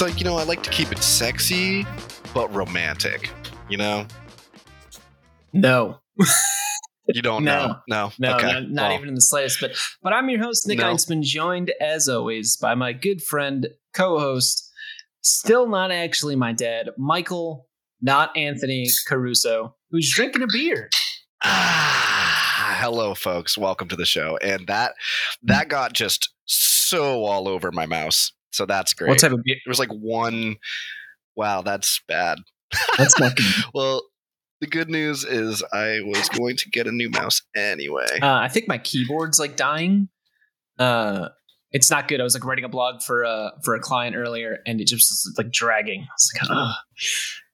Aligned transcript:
I'm 0.00 0.06
like 0.06 0.18
you 0.20 0.24
know 0.24 0.36
I 0.36 0.44
like 0.44 0.62
to 0.62 0.70
keep 0.70 0.92
it 0.92 1.02
sexy 1.02 1.84
but 2.34 2.52
romantic. 2.54 3.30
You 3.68 3.78
know, 3.78 4.06
No, 5.52 5.98
you 7.08 7.20
don't 7.20 7.42
No. 7.44 7.66
know. 7.66 7.76
No, 7.88 8.12
no, 8.18 8.36
okay. 8.36 8.46
not, 8.52 8.70
not 8.70 8.82
Well, 8.90 8.96
even 8.96 9.08
in 9.08 9.14
the 9.14 9.20
slightest. 9.20 9.60
But 9.60 9.72
but 10.02 10.12
I'm 10.12 10.28
your 10.30 10.40
host, 10.40 10.66
Nick 10.68 10.78
No. 10.78 10.84
Einsman, 10.84 11.22
joined 11.22 11.72
as 11.80 12.08
always 12.08 12.56
by 12.56 12.74
my 12.74 12.92
good 12.92 13.22
friend, 13.22 13.68
co-host, 13.92 14.70
still 15.22 15.68
not 15.68 15.90
actually 15.90 16.36
my 16.36 16.52
dad, 16.52 16.90
Michael, 16.96 17.66
not 18.00 18.36
Anthony 18.36 18.88
Caruso, 19.06 19.74
who's 19.90 20.12
drinking 20.14 20.42
a 20.42 20.46
beer. 20.50 20.90
Ah, 21.44 22.78
hello, 22.80 23.14
folks. 23.14 23.58
Welcome 23.58 23.88
to 23.88 23.96
the 23.96 24.06
show. 24.06 24.38
And 24.42 24.66
that 24.68 24.92
that 25.42 25.68
got 25.68 25.92
just 25.92 26.30
so 26.44 27.24
all 27.24 27.48
over 27.48 27.70
my 27.72 27.84
mouse. 27.86 28.32
So 28.52 28.66
that's 28.66 28.94
great. 28.94 29.08
What 29.08 29.18
type 29.18 29.32
of 29.32 29.42
beer? 29.44 29.56
There 29.64 29.70
was 29.70 29.78
like 29.78 29.92
one. 29.92 30.56
Wow, 31.36 31.62
that's 31.62 32.00
bad. 32.08 32.38
That's 32.96 33.18
not 33.18 33.36
good. 33.36 33.46
Well, 33.74 34.02
the 34.60 34.66
good 34.66 34.90
news 34.90 35.24
is 35.24 35.62
I 35.72 36.00
was 36.04 36.28
going 36.30 36.56
to 36.56 36.70
get 36.70 36.86
a 36.86 36.92
new 36.92 37.10
mouse 37.10 37.42
anyway. 37.54 38.18
Uh, 38.20 38.34
I 38.34 38.48
think 38.48 38.66
my 38.66 38.78
keyboard's 38.78 39.38
like 39.38 39.56
dying. 39.56 40.08
Uh, 40.78 41.28
it's 41.70 41.90
not 41.90 42.08
good. 42.08 42.20
I 42.20 42.24
was 42.24 42.34
like 42.34 42.44
writing 42.44 42.64
a 42.64 42.68
blog 42.68 43.02
for 43.02 43.24
uh 43.24 43.50
for 43.62 43.74
a 43.74 43.80
client 43.80 44.16
earlier, 44.16 44.58
and 44.66 44.80
it 44.80 44.86
just 44.86 45.10
was 45.10 45.34
like 45.36 45.52
dragging. 45.52 46.00
I 46.02 46.12
was 46.14 46.30
like, 46.34 46.50
oh, 46.50 46.72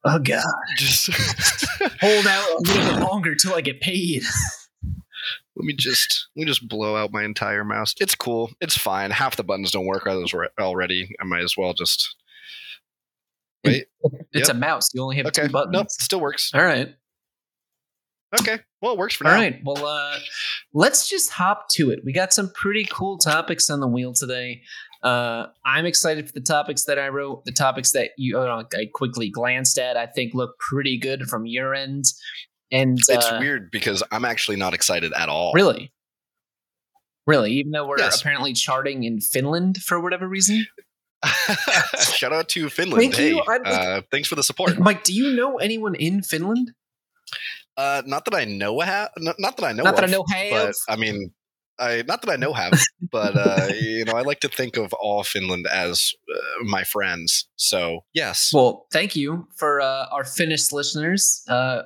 oh 0.04 0.18
god, 0.20 0.42
just 0.76 1.10
hold 2.00 2.26
out 2.26 2.48
a 2.48 2.62
little 2.62 2.92
bit 2.94 3.02
longer 3.02 3.34
till 3.34 3.54
I 3.54 3.60
get 3.60 3.80
paid. 3.80 4.22
let 5.56 5.64
me 5.64 5.74
just 5.74 6.28
let 6.36 6.42
me 6.42 6.46
just 6.46 6.66
blow 6.68 6.96
out 6.96 7.12
my 7.12 7.24
entire 7.24 7.64
mouse. 7.64 7.94
It's 8.00 8.14
cool. 8.14 8.50
It's 8.60 8.76
fine. 8.76 9.10
Half 9.10 9.36
the 9.36 9.44
buttons 9.44 9.70
don't 9.70 9.86
work 9.86 10.06
others 10.06 10.32
were 10.32 10.50
already. 10.58 11.08
I 11.20 11.24
might 11.24 11.42
as 11.44 11.56
well 11.56 11.72
just 11.74 12.16
wait. 13.64 13.86
It's 14.32 14.48
Yep. 14.48 14.56
a 14.56 14.58
mouse. 14.58 14.90
You 14.94 15.02
only 15.02 15.16
have 15.16 15.26
Okay. 15.26 15.42
two 15.46 15.48
buttons. 15.52 15.72
Nope. 15.72 15.90
Still 15.90 16.20
works. 16.20 16.50
All 16.54 16.62
right. 16.64 16.94
Okay. 18.40 18.58
Well, 18.82 18.92
it 18.94 18.98
works 18.98 19.14
for 19.14 19.26
All 19.26 19.32
now. 19.32 19.38
right. 19.38 19.60
Well, 19.64 19.86
uh, 19.86 20.18
let's 20.72 21.08
just 21.08 21.30
hop 21.30 21.68
to 21.74 21.90
it. 21.90 22.00
We 22.04 22.12
got 22.12 22.32
some 22.32 22.50
pretty 22.52 22.84
cool 22.90 23.16
topics 23.16 23.70
on 23.70 23.78
the 23.80 23.86
wheel 23.86 24.12
today. 24.12 24.62
Uh, 25.04 25.46
I'm 25.64 25.86
excited 25.86 26.26
for 26.26 26.32
the 26.32 26.40
topics 26.40 26.84
that 26.86 26.98
I 26.98 27.08
wrote, 27.08 27.44
the 27.44 27.52
topics 27.52 27.92
that 27.92 28.10
you 28.18 28.36
uh, 28.38 28.64
I 28.74 28.86
quickly 28.92 29.30
glanced 29.30 29.78
at. 29.78 29.96
I 29.96 30.06
think 30.06 30.34
look 30.34 30.58
pretty 30.58 30.98
good 30.98 31.28
from 31.28 31.46
your 31.46 31.74
end. 31.74 32.06
And 32.72 32.98
It's 33.08 33.26
uh, 33.26 33.38
weird 33.40 33.70
because 33.70 34.02
I'm 34.10 34.24
actually 34.24 34.56
not 34.56 34.74
excited 34.74 35.12
at 35.12 35.28
all. 35.28 35.52
Really? 35.54 35.92
Really? 37.26 37.52
Even 37.52 37.72
though 37.72 37.86
we're 37.86 37.98
Yes. 37.98 38.20
apparently 38.20 38.52
charting 38.52 39.04
in 39.04 39.20
Finland 39.20 39.78
for 39.78 40.00
whatever 40.00 40.28
reason? 40.28 40.66
Shout 41.98 42.32
out 42.32 42.48
to 42.50 42.68
Finland. 42.68 43.00
Thank 43.00 43.16
hey, 43.16 43.30
you. 43.30 43.42
Like- 43.46 43.62
uh, 43.64 44.02
thanks 44.10 44.28
for 44.28 44.34
the 44.34 44.42
support. 44.42 44.78
Mike, 44.78 45.04
do 45.04 45.14
you 45.14 45.34
know 45.34 45.56
anyone 45.56 45.94
in 45.94 46.22
Finland? 46.22 46.72
Uh, 47.76 48.02
not 48.06 48.24
that 48.26 48.34
I 48.34 48.44
know 48.44 48.80
have. 48.80 49.10
Not, 49.18 49.36
that 49.38 49.64
I 49.64 49.72
know. 49.72 49.82
Not 49.82 49.96
that 49.96 50.04
I 50.04 50.08
know 50.08 50.24
have. 50.30 50.50
But 50.86 50.92
I 50.92 50.96
mean, 50.96 51.32
I 51.78 52.04
not 52.06 52.22
that 52.22 52.30
I 52.30 52.36
know 52.36 52.52
have. 52.52 52.72
but 53.10 53.36
uh, 53.36 53.68
you 53.74 54.04
know, 54.04 54.12
I 54.12 54.22
like 54.22 54.40
to 54.40 54.48
think 54.48 54.76
of 54.76 54.92
all 54.92 55.24
Finland 55.24 55.66
as 55.66 56.12
uh, 56.32 56.64
my 56.64 56.84
friends. 56.84 57.48
So 57.56 58.04
yes. 58.12 58.50
Well, 58.52 58.86
thank 58.92 59.16
you 59.16 59.48
for 59.56 59.80
uh, 59.80 60.06
our 60.12 60.24
Finnish 60.24 60.72
listeners. 60.72 61.42
Uh, 61.48 61.82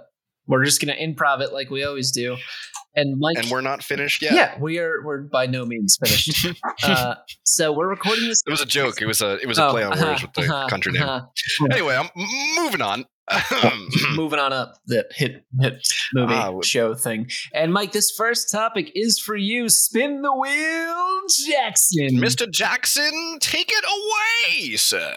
we're 0.49 0.65
just 0.65 0.85
going 0.85 0.95
to 0.97 1.01
improv 1.01 1.41
it 1.41 1.53
like 1.53 1.71
we 1.71 1.85
always 1.85 2.11
do. 2.11 2.37
And 2.97 3.21
Mike, 3.21 3.39
and 3.39 3.49
we're 3.51 3.61
not 3.61 3.83
finished 3.85 4.23
yet. 4.23 4.33
yeah. 4.33 4.59
we 4.59 4.79
are. 4.81 5.03
We're 5.05 5.21
by 5.21 5.47
no 5.47 5.65
means 5.65 5.97
finished. 6.03 6.47
uh, 6.83 7.15
so 7.45 7.71
we're 7.73 7.87
recording 7.89 8.27
this. 8.27 8.43
It 8.45 8.51
was 8.51 8.61
a 8.61 8.67
joke. 8.67 9.01
It 9.01 9.07
was 9.07 9.21
a 9.21 9.37
it 9.41 9.47
was 9.47 9.59
a 9.59 9.67
Oh, 9.69 9.71
play 9.71 9.85
on 9.85 9.91
words 10.01 10.23
with 10.23 10.33
the 10.33 10.43
uh-huh, 10.43 10.69
country 10.69 10.93
name. 10.93 11.03
uh-huh. 11.03 11.67
Anyway, 11.71 11.95
I'm 11.95 12.09
moving 12.57 12.81
on. 12.83 13.05
moving 14.17 14.39
on 14.39 14.55
up 14.55 14.73
the 14.87 15.05
hit 15.15 15.45
hit 15.61 15.87
movie 16.15 16.33
Ah, 16.35 16.59
show 16.63 16.95
thing. 16.95 17.29
And 17.53 17.73
Mike, 17.75 17.93
this 17.93 18.11
first 18.11 18.51
topic 18.51 18.91
is 18.95 19.21
for 19.21 19.37
you. 19.37 19.69
Spin 19.69 20.23
the 20.23 20.35
wheel, 20.35 21.21
Jackson. 21.47 22.17
Mr. 22.19 22.51
Jackson, 22.51 23.39
take 23.41 23.71
it 23.71 23.85
away, 23.85 24.77
sir. 24.77 25.15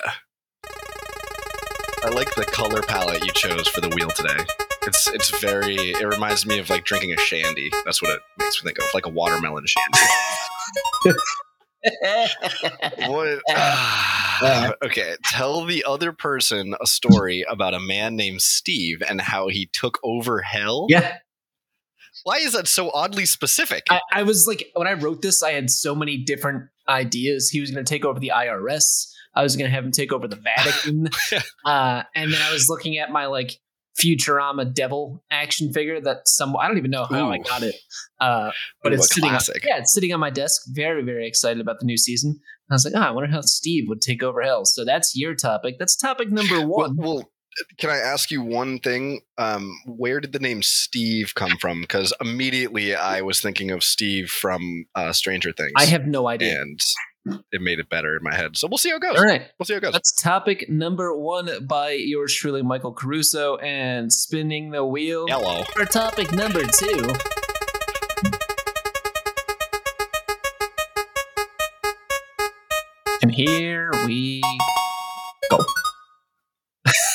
I 2.04 2.10
like 2.10 2.36
the 2.36 2.46
color 2.46 2.82
palette 2.82 3.24
you 3.26 3.32
chose 3.32 3.68
for 3.70 3.80
the 3.80 3.90
wheel 3.90 4.10
today. 4.10 4.44
It's 4.84 5.08
it's 5.08 5.30
very. 5.40 5.76
It 5.76 6.06
reminds 6.06 6.46
me 6.46 6.60
of 6.60 6.70
like 6.70 6.86
drinking 6.86 7.14
a 7.14 7.18
shandy. 7.18 7.72
That's 7.86 8.02
what 8.02 8.12
it 8.12 8.22
makes 8.40 8.64
me 8.64 8.70
think 8.70 8.80
of, 8.80 8.86
like 8.94 9.06
a 9.06 9.10
watermelon 9.10 9.66
shandy. 9.68 11.18
What? 13.08 13.42
Ah, 13.50 14.74
okay, 14.84 15.16
tell 15.26 15.66
the 15.66 15.84
other 15.88 16.12
person 16.12 16.76
a 16.82 16.86
story 16.86 17.46
about 17.50 17.74
a 17.74 17.80
man 17.80 18.16
named 18.16 18.42
Steve 18.42 19.02
and 19.08 19.22
how 19.22 19.48
he 19.48 19.70
took 19.72 20.00
over 20.04 20.42
hell. 20.42 20.88
yeah, 20.90 21.18
Why 22.24 22.38
is 22.38 22.54
that 22.54 22.68
so 22.68 22.92
oddly 22.92 23.26
specific? 23.26 23.86
I, 23.90 24.02
I 24.14 24.24
was 24.24 24.48
like, 24.48 24.70
when 24.76 24.88
I 24.88 24.94
wrote 24.94 25.22
this, 25.22 25.42
I 25.44 25.52
had 25.52 25.70
so 25.70 25.96
many 25.96 26.18
different 26.18 26.70
ideas. 26.88 27.50
He 27.50 27.60
was 27.62 27.72
going 27.72 27.84
to 27.84 27.90
take 27.90 28.06
over 28.06 28.20
the 28.20 28.32
IRS. 28.34 29.12
I 29.34 29.44
was 29.44 29.56
going 29.56 29.70
to 29.70 29.76
have 29.76 29.86
him 29.86 29.92
take 29.92 30.12
over 30.12 30.28
the 30.28 30.36
Vatican. 30.36 31.08
uh, 31.66 32.04
and 32.16 32.34
then 32.34 32.42
I 32.42 32.52
was 32.52 32.70
looking 32.70 32.98
at 32.98 33.12
my 33.12 33.28
like 33.28 33.60
Futurama 34.00 34.74
devil 34.74 35.24
action 35.32 35.72
figure 35.74 36.00
that 36.02 36.28
some 36.28 36.56
I 36.56 36.68
don't 36.68 36.78
even 36.78 36.92
know 36.92 37.06
how 37.06 37.32
I 37.32 37.38
got 37.40 37.64
it. 37.64 37.76
Uh, 38.20 38.52
but 38.84 38.92
Ooh, 38.92 38.96
it's 38.96 39.14
sitting 39.14 39.32
on, 39.32 39.40
yeah, 39.66 39.78
it's 39.80 39.94
sitting 39.94 40.14
on 40.14 40.20
my 40.20 40.30
desk. 40.30 40.62
Very, 40.70 41.04
very 41.04 41.28
excited 41.28 41.60
about 41.60 41.80
the 41.80 41.86
new 41.86 41.98
season. 41.98 42.32
And 42.32 42.40
I 42.72 42.76
was 42.76 42.86
like, 42.86 42.94
ah, 42.96 43.08
I 43.08 43.12
wonder 43.12 43.30
how 43.32 43.42
Steve 43.42 43.86
would 43.90 44.02
take 44.02 44.24
over 44.24 44.42
hell. 44.42 44.66
So 44.66 44.86
that's 44.86 45.14
your 45.16 45.36
topic. 45.36 45.76
That's 45.80 45.96
topic 45.96 46.32
number 46.32 46.60
Well, 46.60 46.90
one. 46.90 46.96
well, 46.98 47.32
can 47.80 47.90
I 47.90 47.98
ask 47.98 48.32
you 48.32 48.42
one 48.42 48.80
thing? 48.80 49.22
Um, 49.38 49.70
where 49.86 50.22
did 50.22 50.32
the 50.32 50.40
name 50.40 50.62
Steve 50.64 51.34
come 51.36 51.58
from? 51.58 51.82
Because 51.82 52.14
immediately 52.22 52.96
I 52.96 53.22
was 53.22 53.42
thinking 53.42 53.72
of 53.72 53.84
Steve 53.84 54.30
from 54.30 54.86
uh, 54.96 55.12
Stranger 55.12 55.52
Things. 55.52 55.74
I 55.76 55.86
have 55.86 56.08
no 56.08 56.28
idea. 56.30 56.62
and 56.62 56.80
it 57.26 57.62
made 57.62 57.80
it 57.80 57.90
better 57.90 58.16
in 58.18 58.24
my 58.24 58.36
head. 58.36 58.58
So 58.58 58.68
we'll 58.68 58.78
see 58.78 58.90
how 58.90 58.96
it 58.98 59.02
goes. 59.02 59.18
All 59.18 59.24
right. 59.24 59.44
We'll 59.58 59.66
see 59.66 59.74
how 59.74 59.78
it 59.78 59.82
goes. 59.82 59.94
That's 59.94 60.12
topic 60.12 60.70
number 60.70 61.16
one 61.16 61.66
by 61.66 61.92
yours 61.92 62.34
truly, 62.36 62.62
Michael 62.62 62.94
Caruso, 62.94 63.58
and 63.58 64.12
spinning 64.12 64.72
the 64.72 64.86
wheel. 64.86 65.28
Hello. 65.28 65.64
For 65.64 65.86
topic 65.86 66.32
number 66.32 66.64
two. 66.66 67.14
And 73.22 73.32
here 73.32 73.92
we 74.06 74.42
go. 75.52 75.64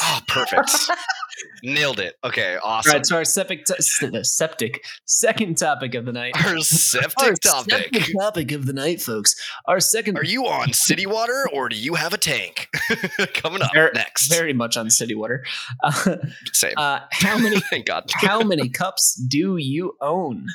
Oh, 0.02 0.20
perfect. 0.28 0.70
Nailed 1.62 2.00
it. 2.00 2.14
Okay, 2.24 2.56
awesome. 2.62 2.92
right. 2.92 3.06
So 3.06 3.16
our 3.16 3.24
septic, 3.24 3.64
t- 3.66 3.74
septic 4.22 4.84
second 5.04 5.56
topic 5.58 5.94
of 5.94 6.04
the 6.04 6.12
night. 6.12 6.34
Our 6.46 6.58
septic 6.60 7.22
Our 7.22 7.34
topic. 7.34 7.72
septic 7.94 8.12
topic 8.18 8.52
of 8.52 8.66
the 8.66 8.72
night, 8.72 9.00
folks. 9.02 9.34
Our 9.66 9.80
second, 9.80 10.16
Are 10.18 10.24
you 10.24 10.46
on 10.46 10.72
city 10.72 11.06
water 11.06 11.48
or 11.52 11.68
do 11.68 11.76
you 11.76 11.94
have 11.94 12.12
a 12.12 12.18
tank? 12.18 12.68
Coming 13.34 13.62
up 13.62 13.70
Ver- 13.74 13.92
next. 13.94 14.28
very 14.28 14.52
much 14.52 14.76
on 14.76 14.90
city 14.90 15.14
water. 15.14 15.44
Uh, 15.82 16.16
Same. 16.52 16.74
uh, 16.76 17.00
how 17.12 17.38
many 17.38 17.60
Thank 17.70 17.86
God. 17.86 18.04
how 18.14 18.40
many 18.42 18.68
cups 18.68 19.14
do 19.14 19.56
you 19.56 19.96
own? 20.00 20.46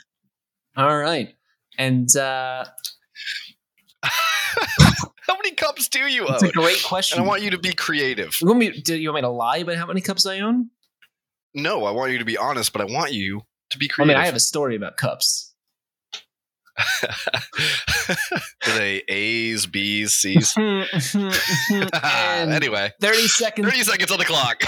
All 0.78 0.98
right. 0.98 1.34
And 1.78 2.16
uh 2.16 2.66
how 5.32 5.38
many 5.38 5.52
cups 5.56 5.88
do 5.88 6.00
you 6.00 6.28
own? 6.28 6.34
it's 6.34 6.44
a 6.44 6.52
great 6.52 6.76
And 6.78 6.84
question. 6.86 7.20
I 7.20 7.24
want 7.24 7.42
you 7.42 7.52
to 7.52 7.58
be 7.58 7.74
creative. 7.74 8.38
you 8.42 8.48
want 8.48 8.60
me 8.60 8.70
do 8.82 8.96
you 8.96 9.10
want 9.10 9.16
me 9.16 9.22
to 9.22 9.30
lie 9.30 9.58
about 9.58 9.78
how 9.78 9.86
many 9.88 10.02
cups 10.02 10.26
I 10.26 10.40
own? 10.40 10.70
No, 11.54 11.86
I 11.86 11.92
want 11.92 12.12
you 12.12 12.18
to 12.20 12.26
be 12.26 12.38
honest, 12.38 12.74
but 12.74 12.82
I 12.82 12.86
want 12.86 13.14
you 13.14 13.42
to 13.72 13.78
be 13.78 13.88
creative. 13.88 14.12
I 14.12 14.14
mean, 14.16 14.22
I 14.22 14.26
have 14.26 14.36
a 14.36 14.40
story 14.40 14.76
about 14.76 14.98
cups. 14.98 15.54
Are 17.04 18.78
they 18.78 19.04
A's, 19.08 19.66
B's, 19.66 20.14
C's? 20.14 20.54
Hmm, 20.58 20.82
hmm, 20.92 21.30
hmm, 21.70 21.84
anyway, 22.52 22.92
30 23.02 23.28
seconds 23.28 23.68
30 23.70 23.84
seconds 23.84 24.12
on 24.12 24.20
the 24.20 24.26
clock. 24.26 24.64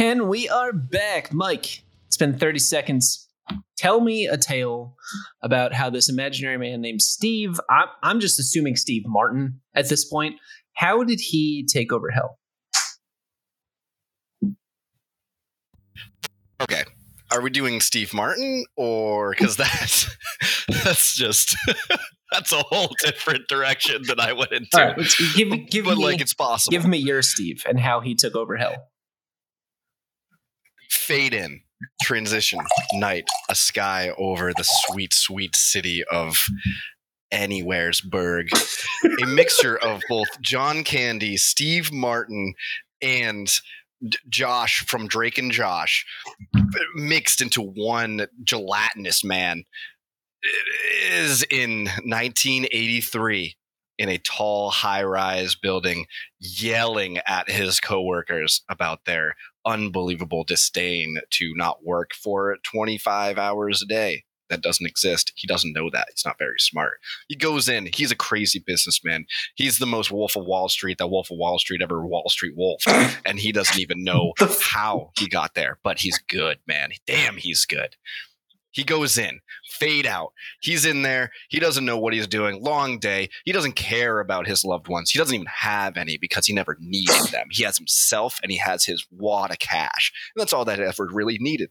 And 0.00 0.30
we 0.30 0.48
are 0.48 0.72
back. 0.72 1.30
Mike, 1.30 1.82
it's 2.06 2.16
been 2.16 2.38
30 2.38 2.58
seconds. 2.58 3.28
tell 3.76 4.00
me 4.00 4.24
a 4.26 4.38
tale 4.38 4.96
about 5.42 5.74
how 5.74 5.90
this 5.90 6.08
imaginary 6.08 6.56
man 6.56 6.80
named 6.80 7.02
Steve, 7.02 7.60
I'm, 7.68 7.88
I'm 8.02 8.18
just 8.18 8.40
assuming 8.40 8.76
Steve 8.76 9.02
Martin 9.04 9.60
at 9.74 9.90
this 9.90 10.06
point, 10.06 10.36
how 10.72 11.04
did 11.04 11.20
he 11.20 11.66
take 11.70 11.92
over 11.92 12.10
hell? 12.10 12.38
Okay. 16.62 16.84
Are 17.30 17.42
we 17.42 17.50
doing 17.50 17.82
Steve 17.82 18.14
Martin 18.14 18.64
or 18.76 19.32
because 19.32 19.58
that's 19.58 20.08
that's 20.82 21.14
just 21.14 21.54
that's 22.32 22.52
a 22.52 22.62
whole 22.62 22.88
different 23.04 23.48
direction 23.48 24.04
that 24.06 24.18
I 24.18 24.32
went 24.32 24.52
into. 24.52 24.80
All 24.80 24.94
right, 24.94 25.14
give, 25.36 25.50
give 25.68 25.84
but 25.84 25.98
me, 25.98 26.04
like 26.04 26.22
it's 26.22 26.32
possible. 26.32 26.72
give 26.72 26.86
me 26.86 26.96
your 26.96 27.20
Steve 27.20 27.62
and 27.68 27.78
how 27.78 28.00
he 28.00 28.14
took 28.14 28.34
over 28.34 28.56
hell. 28.56 28.88
Fade 31.10 31.34
in, 31.34 31.60
transition, 32.02 32.60
night, 32.92 33.24
a 33.48 33.54
sky 33.56 34.12
over 34.16 34.52
the 34.52 34.62
sweet, 34.62 35.12
sweet 35.12 35.56
city 35.56 36.04
of 36.08 36.44
Anywheresburg. 37.34 38.46
a 39.20 39.26
mixture 39.26 39.76
of 39.76 40.00
both 40.08 40.28
John 40.40 40.84
Candy, 40.84 41.36
Steve 41.36 41.92
Martin, 41.92 42.54
and 43.02 43.50
Josh 44.28 44.84
from 44.86 45.08
Drake 45.08 45.36
and 45.36 45.50
Josh 45.50 46.06
mixed 46.94 47.40
into 47.40 47.60
one 47.60 48.28
gelatinous 48.44 49.24
man 49.24 49.64
It 50.44 51.12
is 51.12 51.42
in 51.50 51.86
1983 51.86 53.56
in 53.98 54.08
a 54.08 54.18
tall 54.18 54.70
high-rise 54.70 55.56
building 55.56 56.06
yelling 56.38 57.18
at 57.26 57.50
his 57.50 57.80
coworkers 57.80 58.62
about 58.68 59.04
their 59.06 59.34
unbelievable 59.66 60.44
disdain 60.44 61.16
to 61.30 61.52
not 61.56 61.84
work 61.84 62.12
for 62.14 62.56
25 62.70 63.38
hours 63.38 63.82
a 63.82 63.86
day. 63.86 64.24
That 64.48 64.62
doesn't 64.62 64.86
exist. 64.86 65.32
He 65.36 65.46
doesn't 65.46 65.72
know 65.72 65.90
that. 65.92 66.08
He's 66.12 66.24
not 66.24 66.36
very 66.36 66.58
smart. 66.58 66.98
He 67.28 67.36
goes 67.36 67.68
in. 67.68 67.88
He's 67.94 68.10
a 68.10 68.16
crazy 68.16 68.58
businessman. 68.58 69.26
He's 69.54 69.78
the 69.78 69.86
most 69.86 70.10
Wolf 70.10 70.36
of 70.36 70.44
Wall 70.44 70.68
Street 70.68 70.98
that 70.98 71.06
Wolf 71.06 71.30
of 71.30 71.38
Wall 71.38 71.60
Street 71.60 71.80
ever 71.80 72.04
Wall 72.04 72.28
Street 72.28 72.54
Wolf. 72.56 72.82
And 73.24 73.38
he 73.38 73.52
doesn't 73.52 73.78
even 73.78 74.02
know 74.02 74.32
how 74.60 75.10
he 75.16 75.28
got 75.28 75.54
there, 75.54 75.78
but 75.84 76.00
he's 76.00 76.18
good, 76.18 76.58
man. 76.66 76.90
Damn, 77.06 77.36
he's 77.36 77.64
good. 77.64 77.94
He 78.72 78.84
goes 78.84 79.18
in, 79.18 79.40
fade 79.68 80.06
out. 80.06 80.32
He's 80.60 80.84
in 80.84 81.02
there. 81.02 81.30
He 81.48 81.58
doesn't 81.58 81.84
know 81.84 81.98
what 81.98 82.12
he's 82.12 82.26
doing. 82.26 82.62
Long 82.62 82.98
day. 82.98 83.28
He 83.44 83.52
doesn't 83.52 83.72
care 83.72 84.20
about 84.20 84.46
his 84.46 84.64
loved 84.64 84.88
ones. 84.88 85.10
He 85.10 85.18
doesn't 85.18 85.34
even 85.34 85.46
have 85.46 85.96
any 85.96 86.18
because 86.18 86.46
he 86.46 86.52
never 86.52 86.76
needed 86.80 87.28
them. 87.32 87.46
He 87.50 87.64
has 87.64 87.78
himself 87.78 88.38
and 88.42 88.52
he 88.52 88.58
has 88.58 88.84
his 88.84 89.06
wad 89.10 89.50
of 89.50 89.58
cash. 89.58 90.12
And 90.34 90.40
that's 90.40 90.52
all 90.52 90.64
that 90.64 90.80
effort 90.80 91.10
really 91.12 91.38
needed. 91.38 91.70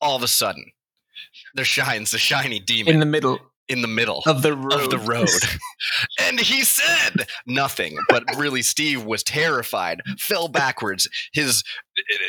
All 0.00 0.16
of 0.16 0.22
a 0.22 0.28
sudden, 0.28 0.72
there 1.54 1.64
shines 1.64 2.10
the 2.10 2.18
shiny 2.18 2.60
demon 2.60 2.94
In 2.94 3.00
the 3.00 3.06
middle 3.06 3.40
in 3.68 3.82
the 3.82 3.88
middle 3.88 4.22
of 4.26 4.42
the 4.42 4.54
road. 4.54 4.72
of 4.72 4.90
the 4.90 4.98
road. 4.98 5.28
and 6.20 6.38
he 6.38 6.62
said 6.62 7.26
nothing, 7.46 7.96
but 8.08 8.24
really 8.36 8.62
Steve 8.62 9.04
was 9.04 9.22
terrified, 9.22 10.02
fell 10.18 10.48
backwards, 10.48 11.08
his 11.32 11.62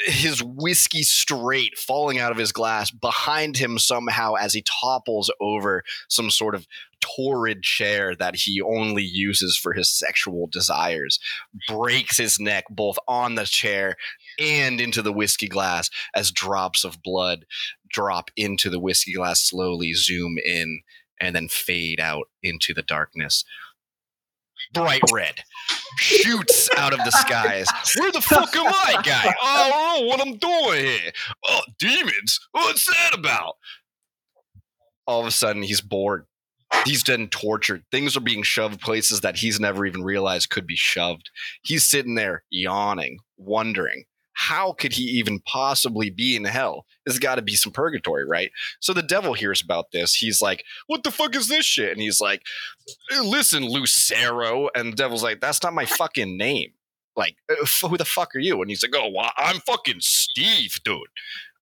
his 0.05 0.41
whiskey 0.41 1.03
straight 1.03 1.77
falling 1.77 2.19
out 2.19 2.31
of 2.31 2.37
his 2.37 2.53
glass 2.53 2.89
behind 2.89 3.57
him 3.57 3.77
somehow 3.77 4.33
as 4.35 4.53
he 4.53 4.63
topples 4.63 5.29
over 5.41 5.83
some 6.07 6.31
sort 6.31 6.55
of 6.55 6.65
torrid 7.01 7.61
chair 7.63 8.15
that 8.15 8.35
he 8.35 8.61
only 8.61 9.03
uses 9.03 9.57
for 9.57 9.73
his 9.73 9.89
sexual 9.89 10.47
desires, 10.47 11.19
breaks 11.67 12.17
his 12.17 12.39
neck 12.39 12.63
both 12.69 12.97
on 13.07 13.35
the 13.35 13.45
chair 13.45 13.95
and 14.39 14.79
into 14.79 15.01
the 15.01 15.13
whiskey 15.13 15.47
glass 15.47 15.89
as 16.15 16.31
drops 16.31 16.83
of 16.83 17.01
blood 17.03 17.45
drop 17.89 18.29
into 18.35 18.69
the 18.69 18.79
whiskey 18.79 19.13
glass 19.13 19.41
slowly 19.41 19.93
zoom 19.93 20.35
in 20.45 20.81
and 21.19 21.35
then 21.35 21.47
fade 21.47 21.99
out 21.99 22.27
into 22.43 22.73
the 22.73 22.83
darkness. 22.83 23.43
Bright 24.73 25.01
red 25.13 25.35
shoots 25.97 26.69
out 26.77 26.93
of 26.93 26.99
the 26.99 27.11
skies. 27.11 27.67
Where 27.97 28.11
the 28.11 28.21
fuck 28.21 28.55
am 28.55 28.67
I, 28.67 29.01
guy? 29.03 29.33
I 29.41 29.69
don't 29.69 30.01
know 30.01 30.07
what 30.07 30.21
I'm 30.21 30.37
doing 30.37 30.85
here. 30.85 31.11
Oh, 31.45 31.61
demons? 31.79 32.39
What's 32.51 32.85
that 32.85 33.17
about? 33.17 33.55
All 35.05 35.21
of 35.21 35.27
a 35.27 35.31
sudden, 35.31 35.63
he's 35.63 35.81
bored. 35.81 36.25
He's 36.85 37.03
been 37.03 37.29
tortured. 37.29 37.83
Things 37.91 38.17
are 38.17 38.21
being 38.21 38.43
shoved 38.43 38.81
places 38.81 39.21
that 39.21 39.37
he's 39.37 39.59
never 39.59 39.85
even 39.85 40.03
realized 40.03 40.49
could 40.49 40.67
be 40.67 40.75
shoved. 40.75 41.29
He's 41.61 41.85
sitting 41.85 42.15
there 42.15 42.43
yawning, 42.49 43.19
wondering 43.37 44.03
how 44.37 44.71
could 44.71 44.93
he 44.93 45.01
even 45.01 45.39
possibly 45.39 46.11
be 46.11 46.35
in 46.35 46.45
hell? 46.45 46.85
There's 47.03 47.17
got 47.17 47.35
to 47.35 47.41
be 47.41 47.55
some 47.55 47.71
purgatory, 47.73 48.23
right? 48.23 48.51
So 48.79 48.93
the 48.93 49.01
devil 49.01 49.33
hears 49.33 49.63
about 49.63 49.85
this. 49.91 50.13
He's 50.13 50.43
like, 50.43 50.63
"What 50.85 51.03
the 51.03 51.09
fuck 51.09 51.35
is 51.35 51.47
this 51.47 51.65
shit?" 51.65 51.91
And 51.91 51.99
he's 51.99 52.21
like, 52.21 52.43
"Listen, 53.19 53.65
Lucero." 53.65 54.69
And 54.75 54.93
the 54.93 54.95
devil's 54.95 55.23
like, 55.23 55.41
"That's 55.41 55.63
not 55.63 55.73
my 55.73 55.85
fucking 55.85 56.37
name. 56.37 56.73
Like, 57.15 57.35
uh, 57.49 57.65
who 57.87 57.97
the 57.97 58.05
fuck 58.05 58.35
are 58.35 58.39
you?" 58.39 58.61
And 58.61 58.69
he's 58.69 58.83
like, 58.83 58.93
"Oh, 58.95 59.09
well, 59.09 59.31
I'm 59.37 59.59
fucking 59.61 60.01
Steve, 60.01 60.79
dude. 60.85 61.01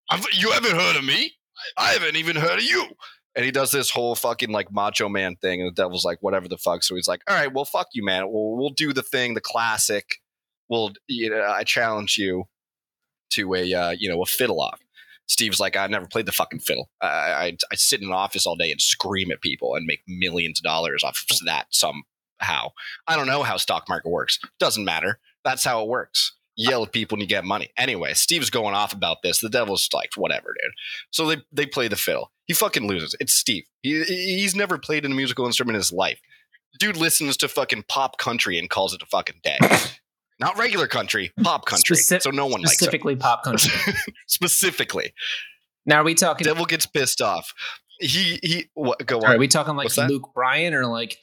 I'm, 0.09 0.21
you 0.33 0.51
haven't 0.51 0.75
heard 0.75 0.97
of 0.97 1.05
me? 1.05 1.31
I 1.77 1.93
haven't 1.93 2.17
even 2.17 2.35
heard 2.35 2.59
of 2.59 2.65
you." 2.65 2.87
And 3.37 3.45
he 3.45 3.51
does 3.51 3.71
this 3.71 3.89
whole 3.89 4.15
fucking 4.15 4.51
like 4.51 4.69
macho 4.73 5.07
man 5.07 5.37
thing, 5.37 5.61
and 5.61 5.69
the 5.69 5.81
devil's 5.81 6.03
like, 6.03 6.17
"Whatever 6.19 6.49
the 6.49 6.57
fuck." 6.57 6.83
So 6.83 6.95
he's 6.95 7.07
like, 7.07 7.21
"All 7.29 7.37
right, 7.37 7.53
well, 7.53 7.63
fuck 7.63 7.87
you, 7.93 8.03
man. 8.03 8.29
We'll 8.29 8.57
we'll 8.57 8.71
do 8.71 8.91
the 8.91 9.01
thing, 9.01 9.33
the 9.33 9.39
classic. 9.39 10.15
We'll, 10.67 10.91
you 11.07 11.29
know, 11.29 11.41
I 11.41 11.63
challenge 11.63 12.17
you." 12.17 12.49
To 13.31 13.53
a 13.53 13.73
uh, 13.73 13.91
you 13.91 14.09
know 14.09 14.21
a 14.21 14.25
fiddle 14.25 14.61
off. 14.61 14.79
Steve's 15.27 15.59
like, 15.59 15.75
I've 15.75 15.89
never 15.89 16.05
played 16.05 16.27
the 16.27 16.31
fucking 16.31 16.59
fiddle. 16.59 16.89
I, 17.01 17.07
I 17.07 17.57
I 17.71 17.75
sit 17.75 18.01
in 18.01 18.07
an 18.07 18.13
office 18.13 18.45
all 18.45 18.55
day 18.55 18.71
and 18.71 18.81
scream 18.81 19.31
at 19.31 19.41
people 19.41 19.75
and 19.75 19.85
make 19.85 20.01
millions 20.07 20.59
of 20.59 20.63
dollars 20.63 21.03
off 21.03 21.23
of 21.29 21.39
that 21.45 21.67
somehow. 21.71 22.69
I 23.07 23.15
don't 23.15 23.27
know 23.27 23.43
how 23.43 23.57
stock 23.57 23.85
market 23.89 24.09
works. 24.09 24.39
Doesn't 24.59 24.85
matter. 24.85 25.19
That's 25.43 25.63
how 25.63 25.81
it 25.81 25.87
works. 25.87 26.35
Yell 26.57 26.83
at 26.83 26.93
people 26.93 27.15
and 27.15 27.21
you 27.21 27.27
get 27.27 27.43
money. 27.43 27.69
Anyway, 27.77 28.13
Steve's 28.13 28.49
going 28.49 28.75
off 28.75 28.93
about 28.93 29.17
this. 29.23 29.39
The 29.39 29.49
devil's 29.49 29.89
like, 29.93 30.11
whatever, 30.15 30.55
dude. 30.61 30.73
So 31.11 31.27
they 31.27 31.37
they 31.51 31.65
play 31.65 31.87
the 31.87 31.95
fiddle. 31.95 32.31
He 32.45 32.53
fucking 32.53 32.87
loses. 32.87 33.15
It's 33.19 33.33
Steve. 33.33 33.65
He 33.81 34.03
he's 34.03 34.55
never 34.55 34.77
played 34.77 35.05
a 35.05 35.09
musical 35.09 35.45
instrument 35.45 35.75
in 35.75 35.79
his 35.79 35.91
life. 35.91 36.19
Dude 36.79 36.97
listens 36.97 37.37
to 37.37 37.47
fucking 37.47 37.85
pop 37.87 38.17
country 38.17 38.59
and 38.59 38.69
calls 38.69 38.93
it 38.93 39.01
a 39.01 39.05
fucking 39.05 39.39
day. 39.43 39.57
Not 40.39 40.57
regular 40.57 40.87
country, 40.87 41.31
pop 41.41 41.65
country. 41.65 41.95
Speci- 41.95 42.21
so 42.21 42.29
no 42.29 42.45
one 42.45 42.61
likes 42.61 42.73
it. 42.73 42.77
specifically 42.77 43.15
pop 43.15 43.43
country. 43.43 43.71
Specifically, 44.27 45.13
now 45.85 46.01
are 46.01 46.03
we 46.03 46.13
talking? 46.13 46.43
Devil 46.45 46.65
gets 46.65 46.85
pissed 46.85 47.21
off. 47.21 47.53
He 47.99 48.39
he. 48.43 48.65
What, 48.73 49.05
go 49.05 49.19
on. 49.19 49.25
Are 49.25 49.37
we 49.37 49.47
talking 49.47 49.75
like? 49.75 49.95
Luke 49.97 50.31
Bryan 50.33 50.73
or 50.73 50.85
like 50.87 51.17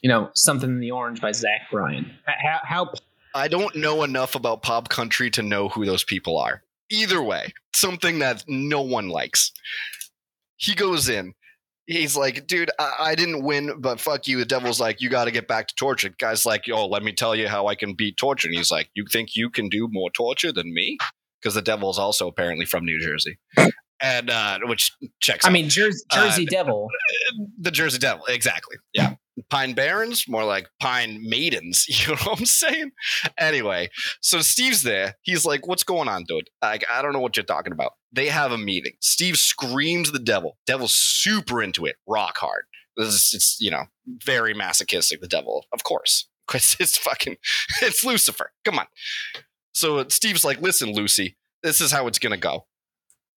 you 0.00 0.08
know 0.08 0.30
something 0.34 0.70
in 0.70 0.80
the 0.80 0.92
orange 0.92 1.20
by 1.20 1.32
Zach 1.32 1.62
Bryan? 1.72 2.10
How, 2.24 2.60
how 2.62 2.92
I 3.34 3.48
don't 3.48 3.74
know 3.74 4.02
enough 4.04 4.34
about 4.34 4.62
pop 4.62 4.88
country 4.88 5.30
to 5.32 5.42
know 5.42 5.68
who 5.68 5.84
those 5.84 6.04
people 6.04 6.38
are. 6.38 6.62
Either 6.90 7.22
way, 7.22 7.52
something 7.74 8.18
that 8.18 8.44
no 8.46 8.82
one 8.82 9.08
likes. 9.08 9.52
He 10.56 10.74
goes 10.74 11.08
in. 11.08 11.34
He's 11.86 12.16
like, 12.16 12.46
dude, 12.46 12.70
I, 12.78 12.92
I 13.00 13.14
didn't 13.14 13.42
win, 13.42 13.80
but 13.80 13.98
fuck 14.00 14.28
you. 14.28 14.38
The 14.38 14.44
devil's 14.44 14.80
like, 14.80 15.00
you 15.00 15.08
got 15.10 15.24
to 15.24 15.30
get 15.30 15.48
back 15.48 15.66
to 15.68 15.74
torture. 15.74 16.10
Guy's 16.18 16.46
like, 16.46 16.66
yo, 16.66 16.86
let 16.86 17.02
me 17.02 17.12
tell 17.12 17.34
you 17.34 17.48
how 17.48 17.66
I 17.66 17.74
can 17.74 17.94
beat 17.94 18.16
torture. 18.16 18.48
And 18.48 18.56
he's 18.56 18.70
like, 18.70 18.88
you 18.94 19.04
think 19.10 19.34
you 19.34 19.50
can 19.50 19.68
do 19.68 19.88
more 19.90 20.10
torture 20.10 20.52
than 20.52 20.72
me? 20.72 20.96
Because 21.40 21.54
the 21.54 21.62
devil's 21.62 21.98
also 21.98 22.28
apparently 22.28 22.64
from 22.64 22.84
New 22.84 23.00
Jersey, 23.00 23.36
and 24.00 24.30
uh, 24.30 24.60
which 24.66 24.92
checks. 25.20 25.44
I 25.44 25.48
out. 25.48 25.52
mean 25.52 25.68
Jersey, 25.68 25.98
Uh, 26.12 26.28
Jersey 26.28 26.46
Devil. 26.46 26.88
the 27.58 27.72
Jersey 27.72 27.98
Devil, 27.98 28.26
exactly. 28.26 28.76
Yeah. 28.92 29.14
Pine 29.50 29.74
Barrens, 29.74 30.28
more 30.28 30.44
like 30.44 30.68
Pine 30.80 31.20
Maidens. 31.22 31.86
You 32.02 32.14
know 32.14 32.20
what 32.24 32.40
I'm 32.40 32.46
saying? 32.46 32.92
Anyway, 33.38 33.90
so 34.20 34.40
Steve's 34.40 34.82
there. 34.82 35.14
He's 35.22 35.44
like, 35.44 35.66
"What's 35.66 35.84
going 35.84 36.08
on, 36.08 36.24
dude? 36.24 36.50
Like, 36.60 36.84
I 36.90 37.02
don't 37.02 37.12
know 37.12 37.20
what 37.20 37.36
you're 37.36 37.44
talking 37.44 37.72
about." 37.72 37.92
They 38.12 38.28
have 38.28 38.50
a 38.50 38.58
meeting. 38.58 38.94
Steve 39.00 39.36
screams 39.36 40.10
the 40.10 40.18
devil. 40.18 40.58
Devil's 40.66 40.94
super 40.94 41.62
into 41.62 41.86
it, 41.86 41.96
rock 42.06 42.38
hard. 42.38 42.64
Is, 42.96 43.32
it's 43.34 43.56
you 43.60 43.70
know 43.70 43.84
very 44.06 44.54
masochistic. 44.54 45.20
The 45.20 45.28
devil, 45.28 45.66
of 45.72 45.84
course, 45.84 46.28
because 46.46 46.76
it's 46.80 46.96
fucking 46.96 47.36
it's 47.82 48.04
Lucifer. 48.04 48.52
Come 48.64 48.78
on. 48.78 48.86
So 49.74 50.06
Steve's 50.08 50.44
like, 50.44 50.60
"Listen, 50.60 50.92
Lucy, 50.92 51.36
this 51.62 51.80
is 51.80 51.92
how 51.92 52.06
it's 52.06 52.18
gonna 52.18 52.36
go." 52.36 52.66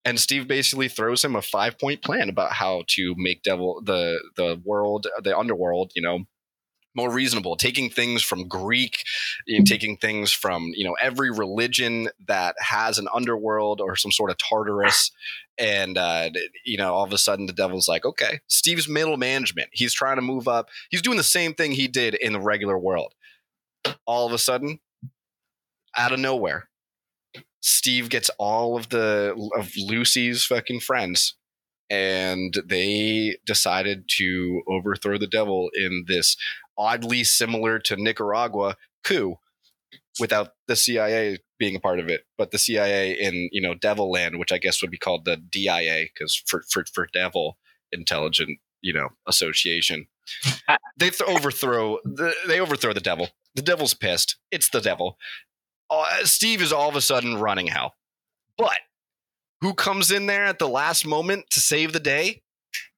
And 0.06 0.20
Steve 0.20 0.48
basically 0.48 0.88
throws 0.88 1.26
him 1.26 1.36
a 1.36 1.42
five 1.42 1.78
point 1.80 2.02
plan 2.04 2.30
about 2.30 2.54
how 2.54 2.84
to 2.90 3.16
make 3.18 3.44
devil 3.44 3.82
the 3.84 4.22
the 4.38 4.62
world 4.64 5.08
the 5.24 5.38
underworld 5.38 5.92
you 5.96 6.02
know 6.02 6.26
more 6.96 7.12
reasonable. 7.12 7.58
Taking 7.58 7.90
things 7.90 8.24
from 8.24 8.48
greek 8.48 9.04
you 9.46 9.60
know, 9.60 9.66
taking 9.66 9.98
things 9.98 10.32
from 10.32 10.72
you 10.76 10.86
know 10.86 10.96
every 11.02 11.32
religion 11.32 12.10
that 12.28 12.56
has 12.60 12.98
an 12.98 13.08
underworld 13.14 13.82
or 13.82 13.96
some 13.96 14.12
sort 14.12 14.32
of 14.32 14.38
tartarus 14.38 15.12
and 15.58 15.98
uh, 15.98 16.30
you 16.66 16.78
know 16.78 16.94
all 16.94 17.04
of 17.04 17.12
a 17.12 17.18
sudden 17.18 17.48
the 17.48 17.54
devil's 17.54 17.88
like 17.88 18.06
okay 18.06 18.40
steve's 18.48 18.88
middle 18.88 19.18
management. 19.18 19.70
He's 19.74 19.94
trying 19.94 20.16
to 20.18 20.22
move 20.22 20.48
up. 20.48 20.70
He's 20.90 21.02
doing 21.02 21.18
the 21.18 21.24
same 21.24 21.54
thing 21.54 21.72
he 21.72 21.88
did 21.88 22.14
in 22.14 22.34
the 22.34 22.40
regular 22.40 22.78
world. 22.78 23.14
All 24.06 24.26
of 24.26 24.34
a 24.34 24.38
sudden 24.38 24.80
out 25.98 26.12
of 26.12 26.20
nowhere 26.20 26.70
Steve 27.68 28.10
gets 28.10 28.30
all 28.38 28.78
of 28.78 28.90
the 28.90 29.34
of 29.58 29.72
Lucy's 29.76 30.46
fucking 30.46 30.82
friends 30.82 31.36
and 31.90 32.54
they 32.64 33.38
decided 33.44 34.06
to 34.18 34.62
overthrow 34.68 35.18
the 35.18 35.26
devil 35.26 35.72
in 35.74 36.06
this 36.08 36.38
oddly 36.78 37.24
similar 37.24 37.80
to 37.80 37.96
Nicaragua 37.96 38.76
coup 39.04 39.38
without 40.20 40.50
the 40.68 40.76
CIA 40.76 41.40
being 41.58 41.76
a 41.76 41.80
part 41.80 42.00
of 42.00 42.08
it, 42.08 42.22
but 42.38 42.52
the 42.52 42.60
CIA 42.60 43.14
in 43.14 43.50
you 43.52 43.64
know 43.64 43.74
Devil 43.74 44.12
Land, 44.12 44.38
which 44.38 44.52
I 44.52 44.60
guess 44.60 44.84
would 44.84 44.92
be 44.92 45.00
called 45.00 45.26
the 45.26 45.38
DIA 45.38 46.06
because 46.14 46.36
for, 46.46 46.64
for 46.70 46.86
for 46.94 47.08
Devil 47.14 47.58
Intelligent 47.92 48.60
you 48.82 48.94
know 48.94 49.10
Association, 49.28 50.06
they 51.00 51.10
th- 51.10 51.28
overthrow 51.28 51.98
the, 52.04 52.32
they 52.48 52.60
overthrow 52.60 52.94
the 52.94 53.00
devil. 53.00 53.30
The 53.56 53.64
devil's 53.64 53.96
pissed. 53.96 54.38
It's 54.52 54.70
the 54.70 54.82
devil. 54.82 55.18
Uh, 56.02 56.25
Steve 56.25 56.62
is 56.62 56.74
all 56.74 56.90
of 56.90 56.96
a 56.96 57.02
sudden 57.02 57.38
running 57.38 57.68
hell, 57.68 57.94
but 58.58 58.78
who 59.62 59.74
comes 59.74 60.12
in 60.12 60.25
there 60.25 60.46
at 60.46 60.60
the 60.60 60.70
last 60.70 61.06
moment 61.06 61.50
to 61.52 61.60
save 61.60 61.94
the 61.94 62.00
day? 62.00 62.44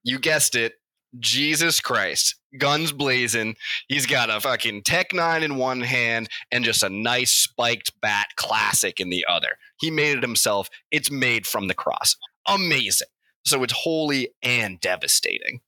You 0.02 0.18
guessed 0.18 0.54
it, 0.54 0.74
Jesus 1.18 1.80
Christ. 1.80 2.36
Guns 2.58 2.92
blazing. 2.92 3.56
He's 3.88 4.06
got 4.06 4.30
a 4.30 4.40
fucking 4.40 4.82
Tech 4.82 5.12
9 5.12 5.42
in 5.42 5.56
one 5.56 5.80
hand 5.80 6.28
and 6.50 6.64
just 6.64 6.82
a 6.82 6.88
nice 6.88 7.30
spiked 7.30 7.92
bat 8.00 8.28
classic 8.36 9.00
in 9.00 9.10
the 9.10 9.24
other. 9.28 9.58
He 9.80 9.90
made 9.90 10.16
it 10.16 10.22
himself. 10.22 10.68
It's 10.90 11.10
made 11.10 11.46
from 11.46 11.68
the 11.68 11.74
cross. 11.74 12.16
Amazing. 12.46 13.08
So 13.44 13.62
it's 13.62 13.72
holy 13.72 14.30
and 14.42 14.80
devastating. 14.80 15.60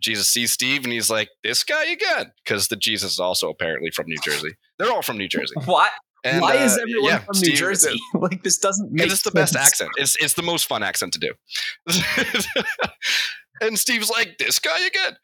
Jesus 0.00 0.28
sees 0.28 0.52
Steve 0.52 0.84
and 0.84 0.92
he's 0.92 1.10
like, 1.10 1.30
This 1.42 1.64
guy 1.64 1.86
again. 1.86 2.32
Because 2.44 2.68
the 2.68 2.76
Jesus 2.76 3.12
is 3.12 3.18
also 3.20 3.48
apparently 3.48 3.90
from 3.90 4.06
New 4.06 4.18
Jersey. 4.22 4.50
They're 4.78 4.92
all 4.92 5.02
from 5.02 5.16
New 5.16 5.28
Jersey. 5.28 5.54
Why? 5.64 5.88
And, 6.24 6.40
Why 6.40 6.54
is 6.56 6.76
uh, 6.76 6.80
everyone 6.80 7.10
yeah, 7.10 7.18
from 7.18 7.34
Steve- 7.34 7.50
New 7.50 7.56
Jersey? 7.56 8.00
like 8.14 8.42
this 8.42 8.56
doesn't 8.56 8.90
make 8.90 9.12
it's 9.12 9.22
the 9.22 9.30
best 9.30 9.54
accent. 9.54 9.90
It's 9.96 10.16
it's 10.16 10.34
the 10.34 10.42
most 10.42 10.66
fun 10.66 10.82
accent 10.82 11.12
to 11.12 11.18
do. 11.18 11.32
and 13.60 13.78
Steve's 13.78 14.10
like, 14.10 14.38
"This 14.38 14.58
guy 14.58 14.86
again." 14.86 15.16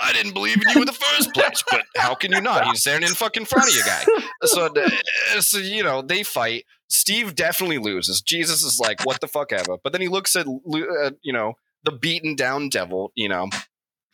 I 0.00 0.12
didn't 0.12 0.32
believe 0.32 0.56
in 0.56 0.68
you 0.74 0.80
in 0.80 0.86
the 0.86 0.92
first 0.92 1.32
place, 1.32 1.62
but 1.70 1.82
how 1.96 2.14
can 2.14 2.32
you 2.32 2.40
not? 2.40 2.64
He's 2.66 2.80
standing 2.80 3.08
in 3.08 3.14
fucking 3.14 3.44
front 3.44 3.68
of 3.68 3.74
you, 3.76 3.84
guy. 3.84 4.04
So, 4.44 4.66
uh, 4.66 5.40
so 5.40 5.58
you 5.58 5.82
know 5.82 6.02
they 6.02 6.22
fight. 6.22 6.64
Steve 6.88 7.34
definitely 7.34 7.78
loses. 7.78 8.20
Jesus 8.20 8.62
is 8.62 8.80
like, 8.80 9.04
"What 9.06 9.20
the 9.20 9.28
fuck 9.28 9.52
ever?" 9.52 9.78
But 9.82 9.92
then 9.92 10.02
he 10.02 10.08
looks 10.08 10.34
at 10.34 10.46
uh, 10.46 11.10
you 11.22 11.32
know 11.32 11.54
the 11.84 11.92
beaten 11.92 12.34
down 12.34 12.68
devil, 12.68 13.12
you 13.14 13.28
know, 13.28 13.48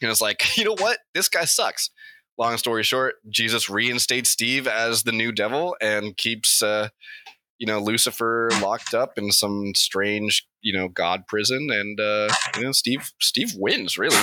and 0.01 0.11
is 0.11 0.21
like, 0.21 0.57
"You 0.59 0.65
know 0.65 0.77
what? 0.79 0.99
This 1.15 1.29
guy 1.29 1.45
sucks." 1.45 1.91
Long 2.39 2.57
story 2.57 2.85
short, 2.85 3.17
Jesus 3.29 3.69
reinstates 3.69 4.31
Steve 4.31 4.67
as 4.69 5.03
the 5.03 5.13
new 5.13 5.33
devil 5.33 5.77
and 5.81 6.17
keeps 6.17 6.63
uh, 6.63 6.89
you 7.59 7.67
know 7.67 7.81
Lucifer 7.81 8.49
locked 8.63 8.95
up 8.95 9.19
in 9.19 9.33
some 9.33 9.73
strange 9.75 10.47
you 10.63 10.73
know 10.73 10.89
god 10.89 11.27
prison, 11.27 11.69
and 11.71 12.01
uh, 12.01 12.33
you 12.57 12.63
know 12.63 12.73
Steve 12.73 13.11
Steve 13.21 13.53
wins 13.57 13.99
really. 13.99 14.17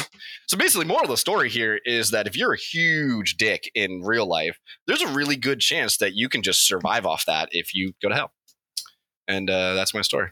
So 0.48 0.58
basically, 0.58 0.86
moral 0.86 1.04
of 1.04 1.10
the 1.10 1.18
story 1.18 1.50
here 1.50 1.80
is 1.86 2.12
that 2.12 2.28
if 2.28 2.38
you're 2.38 2.54
a 2.54 2.58
huge 2.58 3.36
dick 3.36 3.70
in 3.76 4.02
real 4.04 4.28
life, 4.28 4.58
there's 4.88 5.02
a 5.02 5.14
really 5.14 5.36
good 5.36 5.60
chance 5.60 5.98
that 5.98 6.14
you 6.16 6.30
can 6.30 6.42
just 6.42 6.66
survive 6.66 7.06
off 7.06 7.26
that 7.26 7.50
if 7.52 7.74
you 7.74 7.94
go 8.02 8.10
to 8.10 8.16
hell. 8.16 8.32
And 9.28 9.50
uh, 9.50 9.74
that's 9.74 9.94
my 9.94 10.02
story. 10.02 10.30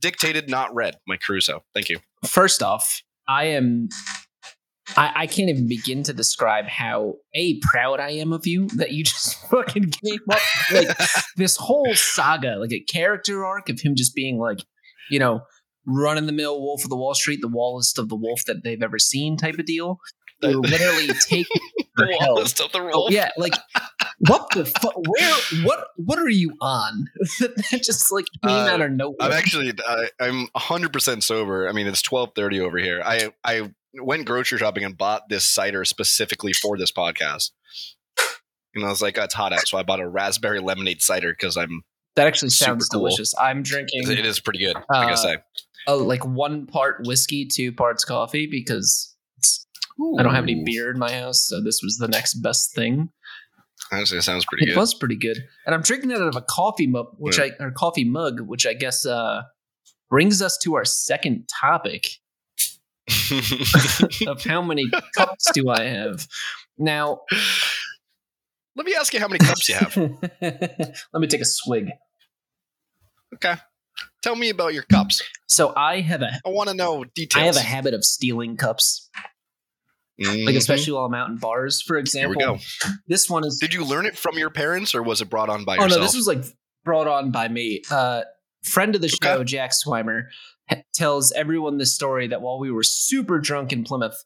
Dictated, 0.00 0.48
not 0.48 0.74
read. 0.74 0.96
Mike 1.06 1.20
Caruso. 1.24 1.64
Thank 1.74 1.88
you. 1.88 1.98
First 2.26 2.62
off, 2.62 3.02
I 3.28 3.44
am. 3.44 3.88
I, 4.96 5.12
I 5.16 5.26
can't 5.26 5.48
even 5.50 5.68
begin 5.68 6.02
to 6.04 6.12
describe 6.12 6.66
how 6.66 7.14
a 7.34 7.58
proud 7.60 8.00
I 8.00 8.10
am 8.12 8.32
of 8.32 8.46
you 8.46 8.68
that 8.76 8.92
you 8.92 9.04
just 9.12 9.36
fucking 9.48 9.90
came 9.90 10.20
up 10.30 10.40
like 10.72 10.96
this 11.36 11.56
whole 11.56 11.94
saga, 11.94 12.56
like 12.56 12.72
a 12.72 12.80
character 12.80 13.44
arc 13.44 13.68
of 13.68 13.80
him 13.80 13.94
just 13.94 14.14
being 14.14 14.38
like, 14.38 14.58
you 15.10 15.18
know, 15.18 15.42
run 15.86 16.18
in 16.18 16.26
the 16.26 16.32
mill 16.32 16.60
Wolf 16.60 16.84
of 16.84 16.90
the 16.90 16.96
Wall 16.96 17.14
Street, 17.14 17.40
the 17.40 17.48
wallest 17.48 17.98
of 17.98 18.08
the 18.08 18.16
wolf 18.16 18.44
that 18.46 18.62
they've 18.64 18.82
ever 18.82 18.98
seen, 18.98 19.36
type 19.36 19.58
of 19.58 19.66
deal. 19.66 19.98
Literally 20.42 21.08
take 21.28 21.46
The. 21.96 22.16
Wallest 22.20 22.60
of 22.60 22.70
the 22.70 22.78
Oh, 22.94 23.08
yeah, 23.10 23.30
like 23.36 23.54
what 24.20 24.46
the 24.54 24.64
fuck? 24.64 24.94
Where? 24.96 25.34
What? 25.64 25.88
What 25.96 26.20
are 26.20 26.28
you 26.28 26.52
on? 26.60 27.06
that 27.40 27.80
just 27.82 28.12
like 28.12 28.24
came 28.44 28.52
Uh, 28.52 28.68
out 28.70 28.80
of 28.80 28.92
nowhere. 28.92 29.16
I'm 29.20 29.32
actually 29.32 29.72
I, 29.84 30.08
I'm 30.20 30.42
100 30.52 30.92
percent 30.92 31.24
sober. 31.24 31.68
I 31.68 31.72
mean, 31.72 31.88
it's 31.88 32.02
12:30 32.02 32.60
over 32.60 32.78
here. 32.78 33.02
I 33.04 33.32
I 33.42 33.70
went 33.94 34.26
grocery 34.26 34.58
shopping 34.58 34.84
and 34.84 34.96
bought 34.96 35.28
this 35.28 35.44
cider 35.44 35.84
specifically 35.84 36.52
for 36.52 36.76
this 36.78 36.92
podcast. 36.92 37.50
And 38.74 38.84
I 38.84 38.88
was 38.88 39.00
like, 39.02 39.18
oh, 39.18 39.24
it's 39.24 39.34
hot 39.34 39.52
out, 39.52 39.66
so 39.66 39.78
I 39.78 39.82
bought 39.82 40.00
a 40.00 40.08
raspberry 40.08 40.60
lemonade 40.60 41.02
cider 41.02 41.32
because 41.32 41.56
I'm. 41.56 41.82
that 42.16 42.26
actually 42.26 42.50
sounds 42.50 42.88
cool. 42.88 43.00
delicious. 43.00 43.34
I'm 43.40 43.62
drinking 43.62 44.08
It 44.10 44.24
is 44.26 44.40
pretty 44.40 44.58
good. 44.60 44.76
I 44.76 44.80
Uh, 44.98 45.02
gotta 45.04 45.16
say. 45.16 45.36
oh, 45.86 45.96
like 45.98 46.24
one 46.24 46.66
part 46.66 46.98
whiskey, 47.06 47.46
two 47.46 47.72
parts 47.72 48.04
coffee 48.04 48.46
because 48.46 49.16
it's, 49.38 49.66
I 50.18 50.22
don't 50.22 50.34
have 50.34 50.44
any 50.44 50.62
beer 50.64 50.90
in 50.90 50.98
my 50.98 51.10
house, 51.12 51.46
so 51.48 51.60
this 51.62 51.80
was 51.82 51.96
the 51.98 52.08
next 52.08 52.34
best 52.34 52.74
thing. 52.74 53.10
Honestly, 53.90 54.18
it 54.18 54.22
sounds 54.22 54.44
pretty 54.44 54.66
good. 54.66 54.72
It 54.72 54.74
good. 54.74 54.80
was 54.80 54.94
pretty 54.94 55.16
good, 55.16 55.38
and 55.64 55.74
I'm 55.74 55.80
drinking 55.82 56.10
it 56.10 56.18
out 56.20 56.28
of 56.28 56.36
a 56.36 56.42
coffee 56.42 56.86
mug, 56.86 57.06
which 57.16 57.38
Yeah. 57.38 57.44
I 57.60 57.64
or 57.64 57.70
coffee 57.70 58.04
mug, 58.04 58.40
which 58.42 58.66
I 58.66 58.74
guess 58.74 59.06
uh, 59.06 59.42
brings 60.10 60.42
us 60.42 60.58
to 60.58 60.74
our 60.74 60.84
second 60.84 61.48
topic 61.60 62.06
of 64.26 64.42
how 64.44 64.62
many 64.62 64.84
cups 65.16 65.50
do 65.52 65.68
I 65.68 65.84
have 65.84 66.26
now. 66.78 67.20
Let 68.76 68.86
me 68.86 68.94
ask 68.94 69.12
you 69.12 69.18
how 69.20 69.28
many 69.28 69.38
cups 69.44 69.68
you 69.68 69.74
have. 69.74 69.96
Let 70.40 71.20
me 71.20 71.26
take 71.26 71.40
a 71.40 71.44
swig. 71.44 71.88
Okay. 73.34 73.54
Tell 74.22 74.36
me 74.36 74.50
about 74.50 74.74
your 74.74 74.84
cups. 74.84 75.20
So 75.48 75.72
I 75.76 76.00
have 76.00 76.22
a 76.22 76.30
I 76.46 76.48
want 76.50 76.68
to 76.70 76.74
know 76.76 77.04
details. 77.14 77.42
I 77.42 77.46
have 77.46 77.56
a 77.56 77.60
habit 77.60 77.94
of 77.94 78.04
stealing 78.04 78.56
cups, 78.56 79.08
like 80.18 80.28
Mhm. 80.28 80.56
especially 80.56 80.92
while 80.92 81.06
I'm 81.06 81.14
out 81.14 81.28
in 81.28 81.36
bars. 81.36 81.82
For 81.82 81.94
Here 81.94 82.00
example, 82.00 82.36
we 82.36 82.44
go. 82.44 82.58
this 83.06 83.28
one 83.28 83.44
is 83.44 83.58
Did 83.60 83.74
you 83.74 83.84
learn 83.84 84.06
it 84.06 84.16
from 84.16 84.38
your 84.38 84.50
parents, 84.50 84.94
or 84.94 85.02
was 85.02 85.20
it 85.20 85.30
brought 85.30 85.48
on 85.48 85.64
by 85.64 85.76
oh 85.76 85.84
yourself? 85.84 86.00
no, 86.00 86.04
this 86.06 86.14
was 86.16 86.26
like 86.26 86.44
brought 86.84 87.06
on 87.08 87.30
by 87.30 87.48
me. 87.48 87.82
Uh, 87.90 88.22
friend 88.64 88.94
of 88.94 89.00
the 89.00 89.06
Okay. 89.08 89.34
show, 89.36 89.44
Jack 89.44 89.72
Swimer, 89.72 90.24
tells 90.94 91.32
everyone 91.32 91.78
this 91.78 91.94
story 91.94 92.26
that 92.28 92.42
while 92.42 92.58
we 92.58 92.70
were 92.70 92.82
super 92.82 93.38
drunk 93.38 93.72
in 93.72 93.84
Plymouth, 93.84 94.22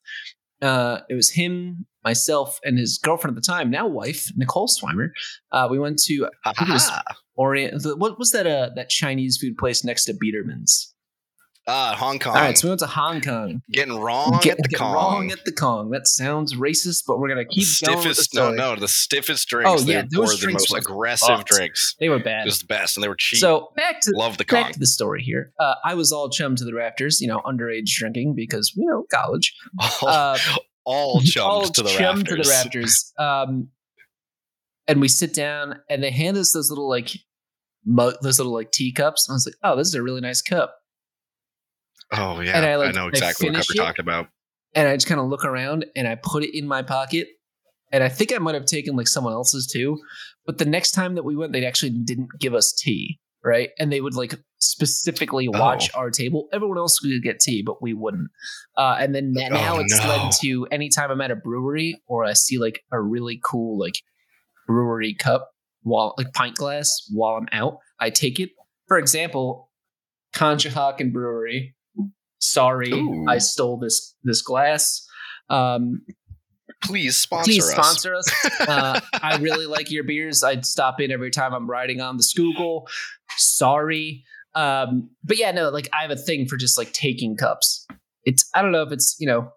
uh, 0.61 1.01
it 1.09 1.15
was 1.15 1.31
him, 1.31 1.87
myself, 2.05 2.59
and 2.65 2.79
his 2.79 2.99
girlfriend 2.99 3.37
at 3.37 3.43
the 3.43 3.47
time, 3.47 3.71
now 3.71 3.87
wife, 3.87 4.27
Nicole 4.37 4.69
Swimer. 4.69 5.11
Uh, 5.51 5.69
we 5.71 5.79
went 5.79 5.99
to 6.05 6.29
Ha, 6.45 6.53
think 6.59 6.71
it 6.71 6.73
was- 6.73 6.89
ha, 6.89 7.03
ha. 7.09 7.17
Orient. 7.35 7.83
What 7.99 8.19
was 8.19 8.31
that? 8.33 8.47
Uh, 8.47 8.71
that 8.77 8.91
Chinese 8.91 9.39
food 9.41 9.57
place 9.57 9.85
next 9.85 10.05
to 10.05 10.13
Biederman's. 10.15 10.92
Ah, 11.69 11.95
Hong 11.97 12.19
Kong. 12.19 12.35
All 12.35 12.43
right, 12.43 12.59
so 12.59 12.67
we 12.67 12.71
went 12.71 12.81
to 12.81 12.87
Hong 12.89 13.21
Kong. 13.21 13.63
Getting 13.71 13.97
wrong 13.97 14.41
Get, 14.43 14.59
at 14.59 14.69
the 14.69 14.77
Kong. 14.77 14.95
wrong 14.95 15.31
at 15.31 15.45
the 15.45 15.53
Kong. 15.53 15.91
That 15.91 16.09
sounds 16.09 16.55
racist, 16.57 17.05
but 17.07 17.21
we're 17.21 17.29
gonna 17.29 17.45
keep 17.45 17.67
going 17.85 17.99
stiffest, 18.01 18.35
no, 18.35 18.51
no, 18.51 18.75
the 18.75 18.89
stiffest 18.89 19.47
drinks. 19.49 19.71
Oh, 19.71 19.85
yeah, 19.87 20.03
those 20.11 20.41
were 20.43 20.47
the 20.49 20.53
most 20.53 20.75
aggressive 20.75 21.29
fucked. 21.29 21.49
drinks. 21.51 21.95
They 22.01 22.09
were 22.09 22.17
It 22.17 22.25
bad. 22.25 22.47
was 22.47 22.59
the 22.59 22.67
best, 22.67 22.97
and 22.97 23.05
they 23.05 23.09
were 23.09 23.15
cheap. 23.17 23.39
So 23.39 23.71
back 23.77 24.01
to 24.01 24.13
Love 24.17 24.39
the 24.39 24.45
Kong. 24.45 24.63
back 24.63 24.73
to 24.73 24.79
the 24.81 24.87
story 24.87 25.23
here. 25.23 25.53
Uh, 25.61 25.75
I 25.85 25.95
was 25.95 26.11
all 26.11 26.29
chum 26.31 26.57
to 26.57 26.65
the 26.65 26.75
rafters, 26.75 27.21
you 27.21 27.29
know, 27.29 27.41
underage 27.47 27.87
drinking 27.97 28.35
because 28.35 28.73
you 28.77 28.85
know 28.85 29.05
college. 29.13 29.55
all, 30.03 30.09
Uh, 30.09 30.39
all 30.85 31.21
chums 31.25 31.37
all 31.47 31.63
to 31.69 31.83
the 31.85 31.91
chum 31.91 32.17
rafters. 32.19 32.25
to 32.29 32.43
the 32.43 32.49
rafters. 32.49 33.13
Um, 33.21 33.69
and 34.89 35.01
we 35.01 35.07
sit 35.07 35.33
down, 35.33 35.79
and 35.89 36.03
they 36.03 36.11
hand 36.11 36.37
us 36.37 36.51
those 36.53 36.71
little 36.71 36.89
like 36.89 37.11
mug, 37.87 38.15
those 38.21 38.41
little 38.41 38.53
like 38.53 38.73
teacups. 38.73 39.29
And 39.29 39.35
I 39.35 39.37
was 39.37 39.47
like, 39.47 39.55
oh, 39.63 39.77
this 39.77 39.87
is 39.87 39.95
a 39.95 40.03
really 40.03 40.21
nice 40.21 40.43
cup. 40.43 40.75
Oh 42.13 42.41
yeah, 42.41 42.57
And 42.57 42.67
I, 42.67 42.71
I, 42.73 42.77
like, 42.77 42.95
know 42.95 43.07
I 43.07 43.09
exactly 43.09 43.49
what 43.49 43.57
cup 43.57 43.65
finish 43.65 43.75
you're 43.77 43.85
it. 43.85 43.87
talking 43.87 44.03
about. 44.03 44.29
And 44.75 44.89
I 44.89 44.95
just 44.97 45.07
kind 45.07 45.21
of 45.21 45.27
look 45.29 45.45
around, 45.45 45.87
and 45.97 46.07
I 46.09 46.15
put 46.23 46.45
it 46.45 46.57
in 46.57 46.67
my 46.67 46.83
pocket. 46.83 47.29
And 47.91 48.03
I 48.03 48.09
think 48.09 48.33
I 48.33 48.39
might 48.39 48.55
have 48.55 48.65
taken 48.65 48.97
like 48.97 49.09
someone 49.09 49.33
else's 49.35 49.67
too. 49.67 49.99
But 50.47 50.57
the 50.59 50.65
next 50.65 50.93
time 50.93 51.15
that 51.17 51.25
we 51.25 51.37
went, 51.37 51.53
they 51.53 51.65
actually 51.67 51.91
didn't 51.91 52.29
give 52.41 52.55
us 52.55 52.73
tea, 52.73 53.19
right? 53.45 53.69
And 53.79 53.93
they 53.93 54.01
would 54.01 54.15
like 54.15 54.35
specifically 54.61 55.47
watch 55.49 55.91
Oh. 55.95 55.99
our 55.99 56.11
table. 56.11 56.49
Everyone 56.55 56.79
else 56.79 56.99
could 56.99 57.23
get 57.23 57.39
tea, 57.41 57.63
but 57.63 57.83
we 57.83 57.93
wouldn't. 57.93 58.31
Uh, 58.79 58.97
and 58.99 59.15
then 59.15 59.33
now 59.33 59.77
Oh, 59.77 59.81
it's 59.81 59.99
no. 60.01 60.09
led 60.09 60.33
to 60.41 60.67
anytime 60.71 61.11
I'm 61.11 61.21
at 61.21 61.31
a 61.31 61.37
brewery 61.37 62.01
or 62.07 62.25
I 62.25 62.33
see 62.33 62.57
like 62.59 62.83
a 62.91 63.01
really 63.01 63.39
cool 63.45 63.79
like 63.79 63.97
brewery 64.67 65.13
cup 65.15 65.51
while 65.83 66.15
like 66.17 66.33
pint 66.33 66.55
glass 66.57 66.91
while 67.13 67.35
I'm 67.37 67.49
out, 67.53 67.77
I 68.01 68.09
take 68.09 68.41
it. 68.41 68.51
For 68.89 68.97
example, 68.99 69.71
Conshohocken 70.35 71.13
Brewery. 71.13 71.75
Sorry, 72.43 72.93
Ooh. 72.93 73.25
I 73.29 73.39
stole 73.39 73.79
this 73.79 74.17
this 74.25 74.43
glass. 74.43 75.07
Um, 75.49 76.03
Please 76.85 77.17
sponsor 77.17 77.49
please 77.49 77.65
us. 77.65 77.71
sponsor 77.71 78.15
us. 78.17 78.29
Uh, 78.63 79.01
I 79.21 79.37
really 79.39 79.67
like 79.67 79.91
your 79.91 80.03
beers. 80.05 80.43
I'd 80.43 80.65
stop 80.67 81.01
in 81.01 81.11
every 81.13 81.31
time 81.31 81.53
I'm 81.53 81.69
riding 81.69 82.01
on 82.01 82.17
the 82.17 82.23
Schuylkill. 82.23 82.87
Sorry. 83.37 84.25
Um, 84.55 85.11
but 85.25 85.37
yeah, 85.37 85.51
no, 85.53 85.69
like 85.71 85.89
I 85.93 86.03
have 86.03 86.11
a 86.11 86.17
thing 86.17 86.47
for 86.47 86.57
just 86.57 86.79
like 86.79 86.93
taking 86.93 87.37
cups. 87.37 87.87
It's 88.25 88.49
I 88.55 88.63
don't 88.63 88.73
know 88.73 88.83
if 88.83 88.93
it's, 88.93 89.17
you 89.19 89.27
know, 89.27 89.51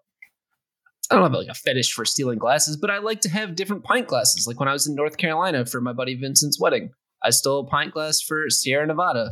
I 1.10 1.14
don't 1.14 1.22
have 1.24 1.32
like 1.32 1.48
a 1.48 1.54
fetish 1.54 1.92
for 1.92 2.04
stealing 2.04 2.38
glasses, 2.38 2.76
but 2.76 2.90
I 2.90 2.98
like 2.98 3.20
to 3.22 3.28
have 3.28 3.54
different 3.56 3.84
pint 3.84 4.08
glasses. 4.08 4.46
Like 4.46 4.58
when 4.60 4.68
I 4.68 4.72
was 4.72 4.86
in 4.86 4.94
North 4.94 5.16
Carolina 5.16 5.66
for 5.66 5.80
my 5.80 5.92
buddy 5.92 6.14
Vincent's 6.14 6.60
wedding, 6.60 6.90
I 7.22 7.30
stole 7.30 7.60
a 7.60 7.66
pint 7.66 7.92
glass 7.92 8.20
for 8.20 8.50
Sierra 8.50 8.86
Nevada. 8.86 9.30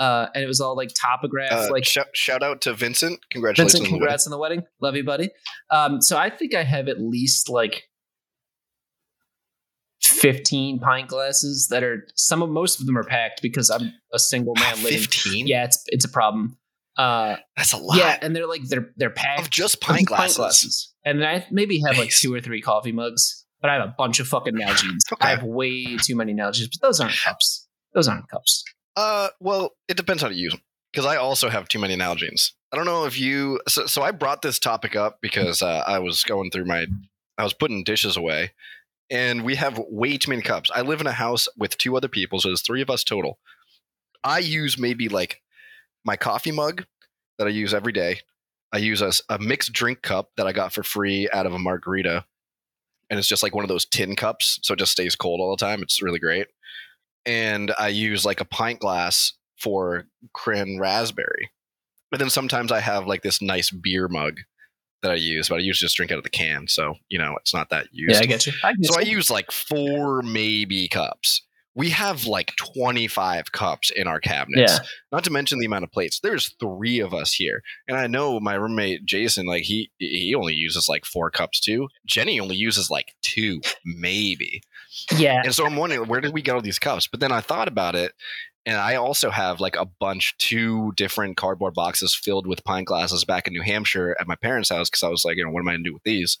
Uh, 0.00 0.26
and 0.34 0.42
it 0.42 0.48
was 0.48 0.60
all 0.60 0.74
like 0.74 0.88
topograph, 0.94 1.52
Uh, 1.52 1.68
like 1.70 1.84
sh- 1.84 1.98
shout 2.14 2.42
out 2.42 2.60
to 2.62 2.72
Vincent. 2.74 3.20
Congratulations. 3.30 3.74
Vincent, 3.74 3.86
on 3.86 3.90
the 3.92 3.92
wedding. 3.92 4.00
congrats 4.00 4.26
on 4.26 4.30
the 4.32 4.38
wedding. 4.38 4.62
Love 4.80 4.96
you, 4.96 5.04
buddy. 5.04 5.30
Um, 5.70 6.00
so 6.02 6.16
I 6.18 6.30
think 6.30 6.54
I 6.54 6.64
have 6.64 6.88
at 6.88 7.00
least 7.00 7.48
like 7.48 7.84
15 10.02 10.78
pint 10.78 11.08
glasses 11.08 11.68
that 11.70 11.82
are 11.84 12.06
some 12.16 12.42
of 12.42 12.48
most 12.50 12.80
of 12.80 12.86
them 12.86 12.96
are 12.96 13.04
packed 13.04 13.42
because 13.42 13.70
I'm 13.70 13.92
a 14.12 14.18
single 14.18 14.54
man 14.58 14.76
living. 14.82 14.98
15? 15.00 15.46
Yeah, 15.46 15.64
it's 15.64 15.82
it's 15.88 16.04
a 16.04 16.08
problem. 16.08 16.56
Uh, 16.96 17.36
That's 17.56 17.72
a 17.72 17.76
lot. 17.78 17.96
yeah, 17.98 18.18
and 18.20 18.34
they're 18.34 18.46
like 18.48 18.62
they're 18.68 18.90
they're 18.96 19.10
packed 19.10 19.40
Of 19.42 19.50
just 19.50 19.74
of 19.76 19.80
pint 19.80 20.06
glasses. 20.06 20.92
And 21.04 21.20
then 21.20 21.26
I 21.28 21.46
maybe 21.50 21.80
have 21.86 21.96
like 21.98 22.10
two 22.10 22.34
or 22.34 22.40
three 22.40 22.60
coffee 22.60 22.92
mugs, 22.92 23.46
but 23.60 23.70
I 23.70 23.74
have 23.74 23.84
a 23.88 23.94
bunch 23.96 24.20
of 24.20 24.26
fucking 24.28 24.54
Nalgene's. 24.56 25.04
Okay. 25.12 25.26
I 25.26 25.30
have 25.30 25.42
way 25.42 25.96
too 25.98 26.16
many 26.16 26.34
Nalgene's, 26.34 26.68
but 26.68 26.86
those 26.86 27.00
aren't 27.00 27.16
cups. 27.22 27.68
Those 27.94 28.08
aren't 28.08 28.28
cups. 28.28 28.64
Uh, 28.96 29.28
well, 29.40 29.76
it 29.88 29.96
depends 29.96 30.22
how 30.22 30.28
to 30.28 30.34
use 30.34 30.52
them. 30.52 30.62
Because 30.92 31.06
I 31.06 31.16
also 31.16 31.48
have 31.48 31.68
too 31.68 31.78
many 31.78 31.96
Nalgene's. 31.96 32.52
I 32.72 32.76
don't 32.76 32.86
know 32.86 33.04
if 33.04 33.18
you. 33.18 33.60
So, 33.68 33.86
so 33.86 34.02
I 34.02 34.10
brought 34.10 34.42
this 34.42 34.58
topic 34.58 34.96
up 34.96 35.18
because 35.20 35.62
uh, 35.62 35.84
I 35.86 36.00
was 36.00 36.24
going 36.24 36.50
through 36.50 36.64
my. 36.64 36.86
I 37.38 37.44
was 37.44 37.52
putting 37.52 37.84
dishes 37.84 38.16
away, 38.16 38.52
and 39.08 39.44
we 39.44 39.54
have 39.54 39.78
way 39.88 40.18
too 40.18 40.30
many 40.30 40.42
cups. 40.42 40.68
I 40.74 40.82
live 40.82 41.00
in 41.00 41.06
a 41.06 41.12
house 41.12 41.48
with 41.56 41.78
two 41.78 41.96
other 41.96 42.08
people, 42.08 42.40
so 42.40 42.48
there's 42.48 42.62
three 42.62 42.82
of 42.82 42.90
us 42.90 43.04
total. 43.04 43.38
I 44.24 44.40
use 44.40 44.78
maybe 44.78 45.08
like 45.08 45.42
my 46.04 46.16
coffee 46.16 46.52
mug 46.52 46.86
that 47.38 47.46
I 47.46 47.50
use 47.50 47.72
every 47.72 47.92
day. 47.92 48.20
I 48.72 48.78
use 48.78 49.00
a, 49.02 49.12
a 49.28 49.38
mixed 49.38 49.72
drink 49.72 50.02
cup 50.02 50.30
that 50.36 50.46
I 50.46 50.52
got 50.52 50.72
for 50.72 50.82
free 50.82 51.28
out 51.32 51.46
of 51.46 51.54
a 51.54 51.58
margarita. 51.58 52.24
And 53.08 53.18
it's 53.18 53.28
just 53.28 53.42
like 53.42 53.54
one 53.54 53.64
of 53.64 53.68
those 53.68 53.84
tin 53.84 54.14
cups, 54.14 54.60
so 54.62 54.74
it 54.74 54.78
just 54.78 54.92
stays 54.92 55.16
cold 55.16 55.40
all 55.40 55.56
the 55.56 55.64
time. 55.64 55.82
It's 55.82 56.02
really 56.02 56.20
great. 56.20 56.46
And 57.26 57.72
I 57.78 57.88
use 57.88 58.24
like 58.24 58.40
a 58.40 58.46
pint 58.46 58.80
glass 58.80 59.34
for 59.58 60.06
cran 60.32 60.78
raspberry. 60.80 61.50
But 62.10 62.18
then 62.18 62.30
sometimes 62.30 62.72
I 62.72 62.80
have 62.80 63.06
like 63.06 63.22
this 63.22 63.40
nice 63.40 63.70
beer 63.70 64.08
mug 64.08 64.40
that 65.02 65.12
I 65.12 65.16
use, 65.16 65.48
but 65.48 65.56
I 65.56 65.58
usually 65.58 65.86
just 65.86 65.96
drink 65.96 66.12
out 66.12 66.18
of 66.18 66.24
the 66.24 66.30
can. 66.30 66.66
So, 66.68 66.94
you 67.08 67.18
know, 67.18 67.36
it's 67.40 67.54
not 67.54 67.70
that 67.70 67.86
used. 67.92 68.14
Yeah, 68.14 68.20
I 68.20 68.26
get 68.26 68.46
you. 68.46 68.52
I 68.64 68.72
get 68.74 68.92
So 68.92 68.98
I 68.98 69.02
use 69.02 69.30
like 69.30 69.50
four 69.50 70.22
maybe 70.22 70.88
cups. 70.88 71.42
We 71.76 71.90
have 71.90 72.26
like 72.26 72.52
25 72.56 73.52
cups 73.52 73.90
in 73.90 74.08
our 74.08 74.18
cabinets. 74.18 74.72
Yeah. 74.72 74.78
Not 75.12 75.22
to 75.24 75.30
mention 75.30 75.60
the 75.60 75.66
amount 75.66 75.84
of 75.84 75.92
plates. 75.92 76.18
There's 76.20 76.54
three 76.58 76.98
of 76.98 77.14
us 77.14 77.32
here. 77.32 77.62
And 77.86 77.96
I 77.96 78.08
know 78.08 78.40
my 78.40 78.54
roommate 78.54 79.04
Jason, 79.06 79.46
like 79.46 79.62
he 79.62 79.90
he 79.98 80.34
only 80.34 80.54
uses 80.54 80.88
like 80.88 81.04
four 81.04 81.30
cups 81.30 81.60
too. 81.60 81.88
Jenny 82.04 82.40
only 82.40 82.56
uses 82.56 82.90
like 82.90 83.14
two, 83.22 83.60
maybe. 83.84 84.62
Yeah. 85.16 85.42
And 85.44 85.54
so 85.54 85.66
I'm 85.66 85.76
wondering 85.76 86.08
where 86.08 86.20
did 86.20 86.32
we 86.32 86.42
get 86.42 86.54
all 86.54 86.62
these 86.62 86.78
cups? 86.78 87.06
But 87.06 87.20
then 87.20 87.32
I 87.32 87.40
thought 87.40 87.68
about 87.68 87.94
it, 87.94 88.12
and 88.66 88.76
I 88.76 88.96
also 88.96 89.30
have 89.30 89.60
like 89.60 89.76
a 89.76 89.86
bunch, 89.86 90.36
two 90.38 90.92
different 90.96 91.36
cardboard 91.36 91.74
boxes 91.74 92.14
filled 92.14 92.46
with 92.46 92.64
pint 92.64 92.86
glasses 92.86 93.24
back 93.24 93.46
in 93.46 93.52
New 93.52 93.62
Hampshire 93.62 94.16
at 94.20 94.28
my 94.28 94.36
parents' 94.36 94.70
house 94.70 94.90
because 94.90 95.02
I 95.02 95.08
was 95.08 95.24
like, 95.24 95.36
you 95.36 95.44
know, 95.44 95.50
what 95.50 95.60
am 95.60 95.68
I 95.68 95.72
gonna 95.72 95.84
do 95.84 95.94
with 95.94 96.02
these? 96.02 96.38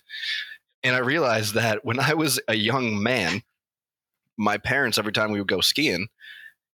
And 0.82 0.94
I 0.94 0.98
realized 0.98 1.54
that 1.54 1.84
when 1.84 1.98
I 1.98 2.14
was 2.14 2.40
a 2.48 2.54
young 2.54 3.02
man, 3.02 3.42
my 4.36 4.58
parents 4.58 4.98
every 4.98 5.12
time 5.12 5.30
we 5.30 5.38
would 5.38 5.48
go 5.48 5.60
skiing, 5.60 6.08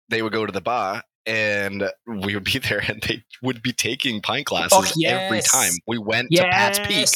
they 0.09 0.23
would 0.23 0.33
go 0.33 0.47
to 0.47 0.53
the 0.53 0.61
bar 0.61 1.03
and 1.27 1.91
we 2.07 2.35
would 2.35 2.45
be 2.45 2.59
there 2.69 2.83
and 2.87 3.03
they 3.03 3.25
would 3.43 3.63
be 3.63 3.73
taking 3.73 4.21
pint 4.21 4.47
oh, 4.49 4.69
glasses 4.69 4.91
Fuck 4.91 5.05
every 5.05 5.43
time 5.43 5.73
we 5.87 5.99
went 5.99 6.31
to 6.33 6.43
Pat's 6.43 6.79
Peak. 6.81 7.09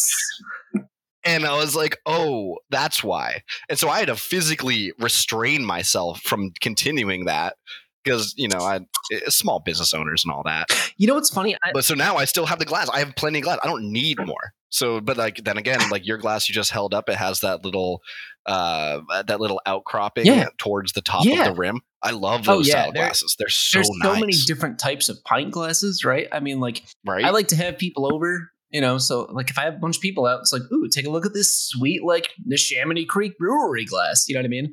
And 1.24 1.44
I 1.44 1.56
was 1.56 1.76
like, 1.76 1.98
oh, 2.06 2.58
that's 2.70 3.04
why. 3.04 3.42
And 3.68 3.78
so 3.78 3.88
I 3.88 3.98
had 3.98 4.08
to 4.08 4.16
physically 4.16 4.92
restrain 4.98 5.64
myself 5.64 6.20
from 6.22 6.52
continuing 6.60 7.26
that 7.26 7.56
because, 8.04 8.32
you 8.38 8.48
know, 8.48 8.58
I 8.60 8.80
eh, 9.12 9.20
small 9.28 9.60
business 9.60 9.92
owners 9.92 10.24
and 10.24 10.32
all 10.32 10.42
that. 10.44 10.66
You 10.96 11.06
know 11.06 11.14
what's 11.14 11.30
funny? 11.30 11.56
I, 11.62 11.72
But 11.74 11.84
so 11.84 11.94
now 11.94 12.16
I 12.16 12.24
still 12.24 12.46
have 12.46 12.58
the 12.58 12.64
glass. 12.64 12.88
I 12.88 13.00
have 13.00 13.14
plenty 13.16 13.38
of 13.40 13.44
glass. 13.44 13.58
I 13.62 13.66
don't 13.66 13.92
need 13.92 14.18
more. 14.24 14.52
So, 14.70 15.00
but 15.00 15.16
like 15.18 15.44
then 15.44 15.58
again, 15.58 15.80
like 15.90 16.06
your 16.06 16.16
glass 16.16 16.48
you 16.48 16.54
just 16.54 16.70
held 16.70 16.94
up, 16.94 17.08
it 17.08 17.16
has 17.16 17.40
that 17.40 17.64
little, 17.64 18.00
uh, 18.46 19.00
that 19.26 19.40
little 19.40 19.60
outcropping 19.66 20.24
Yeah. 20.26 20.46
towards 20.58 20.92
the 20.92 21.02
top 21.02 21.24
Yeah. 21.26 21.48
of 21.48 21.54
the 21.54 21.60
rim. 21.60 21.80
I 22.02 22.12
love 22.12 22.48
Oh, 22.48 22.56
those 22.58 22.68
yeah, 22.68 22.74
style 22.82 22.92
they're- 22.92 23.02
glasses. 23.02 23.36
They're 23.38 23.48
so 23.50 23.80
nice. 23.80 23.88
there's 24.02 24.14
so 24.14 24.20
many 24.20 24.32
different 24.46 24.78
types 24.78 25.08
of 25.10 25.22
pint 25.24 25.50
glasses, 25.50 26.02
right? 26.04 26.28
I 26.32 26.40
mean, 26.40 26.60
like 26.60 26.82
right? 27.04 27.24
I 27.24 27.30
like 27.30 27.48
to 27.48 27.56
have 27.56 27.76
people 27.76 28.10
over, 28.14 28.50
you 28.70 28.80
know. 28.80 28.98
So 28.98 29.22
like 29.32 29.50
if 29.50 29.58
I 29.58 29.62
have 29.62 29.74
a 29.74 29.78
bunch 29.78 29.96
of 29.96 30.02
people 30.02 30.26
out, 30.26 30.40
it's 30.40 30.52
like, 30.52 30.62
ooh, 30.72 30.88
take 30.88 31.06
a 31.06 31.10
look 31.10 31.26
at 31.26 31.34
this 31.34 31.52
sweet 31.52 32.02
like 32.04 32.30
Neshaminy 32.50 33.06
Creek 33.06 33.38
Brewery 33.38 33.84
glass. 33.84 34.24
You 34.28 34.34
know 34.34 34.40
what 34.40 34.46
I 34.46 34.48
mean? 34.48 34.72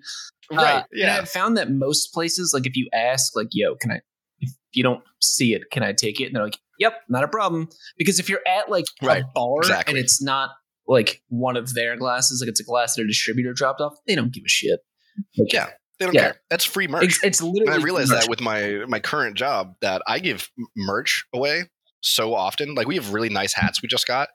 right? 0.51 0.63
Uh, 0.77 0.83
And 0.91 0.99
yeah. 1.01 1.17
I've 1.17 1.29
found 1.29 1.57
that 1.57 1.69
most 1.71 2.13
places, 2.13 2.51
like 2.53 2.65
if 2.65 2.75
you 2.75 2.87
ask, 2.93 3.35
like, 3.35 3.47
yo, 3.51 3.75
can 3.75 3.91
I? 3.91 4.01
If 4.39 4.51
you 4.73 4.83
don't 4.83 5.03
see 5.21 5.53
it, 5.53 5.63
can 5.71 5.81
I 5.83 5.93
take 5.93 6.21
it? 6.21 6.25
And 6.25 6.35
they're 6.35 6.43
like, 6.43 6.57
yep, 6.79 6.93
not 7.09 7.23
a 7.23 7.27
problem. 7.27 7.69
Because 7.97 8.19
if 8.19 8.29
you're 8.29 8.41
at 8.47 8.69
like 8.69 8.85
Right, 9.01 9.23
a 9.23 9.25
bar 9.33 9.57
exactly. 9.61 9.95
and 9.95 10.03
it's 10.03 10.21
not 10.21 10.51
like 10.87 11.21
one 11.29 11.57
of 11.57 11.73
their 11.73 11.97
glasses, 11.97 12.39
like 12.41 12.49
it's 12.49 12.59
a 12.59 12.63
glass 12.63 12.95
that 12.95 13.01
a 13.01 13.07
distributor 13.07 13.51
dropped 13.53 13.81
off, 13.81 13.95
they 14.07 14.13
don't 14.15 14.31
give 14.31 14.43
a 14.45 14.49
shit. 14.49 14.79
Like, 15.37 15.51
Yeah, 15.51 15.69
They 15.99 16.05
don't 16.05 16.13
Yeah. 16.13 16.21
care. 16.21 16.41
That's 16.51 16.63
free 16.63 16.87
merch. 16.87 17.03
It's, 17.05 17.23
it's 17.23 17.41
And 17.41 17.51
literally. 17.51 17.81
I 17.81 17.83
realize 17.83 18.09
that 18.09 18.29
with 18.29 18.39
my 18.41 18.85
my 18.87 18.99
current 18.99 19.35
job 19.35 19.73
that 19.81 20.03
I 20.07 20.19
give 20.19 20.49
merch 20.75 21.25
away 21.33 21.63
so 22.07 22.33
often. 22.33 22.75
Like 22.75 22.87
we 22.87 22.95
have 22.95 23.13
really 23.13 23.29
nice 23.29 23.53
hats 23.53 23.81
we 23.81 23.87
just 23.87 24.07
got. 24.07 24.29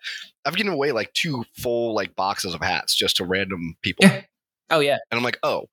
I've 0.45 0.57
given 0.57 0.73
away 0.73 0.93
like 0.93 1.13
two 1.13 1.45
full 1.57 1.95
like 1.95 2.15
boxes 2.17 2.55
of 2.55 2.61
hats 2.61 2.95
just 2.95 3.17
to 3.17 3.25
random 3.25 3.77
people. 3.83 4.05
Yeah. 4.07 4.23
Oh 4.71 4.81
yeah, 4.81 4.97
And 5.11 5.19
I'm 5.19 5.25
like, 5.25 5.39
oh, 5.43 5.67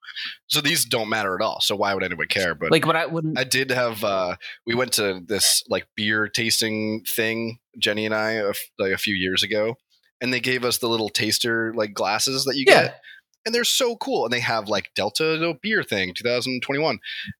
so 0.48 0.60
these 0.60 0.84
don't 0.84 1.08
matter 1.08 1.34
at 1.34 1.42
all. 1.42 1.62
So 1.62 1.74
why 1.74 1.94
would 1.94 2.04
anyone 2.04 2.28
care? 2.28 2.54
But 2.54 2.70
like 2.70 2.86
when 2.86 2.98
I 2.98 3.06
wouldn't. 3.06 3.40
I 3.40 3.46
did 3.46 3.72
have. 3.72 4.04
uh 4.04 4.36
We 4.66 4.76
went 4.76 4.92
to 4.94 5.22
this 5.26 5.64
like 5.70 5.88
beer 5.96 6.28
tasting 6.28 7.06
thing, 7.08 7.60
Jenny 7.78 8.06
and 8.06 8.14
I, 8.14 8.32
a 8.32 8.50
f- 8.50 8.70
like 8.78 8.92
a 8.92 8.98
few 8.98 9.16
years 9.16 9.42
ago, 9.42 9.76
and 10.20 10.34
they 10.34 10.42
gave 10.42 10.66
us 10.66 10.80
the 10.80 10.90
little 10.90 11.08
taster 11.08 11.74
like 11.76 11.94
glasses 11.94 12.44
that 12.44 12.58
you 12.58 12.66
yeah, 12.68 12.82
get 12.84 13.02
and 13.46 13.56
they're 13.56 13.64
so 13.64 13.96
cool 13.96 14.26
and 14.26 14.34
they 14.34 14.40
have 14.40 14.68
like 14.68 14.92
delta 14.96 15.38
no 15.40 15.54
beer 15.54 15.84
thing 15.84 16.14
2021 16.14 17.00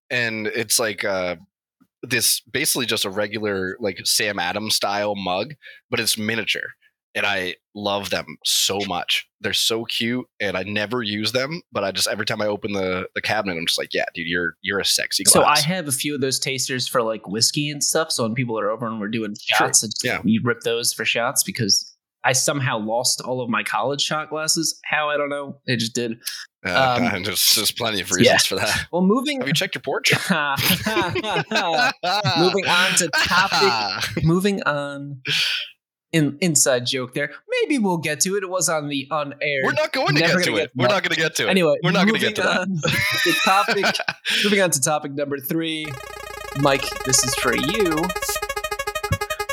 and 0.10 0.48
it's 0.48 0.80
like 0.80 1.04
uh 1.04 1.36
this 2.04 2.42
basically 2.42 2.86
just 2.86 3.06
a 3.06 3.10
regular 3.10 3.76
like 3.80 4.00
sam 4.06 4.40
adams 4.40 4.76
style 4.76 5.16
mug 5.16 5.54
but 5.90 6.00
it's 6.00 6.18
miniature 6.18 6.70
and 7.16 7.26
i 7.26 7.56
love 7.76 8.10
them 8.10 8.26
so 8.46 8.80
much 8.88 9.28
they're 9.42 9.52
so 9.54 9.84
cute 9.86 10.26
and 10.40 10.56
i 10.56 10.64
never 10.64 11.02
use 11.02 11.32
them 11.32 11.62
but 11.72 11.84
i 11.84 11.92
just 11.92 12.08
every 12.08 12.26
time 12.26 12.42
i 12.42 12.46
open 12.46 12.72
the 12.74 13.08
the 13.16 13.22
cabinet 13.22 13.58
i'm 13.58 13.66
just 13.66 13.78
like 13.80 13.94
yeah 13.94 14.06
dude 14.14 14.28
you're 14.28 14.54
you're 14.62 14.80
a 14.80 14.86
sexy 14.86 15.24
So 15.26 15.44
I 15.44 15.60
have 15.60 15.88
a 15.88 15.92
few 15.92 16.14
of 16.16 16.22
those 16.22 16.40
tasters 16.40 16.88
for 16.88 17.02
like 17.02 17.28
whiskey 17.28 17.70
and 17.70 17.84
stuff. 17.84 18.12
So 18.12 18.24
when 18.24 18.34
people 18.34 18.58
are 18.60 18.70
over 18.70 18.86
and 18.88 19.00
we're 19.00 19.08
doing 19.10 19.36
Sure. 19.42 19.68
shots, 19.68 19.84
it's, 19.84 20.04
Yeah. 20.04 20.22
you 20.24 20.42
rip 20.44 20.62
those 20.62 20.94
for 20.94 21.06
shots 21.06 21.44
because 21.44 21.89
I 22.24 22.34
somehow 22.34 22.78
lost 22.80 23.22
all 23.22 23.42
of 23.42 23.50
my 23.50 23.64
college 23.64 24.02
shot 24.02 24.30
glasses. 24.30 24.80
How 24.84 25.10
I 25.10 25.18
don't 25.18 25.30
know. 25.30 25.60
It 25.66 25.80
just 25.80 25.96
did. 25.96 26.20
uh, 26.66 27.10
um, 27.14 27.24
there's, 27.24 27.56
there's 27.56 27.72
plenty 27.72 28.02
of 28.02 28.12
reasons 28.12 28.28
yeah. 28.28 28.38
for 28.38 28.56
that 28.56 28.88
Well, 28.92 29.02
moving 29.02 29.40
have 29.40 29.48
you 29.48 29.54
checked 29.54 29.76
your 29.76 29.82
porch 29.82 30.12
moving 30.32 30.36
on 32.68 32.92
to 32.98 33.10
topic. 33.26 34.18
moving 34.24 34.62
on. 34.64 35.22
In 36.12 36.40
inside 36.42 36.88
joke 36.88 37.14
there. 37.14 37.30
Maybe 37.62 37.78
we'll 37.78 38.00
get 38.00 38.20
to 38.22 38.36
it. 38.36 38.42
It 38.42 38.50
was 38.50 38.68
on 38.68 38.88
the 38.88 39.08
on 39.12 39.36
air. 39.44 39.62
we're 39.64 39.74
not 39.74 39.92
going 39.92 40.16
to 40.16 40.20
get 40.20 40.30
to 40.30 40.34
gonna 40.34 40.40
it 40.40 40.56
get- 40.56 40.72
we're 40.76 40.88
not 40.88 41.04
going 41.04 41.14
to 41.14 41.22
get 41.22 41.36
to 41.36 41.46
it 41.46 41.50
Anyway, 41.52 41.76
we're 41.84 41.92
not 41.92 42.08
going 42.08 42.20
to 42.20 42.26
get 42.26 42.36
to 42.38 42.42
that 42.42 42.68
to 43.24 43.32
topic. 43.46 43.86
moving 44.44 44.60
on 44.60 44.72
to 44.72 44.82
topic 44.82 45.12
number 45.12 45.38
three. 45.38 45.86
Mike, 46.62 46.82
this 47.06 47.24
is 47.24 47.36
for 47.36 47.56
you. 47.56 47.94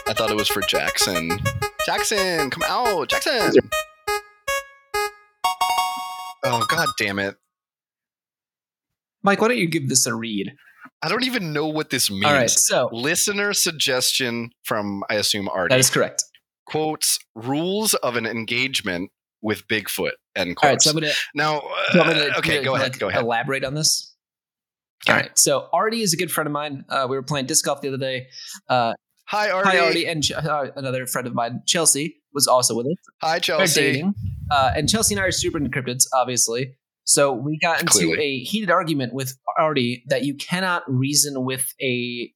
I 0.08 0.14
thought 0.14 0.30
it 0.30 0.36
was 0.36 0.48
for 0.48 0.62
Jackson. 0.62 1.38
Jackson, 1.86 2.50
come 2.50 2.64
out, 2.66 3.08
Jackson. 3.08 3.52
Oh 6.44 6.64
god 6.68 6.88
damn 6.98 7.18
it. 7.20 7.36
Mike, 9.22 9.40
why 9.40 9.48
don't 9.48 9.56
you 9.58 9.68
give 9.68 9.88
this 9.88 10.06
a 10.06 10.14
read? 10.14 10.52
I 11.02 11.08
don't 11.08 11.24
even 11.24 11.52
know 11.52 11.66
what 11.68 11.90
this 11.90 12.10
means. 12.10 12.24
All 12.24 12.32
right, 12.32 12.50
so 12.50 12.88
Listener 12.92 13.52
suggestion 13.52 14.50
from 14.64 15.04
I 15.10 15.14
assume 15.14 15.48
Artie. 15.48 15.72
that 15.72 15.78
is 15.78 15.90
correct. 15.90 16.24
quotes 16.66 17.18
rules 17.34 17.94
of 17.94 18.16
an 18.16 18.26
engagement 18.26 19.10
with 19.42 19.66
Bigfoot. 19.68 20.12
End 20.34 20.56
quotes. 20.56 20.64
All 20.64 20.70
right, 20.70 20.82
so 20.82 20.90
I'm 20.90 20.96
gonna, 20.96 21.12
now, 21.34 21.60
do 21.92 21.98
you 21.98 22.04
want 22.04 22.16
me 22.16 22.20
uh, 22.22 22.26
to- 22.32 22.38
okay, 22.38 22.64
go 22.64 22.74
ahead. 22.74 22.92
like, 22.92 22.98
Go 22.98 23.08
ahead. 23.08 23.22
Elaborate 23.22 23.64
on 23.64 23.74
this. 23.74 24.12
All 25.08 25.14
right, 25.14 25.36
so 25.38 25.68
Artie 25.72 26.02
is 26.02 26.12
a 26.14 26.16
good 26.16 26.32
friend 26.32 26.46
of 26.48 26.52
mine. 26.52 26.84
Uh, 26.88 27.06
we 27.08 27.16
were 27.16 27.22
playing 27.22 27.46
disc 27.46 27.64
golf 27.64 27.80
the 27.80 27.88
other 27.88 27.96
day. 27.98 28.26
Uh, 28.68 28.94
Hi, 29.28 29.50
Artie. 29.50 29.70
hi, 29.70 29.78
Artie, 29.78 30.06
and 30.06 30.22
Ch- 30.22 30.32
uh, 30.32 30.66
another 30.76 31.06
friend 31.06 31.26
of 31.26 31.34
mine, 31.34 31.62
Chelsea, 31.66 32.16
was 32.32 32.46
also 32.46 32.76
with 32.76 32.86
us. 32.86 32.96
Hi, 33.22 33.32
They're 33.34 33.40
Chelsea. 33.40 33.80
dating, 33.80 34.14
uh, 34.50 34.72
and 34.76 34.88
Chelsea 34.88 35.14
and 35.14 35.22
I 35.22 35.26
are 35.26 35.32
super 35.32 35.58
encryptids, 35.58 36.04
obviously. 36.14 36.74
So 37.04 37.32
we 37.32 37.58
got 37.58 37.80
into 37.80 37.92
Clearly. 37.92 38.18
a 38.22 38.38
heated 38.40 38.70
argument 38.70 39.12
with 39.14 39.36
Artie 39.58 40.04
that 40.08 40.24
you 40.24 40.34
cannot 40.34 40.82
reason 40.88 41.44
with 41.44 41.66
a 41.80 42.32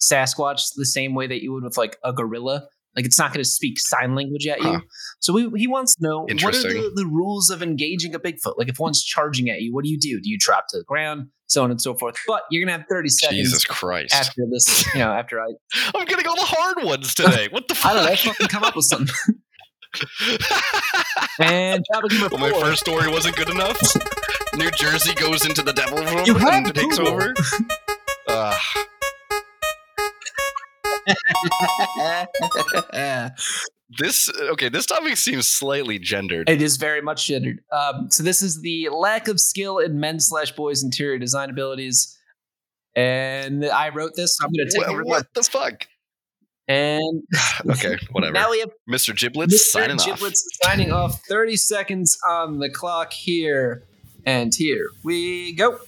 Sasquatch 0.00 0.62
the 0.76 0.84
same 0.86 1.14
way 1.14 1.26
that 1.26 1.42
you 1.42 1.52
would 1.52 1.62
with 1.62 1.76
like 1.78 1.96
a 2.04 2.12
gorilla 2.12 2.68
Like 2.96 3.04
it's 3.04 3.18
not 3.18 3.32
going 3.32 3.42
to 3.42 3.48
speak 3.48 3.78
sign 3.78 4.14
language 4.14 4.46
at 4.46 4.60
you. 4.60 4.74
Huh. 4.74 4.80
So 5.20 5.32
we, 5.32 5.50
he 5.58 5.66
wants 5.66 5.96
to 5.96 6.02
know 6.02 6.20
what 6.20 6.54
are 6.54 6.62
the, 6.62 6.92
the 6.94 7.06
rules 7.06 7.50
of 7.50 7.62
engaging 7.62 8.14
a 8.14 8.20
Bigfoot? 8.20 8.56
Like 8.56 8.68
if 8.68 8.78
one's 8.78 9.02
charging 9.02 9.50
at 9.50 9.62
you, 9.62 9.74
what 9.74 9.84
do 9.84 9.90
you 9.90 9.98
do? 9.98 10.20
Do 10.20 10.30
you 10.30 10.38
drop 10.38 10.66
to 10.68 10.78
the 10.78 10.84
ground? 10.84 11.28
So 11.46 11.62
on 11.62 11.70
and 11.70 11.80
so 11.80 11.94
forth. 11.94 12.16
But 12.26 12.42
you're 12.50 12.64
going 12.64 12.74
to 12.74 12.80
have 12.80 12.88
30 12.88 13.08
seconds 13.10 13.38
Jesus 13.38 13.64
Christ! 13.64 14.14
after 14.14 14.42
this, 14.50 14.86
you 14.94 15.00
know, 15.00 15.12
after 15.12 15.40
I, 15.40 15.46
I'm 15.94 16.06
getting 16.06 16.26
all 16.26 16.36
the 16.36 16.42
hard 16.42 16.84
ones 16.84 17.14
today. 17.14 17.48
What 17.50 17.68
the 17.68 17.74
fuck? 17.74 17.92
I 17.92 17.94
don't 17.94 18.06
know, 18.06 18.16
fucking 18.16 18.48
come 18.48 18.64
up 18.64 18.76
with 18.76 18.86
something. 18.86 19.14
And 21.40 21.84
well, 21.90 22.38
my 22.38 22.50
first 22.52 22.80
story 22.80 23.10
wasn't 23.10 23.36
good 23.36 23.50
enough. 23.50 23.80
New 24.56 24.70
Jersey 24.70 25.14
goes 25.14 25.44
into 25.44 25.62
the 25.62 25.72
devil 25.72 25.98
room 25.98 26.24
and 26.36 26.74
takes 26.74 26.98
over. 26.98 27.34
Uh, 28.28 28.56
this 33.98 34.28
okay. 34.52 34.68
This 34.68 34.86
topic 34.86 35.16
seems 35.16 35.48
slightly 35.48 35.98
gendered. 35.98 36.48
It 36.48 36.62
is 36.62 36.76
very 36.76 37.00
much 37.00 37.26
gendered. 37.26 37.60
Um, 37.72 38.08
so 38.10 38.22
this 38.22 38.42
is 38.42 38.60
the 38.60 38.88
lack 38.90 39.28
of 39.28 39.40
skill 39.40 39.78
in 39.78 40.00
men 40.00 40.20
slash 40.20 40.52
boys 40.52 40.82
interior 40.82 41.18
design 41.18 41.50
abilities. 41.50 42.18
And 42.96 43.64
I 43.64 43.88
wrote 43.88 44.12
this. 44.14 44.36
So 44.36 44.46
I'm 44.46 44.52
going 44.52 44.68
to 44.68 44.78
take 44.78 44.88
over. 44.88 45.02
what 45.04 45.26
the 45.34 45.42
fuck? 45.42 45.86
And 46.66 47.22
Okay, 47.70 47.98
whatever. 48.12 48.32
now 48.32 48.50
we 48.50 48.60
have 48.60 48.70
Mr. 48.90 49.14
Giblets 49.16 49.54
Mr. 49.54 49.58
signing 49.58 50.00
off. 50.00 50.06
Giblets 50.06 50.48
signing 50.62 50.92
off. 50.92 51.20
30 51.28 51.56
seconds 51.56 52.18
on 52.26 52.58
the 52.58 52.70
clock 52.70 53.12
here. 53.12 53.82
And 54.24 54.54
here 54.54 54.88
we 55.02 55.52
go. 55.52 55.78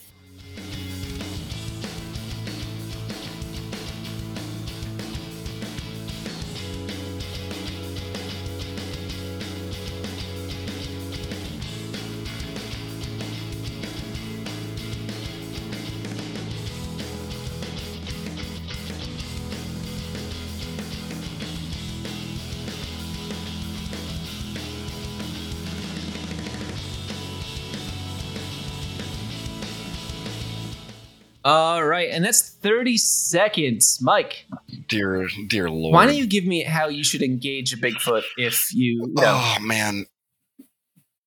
All 31.46 31.84
right, 31.84 32.10
and 32.10 32.24
that's 32.24 32.40
30 32.56 32.96
seconds. 32.96 34.00
Mike, 34.02 34.46
Dear, 34.88 35.28
dear 35.46 35.70
Lord. 35.70 35.94
why 35.94 36.04
don't 36.04 36.16
you 36.16 36.26
give 36.26 36.44
me 36.44 36.64
how 36.64 36.88
you 36.88 37.04
should 37.04 37.22
engage 37.22 37.72
a 37.72 37.76
Bigfoot 37.76 38.24
if 38.36 38.74
you, 38.74 39.14
Oh 39.16 39.56
man. 39.60 40.06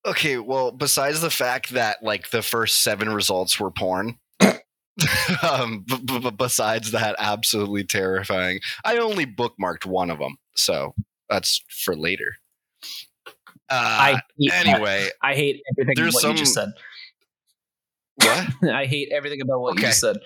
Okay, 0.04 0.36
well, 0.36 0.72
besides 0.72 1.22
the 1.22 1.30
fact 1.30 1.70
that 1.70 2.02
like 2.02 2.28
the 2.28 2.42
first 2.42 2.82
seven 2.82 3.08
results 3.08 3.58
were 3.58 3.70
porn, 3.70 4.18
um, 5.42 5.86
b- 5.88 5.98
b- 6.04 6.30
besides 6.36 6.90
that, 6.90 7.16
absolutely 7.18 7.84
terrifying. 7.84 8.60
I 8.84 8.98
only 8.98 9.24
bookmarked 9.24 9.86
one 9.86 10.10
of 10.10 10.18
them, 10.18 10.36
so 10.54 10.94
that's 11.30 11.64
for 11.70 11.96
later. 11.96 12.34
Uh, 13.70 14.18
I 14.18 14.20
anyway, 14.52 15.08
I 15.22 15.34
hate 15.34 15.62
everything 15.72 15.94
there's 15.96 16.12
what 16.12 16.24
you 16.24 16.34
just 16.34 16.52
said. 16.52 16.72
What? 18.24 18.48
I 18.74 18.86
hate 18.86 19.10
everything 19.12 19.40
about 19.40 19.60
what 19.60 19.74
you 19.74 19.80
Okay. 19.80 19.88
just 19.88 20.00
said. 20.00 20.16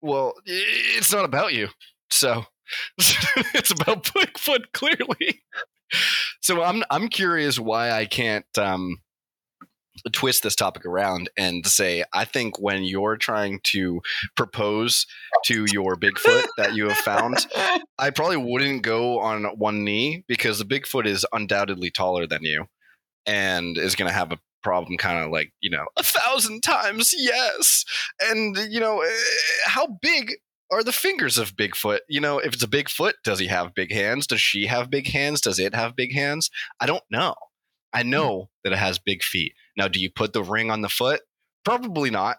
Well, 0.00 0.34
it's 0.44 1.12
not 1.12 1.24
about 1.24 1.52
you, 1.54 1.68
so 2.10 2.44
it's 2.98 3.70
about 3.70 4.04
Bigfoot 4.04 4.72
clearly. 4.72 5.42
So 6.40 6.62
I'm 6.62 6.82
I'm 6.90 7.08
curious 7.08 7.58
why 7.58 7.90
I 7.92 8.06
can't 8.06 8.46
um, 8.58 8.96
twist 10.12 10.42
this 10.42 10.56
topic 10.56 10.84
around 10.86 11.30
and 11.36 11.64
say 11.66 12.02
I 12.12 12.24
think 12.24 12.58
when 12.58 12.82
you're 12.82 13.16
trying 13.16 13.60
to 13.64 14.00
propose 14.36 15.06
to 15.44 15.66
your 15.70 15.94
Bigfoot 15.96 16.46
that 16.56 16.74
you 16.74 16.88
have 16.88 16.96
found, 16.98 17.46
I 17.98 18.10
probably 18.10 18.38
wouldn't 18.38 18.82
go 18.82 19.20
on 19.20 19.44
one 19.58 19.84
knee 19.84 20.24
because 20.26 20.58
the 20.58 20.64
Bigfoot 20.64 21.06
is 21.06 21.26
undoubtedly 21.32 21.90
taller 21.90 22.26
than 22.26 22.42
you 22.42 22.66
and 23.26 23.78
is 23.78 23.94
going 23.94 24.08
to 24.08 24.14
have 24.14 24.32
a 24.32 24.38
problem 24.62 24.96
kind 24.96 25.24
of 25.24 25.30
like, 25.30 25.52
you 25.60 25.70
know, 25.70 25.84
a 25.96 26.02
thousand 26.02 26.62
times 26.62 27.14
yes. 27.16 27.84
And, 28.20 28.56
you 28.70 28.80
know, 28.80 29.00
eh, 29.00 29.10
how 29.66 29.98
big 30.00 30.34
are 30.70 30.82
the 30.82 30.92
fingers 30.92 31.38
of 31.38 31.54
Bigfoot? 31.54 32.00
You 32.08 32.20
know, 32.20 32.38
if 32.38 32.54
it's 32.54 32.62
a 32.62 32.68
Bigfoot, 32.68 33.12
does 33.24 33.38
he 33.38 33.46
have 33.48 33.74
big 33.74 33.92
hands? 33.92 34.26
Does 34.26 34.40
she 34.40 34.66
have 34.66 34.90
big 34.90 35.08
hands? 35.08 35.40
Does 35.40 35.58
it 35.58 35.74
have 35.74 35.94
big 35.94 36.14
hands? 36.14 36.50
I 36.80 36.86
don't 36.86 37.04
know. 37.10 37.34
I 37.92 38.02
know 38.02 38.48
that 38.64 38.72
it 38.72 38.78
has 38.78 38.98
big 38.98 39.22
feet. 39.22 39.52
Now, 39.76 39.86
do 39.88 40.00
you 40.00 40.10
put 40.10 40.32
the 40.32 40.42
ring 40.42 40.70
on 40.70 40.80
the 40.80 40.88
foot? 40.88 41.20
Probably 41.64 42.10
not. 42.10 42.38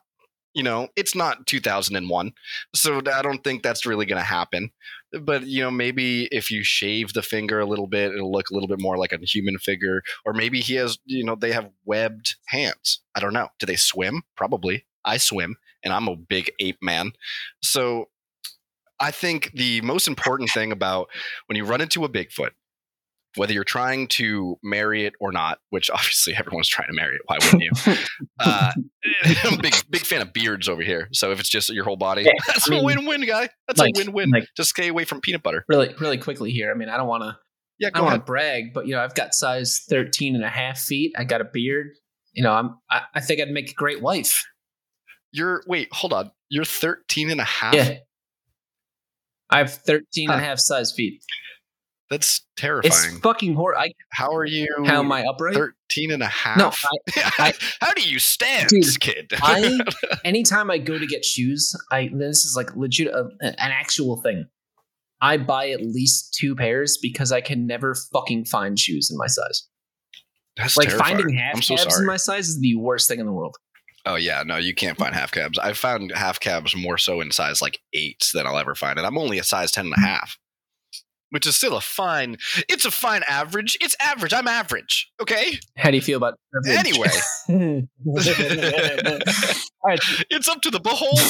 You 0.53 0.63
know, 0.63 0.87
it's 0.95 1.15
not 1.15 1.47
2001. 1.47 2.31
So 2.75 3.01
I 3.11 3.21
don't 3.21 3.43
think 3.43 3.63
that's 3.63 3.85
really 3.85 4.05
going 4.05 4.19
to 4.19 4.25
happen. 4.25 4.71
But, 5.21 5.45
you 5.45 5.61
know, 5.61 5.71
maybe 5.71 6.27
if 6.31 6.49
you 6.49 6.63
shave 6.63 7.13
the 7.13 7.21
finger 7.21 7.59
a 7.59 7.65
little 7.65 7.87
bit, 7.87 8.13
it'll 8.13 8.31
look 8.31 8.49
a 8.49 8.53
little 8.53 8.67
bit 8.67 8.81
more 8.81 8.97
like 8.97 9.11
a 9.11 9.17
human 9.17 9.59
figure. 9.59 10.01
Or 10.25 10.33
maybe 10.33 10.59
he 10.59 10.75
has, 10.75 10.97
you 11.05 11.23
know, 11.23 11.35
they 11.35 11.51
have 11.51 11.69
webbed 11.85 12.35
hands. 12.47 12.99
I 13.13 13.19
don't 13.19 13.33
know. 13.33 13.49
Do 13.59 13.65
they 13.65 13.75
swim? 13.75 14.23
Probably. 14.35 14.85
I 15.05 15.17
swim, 15.17 15.57
and 15.83 15.93
I'm 15.93 16.07
a 16.07 16.15
big 16.15 16.51
ape 16.59 16.79
man. 16.81 17.11
So 17.61 18.09
I 18.99 19.11
think 19.11 19.51
the 19.53 19.81
most 19.81 20.07
important 20.07 20.49
thing 20.49 20.71
about 20.71 21.09
when 21.47 21.57
you 21.57 21.65
run 21.65 21.81
into 21.81 22.05
a 22.05 22.09
Bigfoot, 22.09 22.51
whether 23.35 23.53
you're 23.53 23.63
trying 23.63 24.07
to 24.07 24.57
marry 24.63 25.05
it 25.05 25.13
or 25.19 25.31
not, 25.31 25.59
which 25.69 25.89
obviously 25.93 26.35
everyone's 26.35 26.67
trying 26.67 26.87
to 26.87 26.93
marry 26.93 27.15
it, 27.15 27.21
why 27.25 27.37
wouldn't 27.41 27.61
you? 27.63 27.71
Uh, 28.39 28.71
I'm 29.43 29.59
a 29.59 29.61
big 29.61 29.73
big 29.89 30.01
fan 30.01 30.21
of 30.21 30.33
beards 30.33 30.67
over 30.69 30.81
here. 30.81 31.07
So 31.11 31.31
if 31.31 31.39
it's 31.39 31.49
just 31.49 31.69
your 31.69 31.83
whole 31.85 31.97
body, 31.97 32.23
Yeah, 32.23 32.31
that's 32.47 32.69
I 32.69 32.71
mean, 32.71 32.81
a 32.81 32.85
win-win, 32.85 33.25
guy. 33.25 33.49
That's 33.67 33.79
like- 33.79 33.93
a 33.95 33.99
win-win. 33.99 34.29
like- 34.31 34.47
just 34.57 34.69
stay 34.71 34.87
away 34.87 35.05
from 35.05 35.21
peanut 35.21 35.43
butter. 35.43 35.65
Really, 35.67 35.93
really 35.99 36.17
quickly 36.17 36.51
here. 36.51 36.71
I 36.71 36.73
mean, 36.75 36.89
I 36.89 36.97
don't 36.97 37.07
want 37.07 37.23
to, 37.23 37.37
Yeah, 37.79 37.89
I 37.93 37.97
don't 37.97 38.05
want 38.05 38.19
to 38.21 38.25
brag, 38.25 38.73
but 38.73 38.87
you 38.87 38.93
know, 38.95 39.01
I've 39.01 39.15
got 39.15 39.33
size 39.33 39.79
13 39.89 40.35
and 40.35 40.43
a 40.43 40.49
half 40.49 40.79
feet. 40.79 41.13
I 41.17 41.23
got 41.23 41.41
a 41.41 41.45
beard. 41.45 41.87
You 42.33 42.43
know, 42.43 42.51
I'm, 42.53 42.77
I, 42.89 43.01
I 43.15 43.19
think 43.21 43.41
I'd 43.41 43.49
make 43.51 43.69
a 43.71 43.75
great 43.75 44.01
wife. 44.01 44.43
You're 45.31 45.63
wait, 45.67 45.89
hold 45.91 46.13
on. 46.13 46.31
You're 46.49 46.65
13 46.65 47.29
and 47.31 47.41
a 47.41 47.43
half. 47.43 47.73
Yeah. 47.73 47.97
I 49.49 49.57
have 49.59 49.71
13 49.73 50.31
and 50.31 50.41
a 50.41 50.43
half 50.43 50.59
size 50.59 50.91
feet. 50.91 51.21
That's 52.13 52.45
terrifying. 52.57 52.93
It's 52.93 53.19
fucking 53.19 53.55
horrible. 53.55 53.81
I, 53.81 53.91
How 54.11 54.35
are 54.35 54.45
you? 54.45 54.67
how 54.85 54.99
am 54.99 55.11
I 55.11 55.23
upright? 55.23 55.55
13 55.55 56.11
and 56.11 56.21
a 56.21 56.27
half. 56.27 56.57
No, 56.57 56.71
I, 57.39 57.53
how 57.81 57.93
do 57.93 58.07
you 58.07 58.19
stand, 58.19 58.69
Dude, 58.69 58.99
kid? 58.99 59.31
I 59.41 59.79
anytime 60.23 60.69
I 60.69 60.77
go 60.77 60.99
to 60.99 61.07
get 61.07 61.25
shoes, 61.25 61.75
I 61.91 62.11
this 62.13 62.45
is 62.45 62.55
like 62.55 62.75
legit 62.75 63.07
a, 63.07 63.29
an 63.41 63.55
actual 63.57 64.21
thing. 64.21 64.45
I 65.21 65.37
buy 65.37 65.69
at 65.69 65.81
least 65.81 66.35
two 66.39 66.55
pairs 66.55 66.99
because 67.01 67.31
I 67.31 67.41
can 67.41 67.65
never 67.65 67.95
fucking 68.11 68.45
find 68.45 68.77
shoes 68.77 69.09
in 69.09 69.17
my 69.17 69.27
size. 69.27 69.67
That's 70.55 70.77
like 70.77 70.89
terrifying. 70.89 71.17
finding 71.17 71.35
half 71.35 71.63
so 71.63 71.75
cabs 71.75 71.93
sorry. 71.93 72.03
in 72.03 72.07
my 72.07 72.17
size 72.17 72.49
is 72.49 72.59
the 72.59 72.75
worst 72.75 73.07
thing 73.07 73.19
in 73.19 73.25
the 73.25 73.31
world. 73.31 73.55
Oh 74.05 74.15
yeah, 74.15 74.43
no, 74.45 74.57
you 74.57 74.75
can't 74.75 74.97
find 74.97 75.15
half 75.15 75.31
cabs. 75.31 75.57
I've 75.57 75.77
found 75.77 76.11
half 76.13 76.39
cabs 76.39 76.75
more 76.75 76.97
so 76.97 77.21
in 77.21 77.31
size 77.31 77.61
like 77.61 77.79
eight 77.93 78.29
than 78.33 78.45
I'll 78.45 78.57
ever 78.57 78.75
find, 78.75 78.97
and 78.97 79.07
I'm 79.07 79.17
only 79.17 79.39
a 79.39 79.43
size 79.43 79.71
ten 79.71 79.85
and 79.85 79.95
a 79.95 80.01
half, 80.01 80.37
which 81.33 81.47
is 81.47 81.55
still 81.55 81.75
a 81.75 81.81
fine. 81.81 82.37
It's 82.69 82.85
a 82.85 82.91
fine 82.91 83.23
average. 83.27 83.75
It's 83.81 83.95
average. 83.99 84.33
I'm 84.33 84.47
average. 84.47 85.11
Okay. 85.19 85.57
How 85.75 85.89
do 85.89 85.95
you 85.95 86.01
feel 86.01 86.17
about 86.17 86.35
privilege? 86.51 86.77
Anyway, 86.77 87.09
All 89.81 89.89
right, 89.89 89.99
it's 90.29 90.47
up 90.47 90.61
to 90.61 90.69
the 90.69 90.79
beholder. 90.79 91.23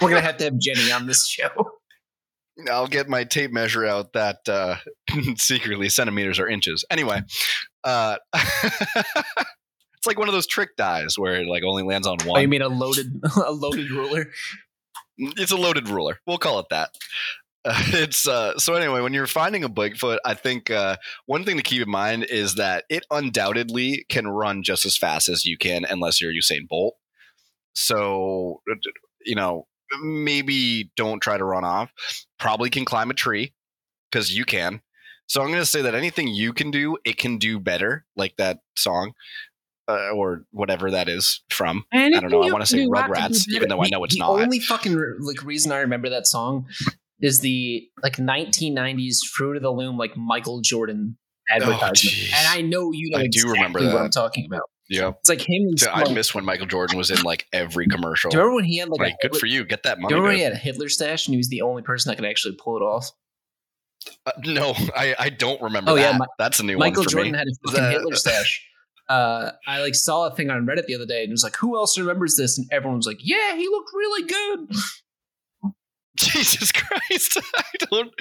we're 0.00 0.08
gonna 0.08 0.22
have 0.22 0.38
to 0.38 0.44
have 0.44 0.58
Jenny 0.58 0.90
on 0.90 1.06
this 1.06 1.26
show. 1.26 1.72
I'll 2.70 2.86
get 2.86 3.06
my 3.06 3.24
tape 3.24 3.52
measure 3.52 3.84
out 3.84 4.14
that 4.14 4.48
uh, 4.48 4.76
secretly 5.36 5.90
centimeters 5.90 6.38
or 6.38 6.48
inches. 6.48 6.86
Anyway, 6.90 7.20
uh, 7.84 8.16
it's 8.34 10.06
like 10.06 10.18
one 10.18 10.28
of 10.28 10.34
those 10.34 10.46
trick 10.46 10.70
dies 10.78 11.18
where 11.18 11.34
it 11.34 11.46
like 11.46 11.64
only 11.64 11.82
lands 11.82 12.06
on 12.06 12.16
one. 12.24 12.38
Oh, 12.38 12.40
you 12.40 12.48
mean 12.48 12.62
a 12.62 12.68
loaded 12.68 13.20
a 13.44 13.52
loaded 13.52 13.90
ruler? 13.90 14.30
it's 15.18 15.52
a 15.52 15.56
loaded 15.56 15.88
ruler. 15.90 16.18
We'll 16.26 16.38
call 16.38 16.58
it 16.60 16.66
that. 16.70 16.90
Uh, 17.64 17.82
it's 17.88 18.26
uh, 18.26 18.58
so 18.58 18.74
anyway. 18.74 19.00
When 19.00 19.14
you're 19.14 19.26
finding 19.26 19.64
a 19.64 19.68
Bigfoot, 19.68 20.18
I 20.24 20.34
think 20.34 20.70
uh, 20.70 20.96
one 21.26 21.44
thing 21.44 21.56
to 21.56 21.62
keep 21.62 21.82
in 21.82 21.90
mind 21.90 22.24
is 22.24 22.54
that 22.56 22.84
it 22.88 23.04
undoubtedly 23.10 24.04
can 24.08 24.28
run 24.28 24.62
just 24.62 24.84
as 24.86 24.96
fast 24.96 25.28
as 25.28 25.44
you 25.44 25.56
can, 25.56 25.84
unless 25.84 26.20
you're 26.20 26.32
Usain 26.32 26.68
Bolt. 26.68 26.94
So 27.74 28.62
uh, 28.70 28.74
you 29.24 29.34
know, 29.34 29.66
maybe 30.02 30.90
don't 30.96 31.20
try 31.20 31.36
to 31.36 31.44
run 31.44 31.64
off. 31.64 31.90
Probably 32.38 32.70
can 32.70 32.84
climb 32.84 33.10
a 33.10 33.14
tree 33.14 33.52
because 34.10 34.36
you 34.36 34.44
can. 34.44 34.80
So 35.26 35.40
I'm 35.40 35.48
going 35.48 35.60
to 35.60 35.66
say 35.66 35.82
that 35.82 35.94
anything 35.94 36.28
you 36.28 36.52
can 36.52 36.70
do, 36.70 36.98
it 37.04 37.16
can 37.16 37.38
do 37.38 37.58
better, 37.58 38.04
like 38.16 38.36
that 38.36 38.58
song. 38.76 39.12
Uh, 39.88 40.10
or 40.14 40.44
whatever 40.52 40.92
that 40.92 41.08
is 41.08 41.42
from. 41.50 41.84
I 41.92 42.08
don't 42.08 42.30
know, 42.30 42.44
I 42.44 42.52
wanna 42.52 42.64
say 42.64 42.86
Rugrats, 42.86 43.48
even 43.48 43.68
though 43.68 43.82
I 43.82 43.88
know 43.88 44.04
it's 44.04 44.14
the 44.14 44.20
not. 44.20 44.36
The 44.36 44.44
only 44.44 44.60
fucking 44.60 44.96
like 45.18 45.42
reason 45.42 45.72
I 45.72 45.78
remember 45.78 46.08
that 46.10 46.28
song 46.28 46.66
is 47.22 47.40
the 47.40 47.88
like 48.02 48.16
1990s 48.16 49.18
fruit 49.32 49.56
of 49.56 49.62
the 49.62 49.70
loom 49.70 49.96
like 49.96 50.16
Michael 50.16 50.60
Jordan 50.60 51.16
advertisement, 51.50 51.96
jeez. 51.96 52.32
and 52.34 52.46
I 52.48 52.60
know 52.60 52.92
you 52.92 53.10
know 53.10 53.18
I 53.18 53.22
do 53.22 53.28
exactly 53.28 53.52
remember 53.52 53.78
what. 53.94 54.02
I'm 54.02 54.10
talking 54.10 54.46
about. 54.46 54.62
Yeah. 54.88 55.12
It's 55.20 55.28
like 55.30 55.40
him. 55.40 55.62
And 55.68 55.76
Dude, 55.78 55.88
I 55.88 56.12
miss 56.12 56.34
when 56.34 56.44
Michael 56.44 56.66
Jordan 56.66 56.98
was 56.98 57.10
in 57.10 57.22
like 57.22 57.46
every 57.52 57.86
commercial. 57.86 58.30
Do 58.30 58.36
you 58.36 58.40
remember 58.42 58.56
when 58.56 58.64
he 58.64 58.76
had 58.78 58.90
like, 58.90 59.00
like, 59.00 59.14
good 59.22 59.28
Hitler, 59.28 59.38
for 59.40 59.46
you. 59.46 59.64
Get 59.64 59.84
that 59.84 59.98
money. 59.98 60.08
Do 60.12 60.16
you 60.16 60.20
remember 60.20 60.28
when 60.32 60.36
he 60.38 60.42
had 60.42 60.52
a 60.52 60.56
Hitler 60.56 60.88
stash 60.90 61.26
and 61.26 61.32
he 61.32 61.38
was 61.38 61.48
the 61.48 61.62
only 61.62 61.80
person 61.82 62.10
that 62.10 62.16
could 62.16 62.26
actually 62.26 62.56
pull 62.62 62.76
it 62.76 62.82
off? 62.82 63.10
Uh, 64.26 64.32
no, 64.44 64.74
I, 64.94 65.14
I 65.18 65.28
don't 65.30 65.62
remember 65.62 65.92
Oh, 65.92 65.94
yeah, 65.94 66.18
that. 66.18 66.28
That's 66.38 66.60
a 66.60 66.64
new 66.64 66.76
Michael 66.76 67.00
one 67.02 67.04
for 67.04 67.10
Jordan 67.10 67.32
me. 67.32 67.38
had 67.38 67.46
a 67.46 67.50
fucking 67.70 67.82
That- 67.82 67.92
Hitler 67.92 68.16
stash. 68.16 68.68
Uh, 69.08 69.52
I 69.66 69.80
like 69.82 69.94
saw 69.94 70.26
a 70.26 70.34
thing 70.34 70.50
on 70.50 70.66
Reddit 70.66 70.86
the 70.86 70.94
other 70.94 71.06
day 71.06 71.22
and 71.22 71.28
it 71.30 71.32
was 71.32 71.42
like, 71.44 71.56
"Who 71.56 71.76
else 71.76 71.98
remembers 71.98 72.36
this?" 72.36 72.56
And 72.58 72.66
everyone 72.70 72.96
was 72.98 73.06
like, 73.06 73.18
"Yeah, 73.20 73.56
he 73.56 73.66
looked 73.68 73.90
really 73.94 74.26
good." 74.28 74.76
Jesus 76.16 76.72
Christ. 76.72 77.40
I 77.56 77.86
don't 77.90 78.12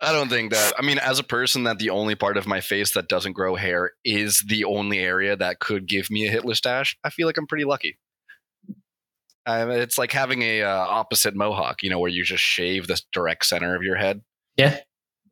I 0.00 0.12
don't 0.12 0.28
think 0.28 0.52
that 0.52 0.74
I 0.78 0.82
mean 0.82 0.98
as 0.98 1.18
a 1.18 1.24
person 1.24 1.64
that 1.64 1.78
the 1.78 1.90
only 1.90 2.14
part 2.14 2.36
of 2.36 2.46
my 2.46 2.60
face 2.60 2.92
that 2.92 3.08
doesn't 3.08 3.32
grow 3.32 3.56
hair 3.56 3.92
is 4.04 4.44
the 4.46 4.64
only 4.64 4.98
area 4.98 5.36
that 5.36 5.58
could 5.58 5.86
give 5.86 6.10
me 6.10 6.26
a 6.26 6.30
Hitler 6.30 6.54
stash, 6.54 6.98
I 7.02 7.10
feel 7.10 7.26
like 7.26 7.38
I'm 7.38 7.46
pretty 7.46 7.64
lucky. 7.64 7.98
Um, 9.46 9.70
it's 9.70 9.96
like 9.96 10.12
having 10.12 10.42
a 10.42 10.62
uh, 10.62 10.68
opposite 10.70 11.34
mohawk, 11.34 11.82
you 11.82 11.88
know, 11.88 11.98
where 11.98 12.10
you 12.10 12.24
just 12.24 12.42
shave 12.42 12.86
the 12.86 13.00
direct 13.12 13.46
center 13.46 13.74
of 13.74 13.82
your 13.82 13.96
head. 13.96 14.20
Yeah. 14.56 14.78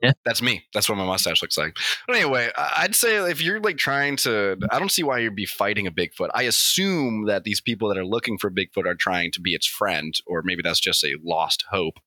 Yeah. 0.02 0.12
That's 0.24 0.40
me. 0.40 0.64
That's 0.72 0.88
what 0.88 0.96
my 0.96 1.04
mustache 1.04 1.42
looks 1.42 1.58
like. 1.58 1.76
But 2.06 2.16
anyway, 2.16 2.50
I'd 2.56 2.94
say 2.94 3.16
if 3.30 3.42
you're 3.42 3.60
like 3.60 3.78
trying 3.78 4.16
to, 4.18 4.56
I 4.70 4.78
don't 4.78 4.92
see 4.92 5.02
why 5.02 5.18
you'd 5.18 5.34
be 5.34 5.46
fighting 5.46 5.86
a 5.86 5.90
Bigfoot. 5.90 6.30
I 6.34 6.44
assume 6.44 7.26
that 7.26 7.44
these 7.44 7.60
people 7.60 7.88
that 7.88 7.98
are 7.98 8.06
looking 8.06 8.38
for 8.38 8.50
Bigfoot 8.50 8.86
are 8.86 8.94
trying 8.94 9.32
to 9.32 9.40
be 9.40 9.54
its 9.54 9.66
friend, 9.66 10.14
or 10.26 10.42
maybe 10.44 10.62
that's 10.62 10.80
just 10.80 11.02
a 11.04 11.16
lost 11.24 11.64
hope. 11.70 11.98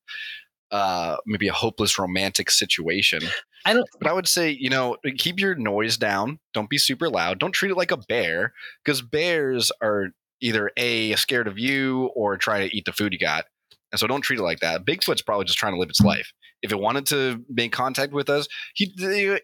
Uh, 0.70 1.18
maybe 1.26 1.48
a 1.48 1.52
hopeless 1.52 1.98
romantic 1.98 2.50
situation. 2.50 3.22
I 3.66 3.74
don't. 3.74 3.86
But 4.00 4.08
I 4.08 4.14
would 4.14 4.26
say, 4.26 4.50
you 4.50 4.70
know, 4.70 4.96
keep 5.18 5.38
your 5.38 5.54
noise 5.54 5.98
down. 5.98 6.38
Don't 6.54 6.70
be 6.70 6.78
super 6.78 7.10
loud. 7.10 7.38
Don't 7.38 7.52
treat 7.52 7.72
it 7.72 7.76
like 7.76 7.90
a 7.90 7.98
bear 7.98 8.54
because 8.82 9.02
bears 9.02 9.70
are 9.82 10.08
either 10.40 10.70
A, 10.78 11.14
scared 11.16 11.46
of 11.46 11.58
you 11.58 12.10
or 12.16 12.38
try 12.38 12.66
to 12.66 12.74
eat 12.76 12.86
the 12.86 12.92
food 12.92 13.12
you 13.12 13.18
got. 13.18 13.44
And 13.92 13.98
so 14.00 14.06
don't 14.06 14.22
treat 14.22 14.38
it 14.40 14.42
like 14.42 14.60
that. 14.60 14.84
Bigfoot's 14.84 15.22
probably 15.22 15.44
just 15.44 15.58
trying 15.58 15.74
to 15.74 15.78
live 15.78 15.90
its 15.90 16.00
life. 16.00 16.32
If 16.62 16.72
it 16.72 16.78
wanted 16.80 17.06
to 17.06 17.44
make 17.48 17.72
contact 17.72 18.12
with 18.12 18.30
us, 18.30 18.48
he 18.74 18.92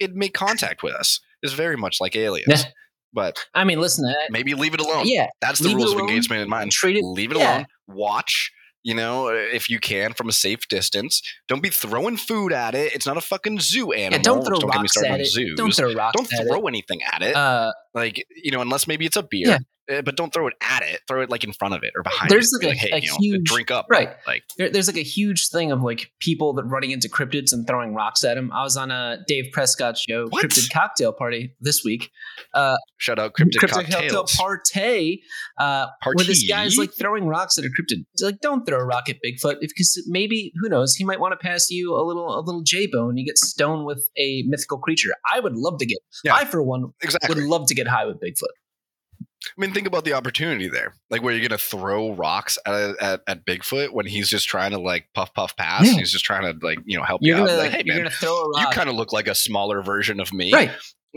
it'd 0.00 0.16
make 0.16 0.34
contact 0.34 0.82
with 0.82 0.94
us. 0.94 1.20
It's 1.42 1.52
very 1.52 1.76
much 1.76 1.98
like 2.00 2.16
aliens. 2.16 2.64
But 3.12 3.38
I 3.54 3.64
mean, 3.64 3.80
listen, 3.80 4.04
I, 4.06 4.14
maybe 4.30 4.54
leave 4.54 4.74
it 4.74 4.80
alone. 4.80 5.06
yeah, 5.06 5.28
That's 5.40 5.58
the 5.60 5.74
rules 5.74 5.92
of 5.94 5.98
engagement 6.00 6.42
in 6.42 6.48
mind. 6.48 6.72
Treat 6.72 6.96
it- 6.96 7.04
leave 7.04 7.30
it 7.32 7.38
yeah. 7.38 7.54
alone. 7.54 7.66
Watch, 7.88 8.52
you 8.82 8.94
know, 8.94 9.28
if 9.28 9.70
you 9.70 9.78
can 9.80 10.12
from 10.12 10.28
a 10.28 10.32
safe 10.32 10.68
distance. 10.68 11.22
Don't 11.48 11.62
be 11.62 11.70
throwing 11.70 12.16
food 12.18 12.52
at 12.52 12.74
it. 12.74 12.94
It's 12.94 13.06
not 13.06 13.16
a 13.16 13.20
fucking 13.22 13.60
zoo 13.60 13.92
animal. 13.92 14.18
yeah. 14.18 14.22
Don't 14.22 14.44
throw 14.44 14.58
get 14.58 14.68
me 14.68 14.76
rocks 14.76 15.02
at 15.02 15.20
it. 15.20 15.26
zoos. 15.26 15.54
Don't 15.56 15.74
throw 15.74 15.94
rocks 15.94 16.16
Don't 16.16 16.32
at 16.32 16.46
throw 16.46 16.66
anything 16.66 17.00
at 17.02 17.22
it. 17.22 17.28
it. 17.30 17.36
Uh, 17.36 17.72
like 17.94 18.24
you 18.42 18.50
know, 18.50 18.60
unless 18.60 18.86
maybe 18.86 19.06
it's 19.06 19.16
a 19.16 19.22
beer. 19.22 19.48
Yeah. 19.48 19.58
Uh, 19.90 20.02
But 20.02 20.16
don't 20.16 20.32
throw 20.32 20.46
it 20.46 20.54
at 20.62 20.82
it. 20.82 21.00
Throw 21.08 21.22
it 21.22 21.30
like 21.30 21.44
in 21.44 21.52
front 21.52 21.74
of 21.74 21.82
it 21.82 21.92
or 21.96 22.02
behind 22.02 22.30
There's 22.30 22.52
it. 22.52 22.60
Be 22.60 22.66
like 22.68 22.76
a- 22.76 22.80
hey, 22.80 22.90
a 22.92 23.00
you 23.00 23.08
know, 23.08 23.16
huge- 23.20 23.44
drink 23.44 23.70
up. 23.70 23.86
right. 23.90 24.10
Like 24.26 24.42
there, 24.56 24.68
there's 24.70 24.86
like 24.86 24.96
a 24.96 25.02
huge 25.02 25.48
thing 25.48 25.72
of 25.72 25.82
like 25.82 26.10
people 26.20 26.52
that 26.54 26.64
running 26.64 26.90
into 26.90 27.08
cryptids 27.08 27.52
and 27.52 27.66
throwing 27.66 27.94
rocks 27.94 28.24
at 28.24 28.34
them. 28.34 28.50
I 28.52 28.62
was 28.62 28.76
on 28.76 28.90
a 28.90 29.18
Dave 29.26 29.46
Prescott 29.52 29.96
show, 29.98 30.26
What? 30.28 30.44
Cryptid 30.44 30.72
Cocktail 30.72 31.12
Party 31.12 31.54
this 31.60 31.82
week. 31.84 32.10
Uh, 32.54 32.76
shout 32.98 33.18
out 33.18 33.32
cryptid, 33.34 33.56
Cryptid 33.60 33.90
Cocktail. 33.90 34.26
Party, 34.36 35.22
uh, 35.58 35.86
where 36.04 36.14
this 36.24 36.42
Party? 36.42 36.48
guy's 36.48 36.76
like 36.76 36.90
throwing 36.98 37.26
rocks 37.26 37.58
at 37.58 37.64
a 37.64 37.68
cryptid. 37.68 38.04
Like, 38.22 38.40
don't 38.40 38.66
throw 38.66 38.78
a 38.78 38.84
rock 38.84 39.08
at 39.08 39.16
Bigfoot 39.24 39.60
because 39.60 40.02
maybe 40.08 40.52
who 40.60 40.68
knows? 40.68 40.94
He 40.94 41.04
might 41.04 41.20
want 41.20 41.32
to 41.32 41.36
pass 41.38 41.70
you 41.70 41.94
a 41.94 42.02
little 42.04 42.38
a 42.38 42.40
little 42.40 42.62
J 42.62 42.86
bone. 42.86 43.16
You 43.16 43.24
get 43.24 43.38
stoned 43.38 43.84
with 43.86 44.08
a 44.18 44.42
mythical 44.46 44.78
creature. 44.78 45.10
I 45.32 45.40
would 45.40 45.54
love 45.56 45.78
to 45.78 45.86
get. 45.86 45.98
Yeah. 46.24 46.34
I 46.34 46.44
for 46.44 46.62
one 46.62 46.92
exactly. 47.02 47.34
would 47.34 47.44
love 47.44 47.66
to 47.68 47.74
get 47.74 47.86
high 47.88 48.04
with 48.06 48.16
Bigfoot. 48.16 48.52
I 49.46 49.60
mean, 49.60 49.72
think 49.72 49.86
about 49.86 50.04
the 50.04 50.14
opportunity 50.14 50.68
there. 50.68 50.94
Like 51.10 51.22
where 51.22 51.32
you're 51.34 51.48
gonna 51.48 51.58
throw 51.58 52.12
rocks 52.12 52.58
at, 52.66 53.00
at, 53.00 53.20
at 53.26 53.46
Bigfoot 53.46 53.92
when 53.92 54.06
he's 54.06 54.28
just 54.28 54.48
trying 54.48 54.72
to 54.72 54.78
like 54.78 55.06
puff 55.14 55.32
puff 55.32 55.56
pass. 55.56 55.86
Yeah. 55.86 55.92
He's 55.98 56.10
just 56.12 56.24
trying 56.24 56.42
to 56.42 56.66
like 56.66 56.78
you 56.84 56.98
know 56.98 57.04
help 57.04 57.20
You're 57.22 57.38
you 57.38 57.46
gonna 57.46 57.52
out. 57.56 57.58
Like, 57.58 57.70
hey 57.72 57.82
you're 57.84 57.94
man, 57.94 58.04
gonna 58.04 58.14
throw 58.14 58.34
a 58.34 58.60
you 58.60 58.66
kind 58.72 58.88
of 58.88 58.96
look 58.96 59.12
like 59.12 59.28
a 59.28 59.34
smaller 59.34 59.82
version 59.82 60.20
of 60.20 60.32
me. 60.32 60.52
right. 60.52 60.70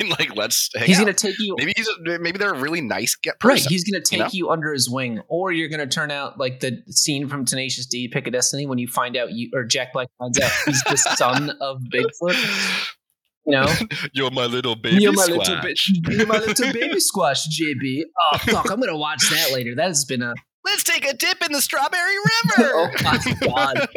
and, 0.00 0.08
like 0.10 0.36
let's 0.36 0.70
hang 0.76 0.86
He's 0.86 0.96
gonna 0.98 1.12
take 1.12 1.34
you. 1.40 1.56
maybe 1.58 1.72
he's 1.76 1.88
a, 1.88 2.18
maybe 2.20 2.38
they're 2.38 2.54
a 2.54 2.58
really 2.58 2.80
nice 2.80 3.16
ge- 3.20 3.26
Right, 3.28 3.38
person. 3.40 3.68
he's 3.68 3.82
gonna 3.82 4.02
take 4.02 4.20
know? 4.20 4.28
you 4.30 4.50
under 4.50 4.72
his 4.72 4.88
wing, 4.88 5.22
or 5.28 5.50
you're 5.50 5.68
gonna 5.68 5.88
turn 5.88 6.12
out 6.12 6.38
like 6.38 6.60
the 6.60 6.82
scene 6.88 7.28
from 7.28 7.44
Tenacious 7.44 7.86
D, 7.86 8.06
Pick 8.06 8.28
a 8.28 8.30
Destiny, 8.30 8.64
when 8.66 8.78
you 8.78 8.86
find 8.86 9.16
out 9.16 9.32
you 9.32 9.50
or 9.52 9.64
Jack 9.64 9.92
Black 9.92 10.08
finds 10.20 10.38
out 10.38 10.52
he's 10.66 10.82
the 10.84 10.96
son 10.96 11.50
of 11.60 11.80
Bigfoot. 11.92 12.90
You 13.46 13.52
know, 13.60 13.66
You're 14.14 14.30
my 14.30 14.46
little 14.46 14.74
baby 14.74 15.02
you're 15.02 15.12
my 15.12 15.24
squash. 15.24 15.48
little 15.48 15.62
bit, 15.62 15.80
you're 16.08 16.26
my 16.26 16.38
little 16.38 16.72
baby 16.80 16.98
squash, 17.00 17.46
JB. 17.48 18.00
Oh 18.32 18.38
fuck, 18.38 18.70
I'm 18.70 18.80
gonna 18.80 18.96
watch 18.96 19.22
that 19.30 19.52
later. 19.52 19.74
That 19.74 19.88
has 19.88 20.04
been 20.04 20.22
a 20.22 20.32
Let's 20.64 20.82
take 20.82 21.04
a 21.06 21.12
dip 21.12 21.44
in 21.44 21.52
the 21.52 21.60
strawberry 21.60 22.14
river. 22.56 22.70
oh 22.74 22.86
river. 22.86 23.04
my 23.04 23.36
god. 23.42 23.88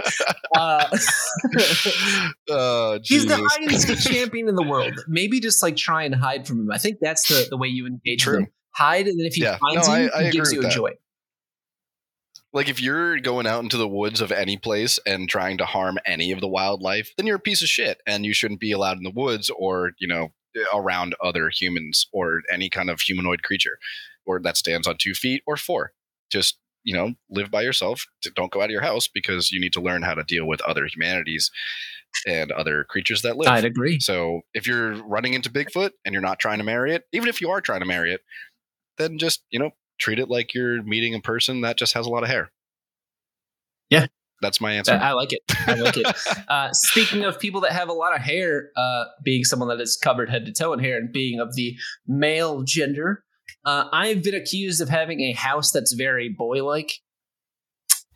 Uh, 0.54 0.98
oh, 2.50 3.00
he's 3.04 3.26
the 3.26 3.36
Jesus. 3.36 3.52
hide 3.54 3.62
and 3.72 3.82
seek 3.82 4.00
champion 4.00 4.50
in 4.50 4.56
the 4.56 4.64
world. 4.64 4.94
Maybe 5.08 5.40
just 5.40 5.62
like 5.64 5.76
try 5.78 6.04
and 6.04 6.14
hide 6.16 6.48
from 6.48 6.60
him. 6.62 6.72
I 6.72 6.78
think 6.78 6.98
that's 7.02 7.28
the 7.28 7.48
the 7.50 7.58
way 7.58 7.68
you 7.68 7.86
engage 7.88 8.24
True. 8.24 8.34
with 8.40 8.48
him. 8.48 8.54
Hide, 8.76 9.08
and 9.08 9.20
then 9.20 9.26
if 9.26 9.36
he 9.36 9.44
Yeah. 9.44 9.58
finds 9.58 9.88
No, 9.88 9.96
you, 9.96 10.10
I- 10.14 10.20
I 10.20 10.24
he 10.26 10.32
gives 10.32 10.52
you 10.52 10.60
a 10.60 10.64
that. 10.64 10.72
joy. 10.72 10.92
Like 12.58 12.70
if 12.70 12.82
you're 12.82 13.20
going 13.20 13.46
out 13.46 13.62
into 13.62 13.78
the 13.78 13.88
woods 13.88 14.20
of 14.20 14.32
any 14.32 14.58
place 14.58 14.98
and 15.06 15.30
trying 15.30 15.60
to 15.60 15.66
harm 15.66 16.00
any 16.08 16.32
of 16.32 16.42
the 16.42 16.48
wildlife, 16.48 17.12
then 17.16 17.28
you're 17.28 17.36
a 17.36 17.40
piece 17.40 17.62
of 17.62 17.70
shit 17.70 18.02
and 18.08 18.26
you 18.26 18.34
shouldn't 18.34 18.60
be 18.60 18.72
allowed 18.72 18.98
in 18.98 19.04
the 19.04 19.12
woods 19.12 19.52
or, 19.58 19.92
you 20.00 20.08
know, 20.08 20.30
around 20.74 21.14
other 21.24 21.52
humans 21.54 22.08
or 22.12 22.42
any 22.52 22.68
kind 22.68 22.90
of 22.90 23.00
humanoid 23.00 23.44
creature 23.44 23.78
or 24.26 24.40
that 24.42 24.58
stands 24.58 24.88
on 24.88 24.96
two 25.00 25.14
feet 25.14 25.44
or 25.46 25.56
four. 25.56 25.92
Just, 26.32 26.58
you 26.84 26.96
know, 26.96 27.14
live 27.30 27.52
by 27.52 27.62
yourself. 27.62 28.08
Don't 28.36 28.52
go 28.52 28.62
out 28.62 28.66
of 28.66 28.72
your 28.72 28.82
house 28.82 29.08
because 29.08 29.52
you 29.52 29.62
need 29.62 29.74
to 29.74 29.82
learn 29.82 30.02
how 30.02 30.16
to 30.16 30.24
deal 30.24 30.48
with 30.48 30.60
other 30.62 30.88
humanities 30.88 31.52
and 32.26 32.52
other 32.52 32.86
creatures 32.86 33.22
that 33.22 33.38
live. 33.38 33.50
I'd 33.50 33.66
agree. 33.66 34.00
So 34.00 34.42
if 34.56 34.66
you're 34.66 34.96
running 35.04 35.36
into 35.36 35.52
Bigfoot 35.52 35.92
and 36.04 36.12
you're 36.12 36.24
not 36.24 36.40
trying 36.40 36.58
to 36.58 36.64
marry 36.64 36.96
it, 36.96 37.04
even 37.14 37.30
if 37.30 37.40
you 37.40 37.52
are 37.52 37.62
trying 37.62 37.82
to 37.82 37.86
marry 37.86 38.14
it, 38.14 38.22
then 38.98 39.20
just, 39.20 39.44
you 39.52 39.60
know, 39.60 39.70
treat 40.00 40.20
it 40.20 40.30
like 40.30 40.54
you're 40.54 40.84
meeting 40.84 41.16
a 41.16 41.20
person 41.20 41.62
that 41.62 41.78
just 41.78 41.94
has 41.94 42.06
a 42.06 42.10
lot 42.10 42.24
of 42.24 42.30
hair. 42.30 42.52
Yeah. 43.90 44.08
That's 44.42 44.62
my 44.62 44.74
answer. 44.74 44.94
I 44.94 45.10
I 45.10 45.12
like 45.14 45.34
it. 45.34 45.42
I 45.66 45.74
like 45.76 45.98
it. 45.98 46.08
Uh, 46.48 46.72
speaking 46.72 47.26
of 47.26 47.40
people 47.40 47.60
that 47.62 47.72
have 47.72 47.90
a 47.90 47.94
lot 47.94 48.16
of 48.16 48.22
hair, 48.22 48.70
uh, 48.78 49.06
being 49.24 49.44
someone 49.44 49.68
that 49.68 49.82
is 49.82 49.98
covered 49.98 50.30
head 50.30 50.46
to 50.46 50.52
toe 50.54 50.72
in 50.72 50.80
hair 50.80 50.98
and 50.98 51.12
being 51.12 51.40
of 51.40 51.56
the 51.56 51.76
male 52.08 52.64
gender, 52.64 53.24
uh, 53.66 53.86
I've 53.92 54.24
been 54.24 54.36
accused 54.36 54.80
of 54.80 54.88
having 54.88 55.22
a 55.22 55.34
house 55.34 55.72
that's 55.72 55.94
very 55.94 56.30
boy-like. 56.30 56.94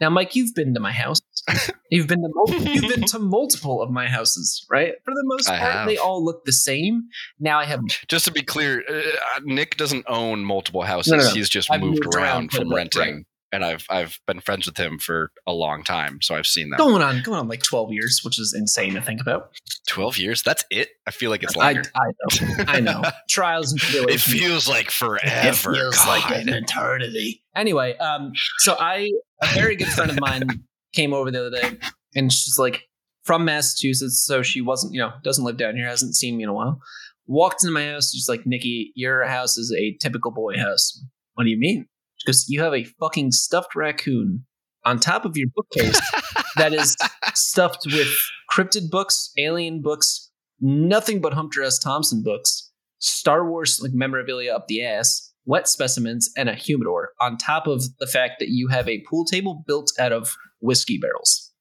Now, 0.02 0.10
Mike, 0.10 0.36
you've 0.36 0.56
been 0.56 0.74
to 0.74 0.80
my 0.80 0.92
house. 0.92 1.20
You've 1.90 2.08
been 2.08 2.22
to 2.22 2.30
mul- 2.34 2.74
you've 2.74 2.88
been 2.88 3.04
to 3.08 3.20
multiple 3.20 3.82
of 3.82 3.90
my 3.90 4.08
houses, 4.08 4.66
right? 4.70 4.94
For 5.04 5.12
the 5.12 5.24
most 5.26 5.50
I 5.50 5.60
part, 5.60 5.72
have. 5.74 5.88
they 5.88 5.98
all 5.98 6.24
look 6.24 6.46
the 6.46 6.54
same. 6.54 7.10
Now 7.40 7.60
I 7.60 7.66
have 7.66 7.82
just 8.08 8.26
to 8.26 8.32
be 8.32 8.44
clear, 8.44 8.84
uh, 8.88 9.40
Nick 9.44 9.76
doesn't 9.76 10.06
own 10.08 10.46
multiple 10.46 10.84
houses. 10.84 11.12
No, 11.12 11.18
no, 11.18 11.24
no. 11.26 11.30
He's 11.32 11.50
just 11.50 11.70
moved, 11.72 11.84
moved 11.84 12.16
around 12.16 12.24
around 12.24 12.52
from 12.54 12.74
renting. 12.74 13.02
right. 13.02 13.26
And 13.54 13.66
I've 13.66 13.86
I've 13.90 14.20
been 14.28 14.40
friends 14.40 14.66
with 14.66 14.78
him 14.78 14.98
for 14.98 15.32
a 15.46 15.52
long 15.52 15.84
time, 15.84 16.20
so 16.22 16.36
I've 16.36 16.48
seen 16.48 16.70
that. 16.70 16.78
going 16.78 17.02
on 17.02 17.22
going 17.22 17.40
on 17.40 17.48
like 17.48 17.64
twelve 17.64 17.92
years, 17.92 18.22
which 18.24 18.40
is 18.40 18.54
insane 18.58 18.94
to 18.94 19.02
think 19.02 19.20
about. 19.20 19.52
Twelve 19.88 20.18
years? 20.18 20.42
That's 20.42 20.64
it? 20.72 20.90
I 21.06 21.12
feel 21.12 21.30
like 21.30 21.44
it's 21.44 21.56
like 21.56 21.78
I. 21.78 21.82
I 22.00 22.12
know, 22.40 22.64
I 22.68 22.80
know. 22.80 23.02
Trials 23.30 23.72
and 23.72 23.82
tribulations. 23.82 24.28
it 24.28 24.40
feels 24.40 24.70
like 24.70 24.90
forever. 24.90 25.50
It 25.50 25.56
feels 25.56 26.08
like 26.08 26.32
an 26.32 26.50
eternity. 26.50 27.44
Anyway, 27.56 27.98
um, 27.98 28.32
so 28.60 28.76
I 28.80 29.12
a 29.42 29.48
very 29.48 29.76
good 29.76 29.90
friend 29.90 30.12
of 30.12 30.20
mine 30.20 30.44
came 30.94 31.14
over 31.14 31.30
the 31.32 31.48
other 31.48 31.62
day, 31.62 31.78
and 32.16 32.32
she's 32.32 32.58
like 32.58 32.88
from 33.24 33.46
Massachusetts, 33.46 34.24
so 34.26 34.42
she 34.42 34.62
wasn't, 34.62 34.94
you 34.94 35.00
know, 35.00 35.12
doesn't 35.24 35.44
live 35.44 35.58
down 35.58 35.76
here, 35.76 35.88
hasn't 35.88 36.16
seen 36.16 36.38
me 36.38 36.44
in 36.44 36.50
a 36.50 36.54
while. 36.54 36.80
Walked 37.28 37.64
into 37.64 37.74
my 37.74 37.92
house, 37.92 38.12
she's 38.12 38.28
like, 38.28 38.46
Nikki, 38.46 38.92
your 38.96 39.26
house 39.26 39.58
is 39.58 39.72
a 39.78 39.96
typical 40.02 40.32
boy 40.32 40.58
house. 40.58 41.04
What 41.36 41.44
do 41.44 41.50
you 41.50 41.58
mean? 41.58 41.88
Because 42.26 42.46
you 42.50 42.62
have 42.62 42.74
a 42.74 42.84
fucking 43.00 43.32
stuffed 43.32 43.76
raccoon 43.76 44.46
on 44.86 45.00
top 45.00 45.26
of 45.26 45.38
your 45.38 45.48
bookcase 45.56 46.00
that 46.56 46.74
is 46.74 46.96
stuffed 47.34 47.86
with 47.86 48.08
cryptid 48.50 48.90
books, 48.90 49.32
alien 49.38 49.82
books, 49.82 50.30
nothing 50.60 51.22
but 51.22 51.34
Hunter 51.34 51.64
S. 51.64 51.80
Thompson 51.80 52.24
books, 52.24 52.72
Star 53.00 53.48
Wars 53.50 53.80
like 53.82 53.94
memorabilia 53.94 54.54
up 54.54 54.68
the 54.68 54.84
ass, 54.84 55.32
wet 55.46 55.68
specimens, 55.68 56.32
and 56.38 56.50
a 56.50 56.54
humidor. 56.56 57.10
On 57.20 57.38
top 57.38 57.68
of 57.68 57.84
the 58.00 58.08
fact 58.08 58.36
that 58.40 58.50
you 58.50 58.68
have 58.68 58.88
a 58.88 59.04
pool 59.10 59.26
table 59.26 59.64
built 59.66 59.92
out 60.00 60.12
of 60.12 60.36
whiskey 60.60 60.98
barrels. 60.98 61.52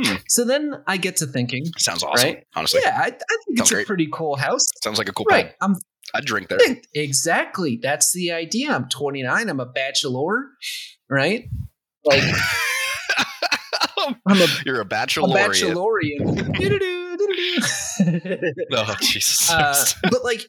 Hmm. 0.00 0.16
So 0.28 0.44
then 0.44 0.82
I 0.88 0.96
get 0.96 1.16
to 1.18 1.26
thinking, 1.26 1.66
Sounds 1.78 2.02
awesome. 2.02 2.28
Right? 2.30 2.44
Honestly, 2.56 2.80
yeah, 2.84 2.98
I, 2.98 3.06
I 3.06 3.08
think 3.10 3.20
it's 3.50 3.58
Sounds 3.58 3.70
a 3.70 3.74
great. 3.74 3.86
pretty 3.86 4.08
cool 4.12 4.36
house. 4.36 4.66
sounds 4.82 4.98
like 4.98 5.08
a 5.08 5.12
cool 5.12 5.26
Right. 5.30 5.52
I'm 5.60 5.76
I'd 6.14 6.24
drink 6.24 6.48
there. 6.48 6.58
exactly. 6.94 7.78
That's 7.82 8.12
the 8.12 8.32
idea. 8.32 8.72
I'm 8.72 8.88
29. 8.88 9.48
I'm 9.48 9.60
a 9.60 9.66
bachelor, 9.66 10.46
right? 11.10 11.48
Like 12.04 12.22
I'm 14.26 14.40
a, 14.40 14.46
You're 14.64 14.80
a 14.80 14.82
a 14.82 14.84
bachelorian. 14.84 16.52
Oh 18.72 18.94
Jesus! 19.00 19.50
uh, 19.50 19.84
but 20.10 20.24
like, 20.24 20.48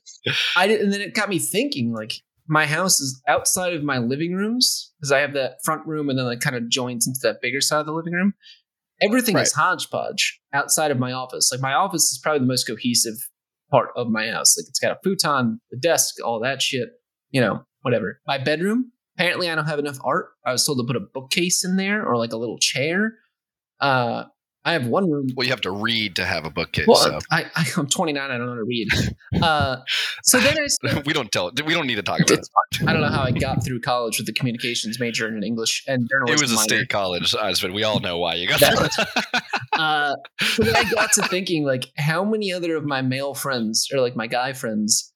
I 0.55 0.67
did, 0.67 0.81
and 0.81 0.91
then 0.91 1.01
it 1.01 1.13
got 1.13 1.29
me 1.29 1.39
thinking. 1.39 1.93
Like, 1.93 2.13
my 2.47 2.65
house 2.65 2.99
is 2.99 3.21
outside 3.27 3.73
of 3.73 3.83
my 3.83 3.99
living 3.99 4.33
rooms 4.33 4.91
because 4.99 5.11
I 5.11 5.19
have 5.19 5.33
that 5.33 5.57
front 5.63 5.85
room, 5.85 6.09
and 6.09 6.17
then 6.17 6.25
it 6.27 6.41
kind 6.41 6.55
of 6.55 6.67
joins 6.69 7.07
into 7.07 7.19
that 7.23 7.41
bigger 7.41 7.61
side 7.61 7.79
of 7.79 7.85
the 7.85 7.93
living 7.93 8.13
room. 8.13 8.33
Everything 9.01 9.37
is 9.37 9.53
hodgepodge 9.53 10.39
outside 10.53 10.89
of 10.89 10.97
my 10.97 11.11
office. 11.11 11.51
Like, 11.51 11.61
my 11.61 11.73
office 11.73 12.11
is 12.11 12.19
probably 12.21 12.39
the 12.39 12.45
most 12.47 12.65
cohesive 12.65 13.15
part 13.71 13.89
of 13.95 14.07
my 14.07 14.29
house. 14.29 14.57
Like, 14.57 14.67
it's 14.67 14.79
got 14.79 14.91
a 14.91 14.99
futon, 15.03 15.59
the 15.71 15.77
desk, 15.77 16.15
all 16.23 16.39
that 16.41 16.61
shit. 16.61 16.89
You 17.31 17.41
know, 17.41 17.63
whatever. 17.81 18.19
My 18.27 18.37
bedroom. 18.37 18.91
Apparently, 19.17 19.49
I 19.49 19.55
don't 19.55 19.67
have 19.67 19.79
enough 19.79 19.97
art. 20.03 20.27
I 20.45 20.51
was 20.51 20.65
told 20.65 20.77
to 20.79 20.83
put 20.85 20.97
a 20.97 21.05
bookcase 21.13 21.63
in 21.63 21.77
there 21.77 22.05
or 22.05 22.17
like 22.17 22.33
a 22.33 22.37
little 22.37 22.57
chair. 22.59 23.13
Uh, 23.79 24.25
I 24.67 24.73
have 24.73 24.87
one 24.87 25.09
room 25.09 25.27
well, 25.35 25.45
you 25.45 25.51
have 25.51 25.61
to 25.61 25.71
read 25.71 26.15
to 26.15 26.25
have 26.25 26.43
a 26.43 26.49
bookcase. 26.49 26.87
well, 26.87 26.97
so. 26.97 27.19
I, 27.31 27.45
I, 27.55 27.65
I'm 27.77 27.85
29. 27.87 28.19
I 28.31 28.35
don't 28.35 28.47
know 28.47 28.51
how 28.53 28.55
to 28.57 28.63
read. 28.63 28.87
Uh, 29.41 29.77
so 30.23 30.39
then 30.39 30.57
I, 30.59 30.65
started- 30.67 31.05
we 31.05 31.13
don't 31.13 31.31
tell. 31.31 31.51
We 31.65 31.73
don't 31.75 31.85
need 31.85 31.95
to 31.95 32.01
talk 32.03 32.19
about 32.19 32.31
it. 32.39 32.47
I 32.87 32.91
don't 32.93 33.01
know 33.01 33.09
how 33.09 33.21
I 33.21 33.31
got 33.31 33.63
through 33.63 33.81
college 33.81 34.17
with 34.17 34.25
the 34.25 34.33
communications 34.33 34.99
major 34.99 35.27
in 35.27 35.43
English 35.43 35.83
and 35.87 36.09
journalism. 36.09 36.35
It 36.35 36.41
was 36.41 36.51
a 36.51 36.55
minor. 36.55 36.67
state 36.67 36.89
college, 36.89 37.35
but 37.61 37.73
we 37.73 37.83
all 37.83 37.99
know 37.99 38.17
why 38.17 38.35
you 38.35 38.47
got 38.47 38.59
That 38.59 38.91
that. 39.31 39.43
Uh, 39.73 40.15
so 40.41 40.63
then 40.63 40.73
I 40.73 40.89
got 40.89 41.11
to 41.13 41.23
thinking, 41.23 41.65
like, 41.65 41.87
how 41.97 42.23
many 42.23 42.53
other 42.53 42.77
of 42.77 42.85
my 42.85 43.01
male 43.01 43.33
friends 43.33 43.89
or 43.93 43.99
like 43.99 44.15
my 44.15 44.25
guy 44.25 44.53
friends 44.53 45.13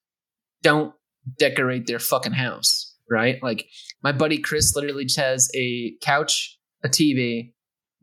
don't 0.64 0.94
decorate 1.38 1.88
their 1.88 1.98
fucking 2.00 2.34
house, 2.34 2.94
right? 3.10 3.42
Like, 3.42 3.66
my 4.04 4.12
buddy 4.12 4.38
Chris 4.38 4.76
literally 4.76 5.06
just 5.06 5.18
has 5.18 5.50
a 5.56 5.94
couch, 6.02 6.58
a 6.84 6.90
TV, 6.90 7.54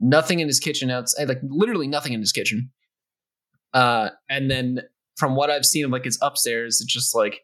nothing 0.01 0.41
in 0.41 0.47
his 0.47 0.61
kitchen 0.61 0.91
outside, 0.91 1.29
like 1.29 1.41
literally 1.43 1.87
nothing 1.87 2.13
in 2.13 2.21
his 2.21 2.33
kitchen. 2.33 2.71
Uh, 3.73 4.11
and 4.29 4.51
then 4.51 4.81
from 5.17 5.37
what 5.37 5.51
I've 5.51 5.67
seen 5.67 5.85
of 5.85 5.91
like 5.91 6.05
his 6.05 6.19
upstairs, 6.23 6.81
it's 6.81 6.93
just 6.93 7.15
like 7.15 7.41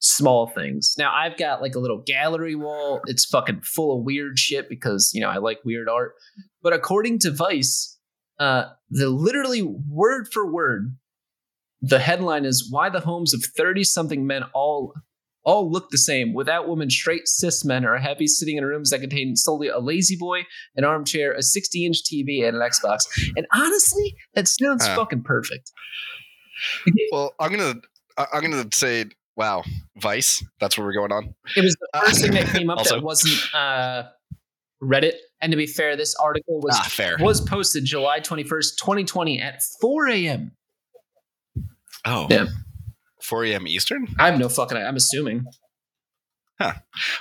small 0.00 0.48
things. 0.48 0.94
Now 0.98 1.12
I've 1.14 1.36
got 1.36 1.62
like 1.62 1.74
a 1.74 1.78
little 1.78 2.02
gallery 2.06 2.54
wall. 2.54 3.00
It's 3.06 3.24
fucking 3.24 3.62
full 3.62 3.98
of 3.98 4.04
weird 4.04 4.38
shit 4.38 4.68
because 4.68 5.10
you 5.14 5.20
know 5.20 5.28
I 5.28 5.38
like 5.38 5.58
weird 5.64 5.88
art. 5.88 6.14
But 6.62 6.72
according 6.72 7.20
to 7.20 7.30
Vice, 7.30 7.98
uh, 8.38 8.64
the 8.90 9.08
literally 9.08 9.62
word 9.62 10.28
for 10.32 10.50
word, 10.50 10.96
the 11.80 11.98
headline 11.98 12.44
is 12.44 12.68
why 12.70 12.90
the 12.90 13.00
homes 13.00 13.32
of 13.32 13.44
thirty 13.56 13.84
something 13.84 14.26
men 14.26 14.44
all 14.54 14.92
all 15.46 15.70
look 15.70 15.88
the 15.90 15.96
same. 15.96 16.34
Without 16.34 16.68
women, 16.68 16.90
straight 16.90 17.26
cis 17.26 17.64
men 17.64 17.86
are 17.86 17.96
happy 17.96 18.26
sitting 18.26 18.58
in 18.58 18.64
rooms 18.64 18.90
that 18.90 19.00
contain 19.00 19.34
solely 19.36 19.68
a 19.68 19.78
La-Z-Boy, 19.78 20.42
an 20.74 20.84
armchair, 20.84 21.32
a 21.32 21.42
60 21.42 21.86
inch 21.86 22.02
TV, 22.04 22.46
and 22.46 22.56
an 22.56 22.62
Xbox. 22.62 23.02
And 23.36 23.46
honestly, 23.54 24.14
that 24.34 24.48
sounds 24.48 24.84
Uh. 24.84 24.94
fucking 24.96 25.22
perfect. 25.22 25.70
well, 27.12 27.32
I'm 27.40 27.50
gonna. 27.50 27.74
I'm 28.18 28.42
gonna 28.42 28.66
say, 28.72 29.04
wow, 29.36 29.62
Vice. 30.00 30.42
That's 30.60 30.76
where 30.76 30.86
we're 30.86 30.94
going 30.94 31.12
on. 31.12 31.34
It 31.56 31.62
was 31.62 31.74
the 31.80 31.88
Uh, 31.94 32.00
first 32.06 32.22
thing 32.22 32.32
that 32.32 32.46
came 32.46 32.68
up 32.70 32.78
also- 32.78 32.96
that 32.96 33.02
wasn't 33.04 33.54
uh, 33.54 34.04
Reddit. 34.82 35.14
And 35.42 35.50
to 35.52 35.56
be 35.56 35.66
fair, 35.66 35.96
this 35.96 36.14
article 36.16 36.60
was 36.60 36.74
ah, 36.76 37.14
was 37.20 37.40
posted 37.42 37.84
July 37.84 38.20
21st, 38.20 38.78
2020 38.78 39.40
at 39.40 39.62
4 39.80 40.08
a.m. 40.08 40.52
Oh, 42.06 42.26
Yeah. 42.30 42.46
4 43.26 43.44
a.m. 43.46 43.66
Eastern. 43.66 44.08
I 44.18 44.30
have 44.30 44.38
no 44.38 44.48
fucking 44.48 44.76
I'm 44.76 44.96
assuming. 44.96 45.46
Huh. 46.60 46.74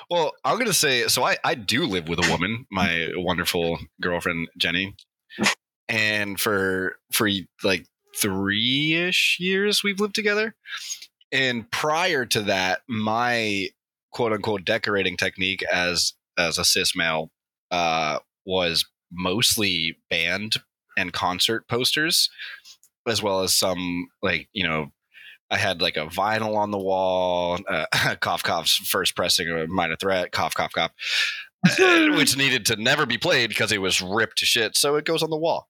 Well, 0.09 0.31
I'm 0.45 0.57
gonna 0.57 0.73
say 0.73 1.07
so. 1.07 1.23
I 1.23 1.37
I 1.43 1.55
do 1.55 1.85
live 1.85 2.07
with 2.07 2.25
a 2.25 2.31
woman, 2.31 2.65
my 2.71 3.09
wonderful 3.15 3.79
girlfriend 4.01 4.47
Jenny, 4.57 4.95
and 5.89 6.39
for 6.39 6.97
for 7.11 7.29
like 7.63 7.85
three 8.17 8.93
ish 8.93 9.37
years 9.39 9.83
we've 9.83 9.99
lived 9.99 10.15
together. 10.15 10.55
And 11.31 11.69
prior 11.69 12.25
to 12.27 12.41
that, 12.43 12.81
my 12.87 13.67
quote 14.11 14.31
unquote 14.31 14.63
decorating 14.63 15.17
technique 15.17 15.63
as 15.71 16.13
as 16.37 16.57
a 16.57 16.63
cis 16.63 16.95
male 16.95 17.31
uh, 17.71 18.19
was 18.45 18.85
mostly 19.11 19.97
band 20.09 20.57
and 20.97 21.11
concert 21.11 21.67
posters, 21.67 22.29
as 23.05 23.21
well 23.21 23.41
as 23.41 23.53
some 23.53 24.07
like 24.21 24.47
you 24.53 24.65
know 24.65 24.91
I 25.51 25.58
had 25.58 25.81
like 25.81 25.97
a 25.97 26.08
vinyl 26.08 26.55
on 26.58 26.71
the 26.71 26.79
wall, 26.79 27.60
uh, 27.69 27.86
cough 28.21 28.43
cough's 28.43 28.73
first 28.73 29.15
pressing 29.15 29.49
of 29.49 29.69
Minor 29.69 29.95
Threat, 29.95 30.31
cough 30.31 30.55
cough 30.55 30.73
cough, 30.73 30.91
uh, 31.79 32.08
which 32.17 32.38
needed 32.38 32.65
to 32.67 32.75
never 32.75 33.05
be 33.05 33.17
played 33.17 33.49
because 33.49 33.71
it 33.71 33.81
was 33.81 34.01
ripped 34.01 34.39
to 34.39 34.45
shit. 34.45 34.75
So 34.75 34.95
it 34.95 35.05
goes 35.05 35.23
on 35.23 35.29
the 35.29 35.38
wall. 35.38 35.67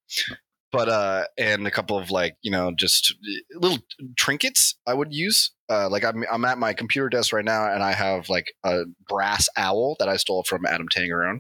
But 0.72 0.90
uh, 0.90 1.24
and 1.38 1.68
a 1.68 1.72
couple 1.72 1.98
of 1.98 2.12
like 2.12 2.36
you 2.42 2.52
know 2.52 2.74
just 2.78 3.16
little 3.54 3.80
trinkets 4.18 4.76
I 4.86 4.94
would 4.94 5.14
use. 5.14 5.52
Uh, 5.70 5.90
like 5.90 6.04
I'm 6.04 6.24
I'm 6.32 6.46
at 6.46 6.58
my 6.58 6.74
computer 6.74 7.10
desk 7.10 7.34
right 7.34 7.46
now, 7.46 7.72
and 7.72 7.84
I 7.84 7.94
have 7.94 8.30
like 8.30 8.54
a 8.64 8.84
brass 9.08 9.48
owl 9.58 9.96
that 10.00 10.10
I 10.10 10.18
stole 10.18 10.44
from 10.44 10.66
Adam 10.66 10.88
Tangerone 10.90 11.40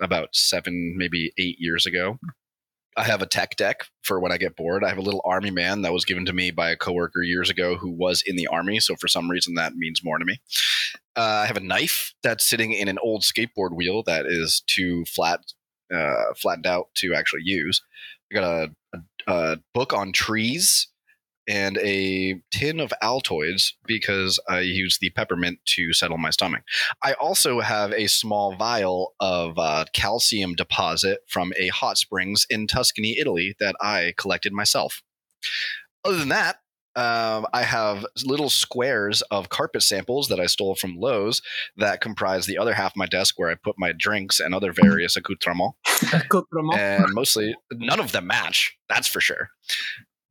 about 0.00 0.30
seven, 0.32 0.94
maybe 0.96 1.32
eight 1.38 1.56
years 1.58 1.86
ago. 1.86 2.18
I 2.96 3.04
have 3.04 3.22
a 3.22 3.26
tech 3.26 3.56
deck 3.56 3.86
for 4.02 4.18
when 4.20 4.32
I 4.32 4.36
get 4.36 4.56
bored. 4.56 4.82
I 4.84 4.88
have 4.88 4.98
a 4.98 5.02
little 5.02 5.22
army 5.24 5.50
man 5.50 5.82
that 5.82 5.92
was 5.92 6.04
given 6.04 6.26
to 6.26 6.32
me 6.32 6.50
by 6.50 6.70
a 6.70 6.76
coworker 6.76 7.22
years 7.22 7.48
ago 7.48 7.76
who 7.76 7.90
was 7.90 8.22
in 8.26 8.36
the 8.36 8.48
army. 8.48 8.80
So 8.80 8.96
for 8.96 9.08
some 9.08 9.30
reason 9.30 9.54
that 9.54 9.74
means 9.76 10.04
more 10.04 10.18
to 10.18 10.24
me. 10.24 10.40
Uh, 11.16 11.42
I 11.44 11.46
have 11.46 11.56
a 11.56 11.60
knife 11.60 12.14
that's 12.22 12.44
sitting 12.44 12.72
in 12.72 12.88
an 12.88 12.98
old 13.02 13.22
skateboard 13.22 13.76
wheel 13.76 14.02
that 14.04 14.26
is 14.26 14.62
too 14.66 15.04
flat, 15.04 15.40
uh, 15.94 16.34
flattened 16.36 16.66
out 16.66 16.88
to 16.96 17.14
actually 17.14 17.42
use. 17.44 17.80
I 18.32 18.34
got 18.34 18.44
a, 18.44 18.98
a, 19.26 19.32
a 19.32 19.56
book 19.72 19.92
on 19.92 20.12
trees 20.12 20.88
and 21.50 21.78
a 21.78 22.40
tin 22.52 22.78
of 22.78 22.92
Altoids 23.02 23.72
because 23.84 24.38
I 24.48 24.60
use 24.60 24.98
the 25.00 25.10
peppermint 25.10 25.58
to 25.74 25.92
settle 25.92 26.16
my 26.16 26.30
stomach. 26.30 26.62
I 27.02 27.14
also 27.14 27.58
have 27.58 27.92
a 27.92 28.06
small 28.06 28.54
vial 28.54 29.14
of 29.18 29.58
uh, 29.58 29.86
calcium 29.92 30.54
deposit 30.54 31.18
from 31.26 31.52
a 31.58 31.68
hot 31.68 31.98
springs 31.98 32.46
in 32.48 32.68
Tuscany, 32.68 33.18
Italy, 33.18 33.56
that 33.58 33.74
I 33.80 34.14
collected 34.16 34.52
myself. 34.52 35.02
Other 36.04 36.18
than 36.18 36.28
that, 36.28 36.58
um, 36.94 37.46
I 37.52 37.62
have 37.62 38.06
little 38.24 38.50
squares 38.50 39.22
of 39.22 39.48
carpet 39.48 39.82
samples 39.82 40.28
that 40.28 40.40
I 40.40 40.46
stole 40.46 40.76
from 40.76 40.96
Lowe's 40.96 41.42
that 41.76 42.00
comprise 42.00 42.46
the 42.46 42.58
other 42.58 42.74
half 42.74 42.92
of 42.92 42.96
my 42.96 43.06
desk 43.06 43.38
where 43.38 43.50
I 43.50 43.54
put 43.54 43.76
my 43.78 43.92
drinks 43.96 44.38
and 44.38 44.54
other 44.54 44.72
various 44.72 45.16
accoutrements 45.16 45.78
and 46.76 47.06
mostly 47.12 47.56
none 47.72 48.00
of 48.00 48.12
them 48.12 48.26
match. 48.26 48.76
That's 48.88 49.08
for 49.08 49.20
sure. 49.20 49.50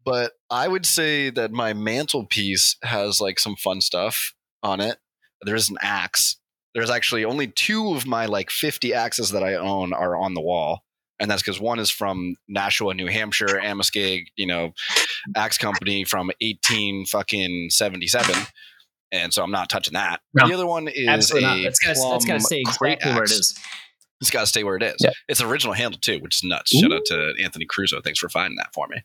But 0.06 0.34
I 0.50 0.68
would 0.68 0.86
say 0.86 1.30
that 1.30 1.52
my 1.52 1.74
mantelpiece 1.74 2.78
has 2.84 3.20
like 3.20 3.40
some 3.40 3.56
fun 3.56 3.82
stuff 3.82 4.34
on 4.64 4.80
it. 4.80 4.98
There's 5.42 5.70
an 5.70 5.78
axe. 5.82 6.38
There's 6.74 6.90
actually 6.90 7.26
only 7.26 7.48
two 7.48 7.94
of 7.94 8.06
my 8.06 8.26
like 8.26 8.50
50 8.50 8.94
axes 8.94 9.32
that 9.32 9.44
I 9.44 9.56
own 9.56 9.94
are 9.94 10.16
on 10.16 10.34
the 10.34 10.42
wall. 10.42 10.84
And 11.20 11.30
that's 11.30 11.42
because 11.42 11.60
one 11.60 11.80
is 11.80 11.90
from 11.90 12.36
Nashua, 12.48 12.94
New 12.94 13.08
Hampshire, 13.08 13.60
Amoskeag, 13.62 14.28
you 14.38 14.48
know, 14.48 14.72
axe 15.36 15.58
company 15.58 16.06
from 16.06 16.32
18 16.40 17.06
fucking 17.06 17.70
77. 17.72 18.36
And 19.12 19.34
so 19.34 19.44
I'm 19.44 19.52
not 19.52 19.70
touching 19.70 19.96
that. 19.96 20.22
No, 20.34 20.48
the 20.48 20.54
other 20.54 20.68
one 20.68 20.88
is 20.88 21.08
Absolutely 21.08 21.62
a. 21.62 21.64
That's 21.64 21.80
gotta, 21.80 22.00
that's 22.12 22.26
gotta 22.26 22.40
stay 22.40 22.62
exactly 22.62 23.12
where 23.12 23.24
it 23.24 23.32
is. 23.32 23.60
It's 24.21 24.32
got 24.32 24.42
to 24.42 24.48
stay 24.48 24.63
where 24.63 24.76
it 24.76 24.84
is. 24.84 24.98
Yeah. 25.00 25.12
It's 25.28 25.40
an 25.40 25.48
original 25.48 25.73
handle 25.73 26.00
too, 26.00 26.19
which 26.19 26.38
is 26.38 26.44
nuts. 26.44 26.71
Shout 26.71 26.92
out 26.92 27.06
to 27.06 27.34
Anthony 27.42 27.65
Crusoe. 27.65 28.02
Thanks 28.02 28.19
for 28.19 28.28
finding 28.28 28.58
that 28.58 28.73
for 28.73 28.88
me. 28.90 28.98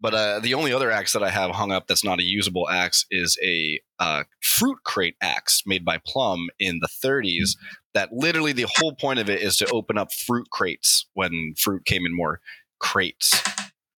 But 0.00 0.14
uh, 0.14 0.40
the 0.40 0.54
only 0.54 0.72
other 0.72 0.90
axe 0.90 1.12
that 1.14 1.22
I 1.22 1.30
have 1.30 1.52
hung 1.52 1.72
up 1.72 1.86
that's 1.86 2.04
not 2.04 2.20
a 2.20 2.24
usable 2.24 2.68
axe 2.68 3.06
is 3.10 3.38
a 3.42 3.80
uh, 3.98 4.24
fruit 4.42 4.78
crate 4.84 5.16
axe 5.22 5.62
made 5.66 5.84
by 5.84 5.98
Plumb 6.06 6.48
in 6.58 6.80
the 6.80 6.88
30s. 6.88 7.56
That 7.94 8.12
literally 8.12 8.52
the 8.52 8.66
whole 8.76 8.94
point 8.94 9.20
of 9.20 9.30
it 9.30 9.40
is 9.40 9.56
to 9.56 9.70
open 9.70 9.96
up 9.96 10.12
fruit 10.12 10.50
crates 10.50 11.06
when 11.14 11.54
fruit 11.56 11.86
came 11.86 12.04
in 12.04 12.14
more 12.14 12.40
crates, 12.78 13.42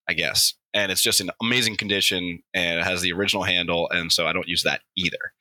I 0.08 0.14
guess. 0.14 0.54
And 0.72 0.92
it's 0.92 1.02
just 1.02 1.20
in 1.20 1.30
amazing 1.42 1.76
condition 1.76 2.42
and 2.54 2.78
it 2.78 2.84
has 2.84 3.02
the 3.02 3.12
original 3.12 3.42
handle. 3.42 3.88
And 3.90 4.12
so 4.12 4.26
I 4.26 4.32
don't 4.32 4.46
use 4.46 4.62
that 4.62 4.82
either. 4.96 5.32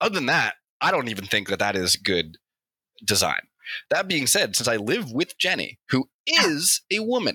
Other 0.00 0.14
than 0.14 0.26
that, 0.26 0.54
I 0.80 0.92
don't 0.92 1.08
even 1.08 1.24
think 1.24 1.48
that 1.48 1.58
that 1.58 1.74
is 1.74 1.96
good 1.96 2.36
design. 3.04 3.40
That 3.90 4.08
being 4.08 4.26
said, 4.26 4.54
since 4.54 4.68
I 4.68 4.76
live 4.76 5.10
with 5.10 5.38
Jenny, 5.38 5.78
who 5.88 6.08
is 6.26 6.82
a 6.90 7.00
woman, 7.00 7.34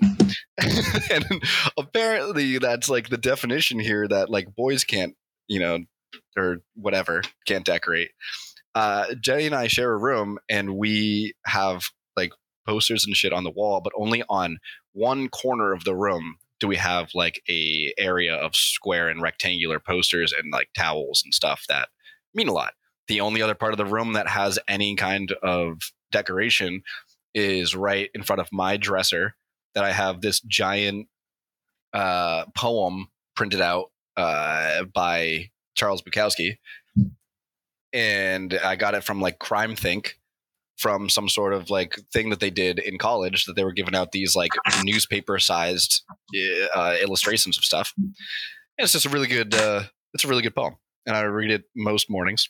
and 1.10 1.24
apparently 1.78 2.58
that's 2.58 2.88
like 2.88 3.08
the 3.08 3.18
definition 3.18 3.78
here 3.78 4.06
that 4.08 4.30
like 4.30 4.54
boys 4.54 4.84
can't, 4.84 5.14
you 5.48 5.60
know, 5.60 5.80
or 6.36 6.58
whatever, 6.74 7.22
can't 7.46 7.64
decorate. 7.64 8.10
Uh, 8.74 9.14
Jenny 9.20 9.46
and 9.46 9.54
I 9.54 9.66
share 9.66 9.92
a 9.92 9.98
room, 9.98 10.38
and 10.48 10.76
we 10.76 11.34
have 11.46 11.84
like 12.16 12.30
posters 12.66 13.04
and 13.06 13.16
shit 13.16 13.32
on 13.32 13.44
the 13.44 13.50
wall, 13.50 13.80
but 13.80 13.92
only 13.96 14.22
on 14.28 14.58
one 14.92 15.28
corner 15.28 15.72
of 15.72 15.84
the 15.84 15.94
room 15.94 16.36
do 16.60 16.68
we 16.68 16.76
have 16.76 17.10
like 17.14 17.42
a 17.48 17.92
area 17.98 18.34
of 18.34 18.54
square 18.54 19.08
and 19.08 19.22
rectangular 19.22 19.80
posters 19.80 20.32
and 20.32 20.52
like 20.52 20.68
towels 20.76 21.22
and 21.24 21.34
stuff 21.34 21.64
that 21.68 21.88
mean 22.34 22.48
a 22.48 22.52
lot. 22.52 22.74
The 23.08 23.20
only 23.20 23.42
other 23.42 23.54
part 23.54 23.72
of 23.72 23.78
the 23.78 23.86
room 23.86 24.12
that 24.12 24.28
has 24.28 24.58
any 24.68 24.94
kind 24.94 25.32
of 25.42 25.78
decoration 26.12 26.82
is 27.34 27.74
right 27.74 28.10
in 28.14 28.22
front 28.22 28.40
of 28.40 28.48
my 28.52 28.76
dresser 28.76 29.34
that 29.74 29.84
I 29.84 29.92
have 29.92 30.20
this 30.20 30.40
giant 30.40 31.08
uh, 31.92 32.44
poem 32.56 33.08
printed 33.36 33.60
out 33.60 33.90
uh, 34.16 34.84
by 34.84 35.50
Charles 35.74 36.02
Bukowski, 36.02 36.58
and 37.92 38.58
I 38.64 38.76
got 38.76 38.94
it 38.94 39.04
from 39.04 39.20
like 39.20 39.38
CrimethInc 39.38 40.12
from 40.76 41.10
some 41.10 41.28
sort 41.28 41.52
of 41.52 41.68
like 41.68 41.98
thing 42.12 42.30
that 42.30 42.40
they 42.40 42.50
did 42.50 42.78
in 42.78 42.96
college 42.96 43.44
that 43.44 43.54
they 43.54 43.64
were 43.64 43.72
giving 43.72 43.94
out 43.94 44.12
these 44.12 44.34
like 44.34 44.50
newspaper 44.82 45.38
sized 45.38 46.02
uh, 46.74 46.96
illustrations 47.02 47.58
of 47.58 47.64
stuff. 47.64 47.92
And 47.98 48.14
it's 48.78 48.92
just 48.92 49.06
a 49.06 49.10
really 49.10 49.26
good. 49.26 49.54
Uh, 49.54 49.84
it's 50.14 50.24
a 50.24 50.28
really 50.28 50.42
good 50.42 50.54
poem, 50.54 50.76
and 51.06 51.16
I 51.16 51.22
read 51.22 51.50
it 51.50 51.64
most 51.76 52.10
mornings. 52.10 52.48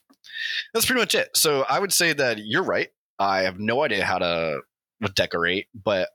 That's 0.73 0.87
pretty 0.87 1.01
much 1.01 1.15
it. 1.15 1.31
So 1.35 1.65
I 1.69 1.79
would 1.79 1.93
say 1.93 2.13
that 2.13 2.39
you're 2.39 2.63
right. 2.63 2.89
I 3.19 3.43
have 3.43 3.59
no 3.59 3.83
idea 3.83 4.05
how 4.05 4.19
to 4.19 4.61
decorate, 5.09 5.67
but 5.75 6.11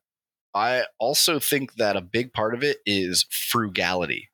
I 0.53 0.85
also 0.99 1.39
think 1.39 1.75
that 1.75 1.97
a 1.97 2.01
big 2.01 2.33
part 2.33 2.53
of 2.53 2.63
it 2.63 2.77
is 2.85 3.25
frugality. 3.29 4.29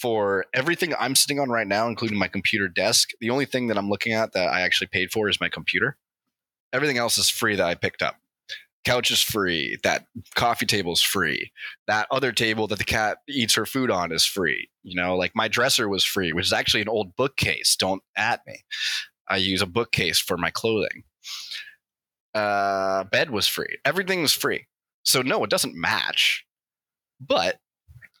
For 0.00 0.44
everything 0.52 0.92
I'm 0.98 1.14
sitting 1.14 1.40
on 1.40 1.48
right 1.48 1.66
now, 1.66 1.86
including 1.88 2.18
my 2.18 2.28
computer 2.28 2.68
desk, 2.68 3.10
the 3.20 3.30
only 3.30 3.46
thing 3.46 3.68
that 3.68 3.78
I'm 3.78 3.88
looking 3.88 4.12
at 4.12 4.32
that 4.32 4.48
I 4.48 4.60
actually 4.60 4.88
paid 4.88 5.12
for 5.12 5.28
is 5.28 5.40
my 5.40 5.48
computer. 5.48 5.96
Everything 6.72 6.98
else 6.98 7.16
is 7.16 7.30
free 7.30 7.56
that 7.56 7.66
I 7.66 7.74
picked 7.74 8.02
up. 8.02 8.16
Couch 8.84 9.10
is 9.10 9.22
free. 9.22 9.78
That 9.82 10.04
coffee 10.34 10.66
table 10.66 10.92
is 10.92 11.00
free. 11.00 11.52
That 11.86 12.06
other 12.10 12.32
table 12.32 12.66
that 12.66 12.78
the 12.78 12.84
cat 12.84 13.18
eats 13.28 13.54
her 13.54 13.64
food 13.64 13.90
on 13.90 14.12
is 14.12 14.26
free. 14.26 14.68
You 14.82 14.94
know, 14.94 15.16
like 15.16 15.32
my 15.34 15.48
dresser 15.48 15.88
was 15.88 16.04
free, 16.04 16.32
which 16.32 16.46
is 16.46 16.52
actually 16.52 16.82
an 16.82 16.88
old 16.88 17.16
bookcase. 17.16 17.76
Don't 17.76 18.02
at 18.14 18.40
me. 18.46 18.64
I 19.28 19.36
use 19.36 19.62
a 19.62 19.66
bookcase 19.66 20.18
for 20.18 20.36
my 20.36 20.50
clothing. 20.50 21.04
Uh, 22.34 23.04
bed 23.04 23.30
was 23.30 23.46
free. 23.46 23.78
Everything 23.84 24.22
was 24.22 24.32
free. 24.32 24.66
So 25.04 25.22
no, 25.22 25.44
it 25.44 25.50
doesn't 25.50 25.74
match, 25.76 26.44
but 27.20 27.56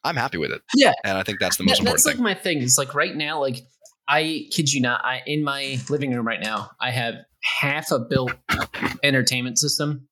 I'm 0.04 0.16
happy 0.16 0.38
with 0.38 0.50
it. 0.52 0.62
Yeah, 0.74 0.92
and 1.04 1.16
I 1.18 1.22
think 1.22 1.40
that's 1.40 1.56
the 1.56 1.64
most 1.64 1.78
That- 1.78 1.80
important 1.80 2.04
that's 2.04 2.16
like 2.16 2.22
my 2.22 2.34
thing. 2.34 2.62
It's 2.62 2.78
like 2.78 2.94
right 2.94 3.14
now, 3.16 3.40
like 3.40 3.62
I 4.06 4.46
kid 4.50 4.72
you 4.72 4.80
not, 4.82 5.04
I 5.04 5.22
in 5.26 5.42
my 5.42 5.78
living 5.88 6.12
room 6.12 6.26
right 6.26 6.40
now, 6.40 6.70
I 6.80 6.90
have 6.90 7.14
half 7.42 7.90
a 7.90 7.98
built 7.98 8.32
entertainment 9.02 9.58
system, 9.58 10.06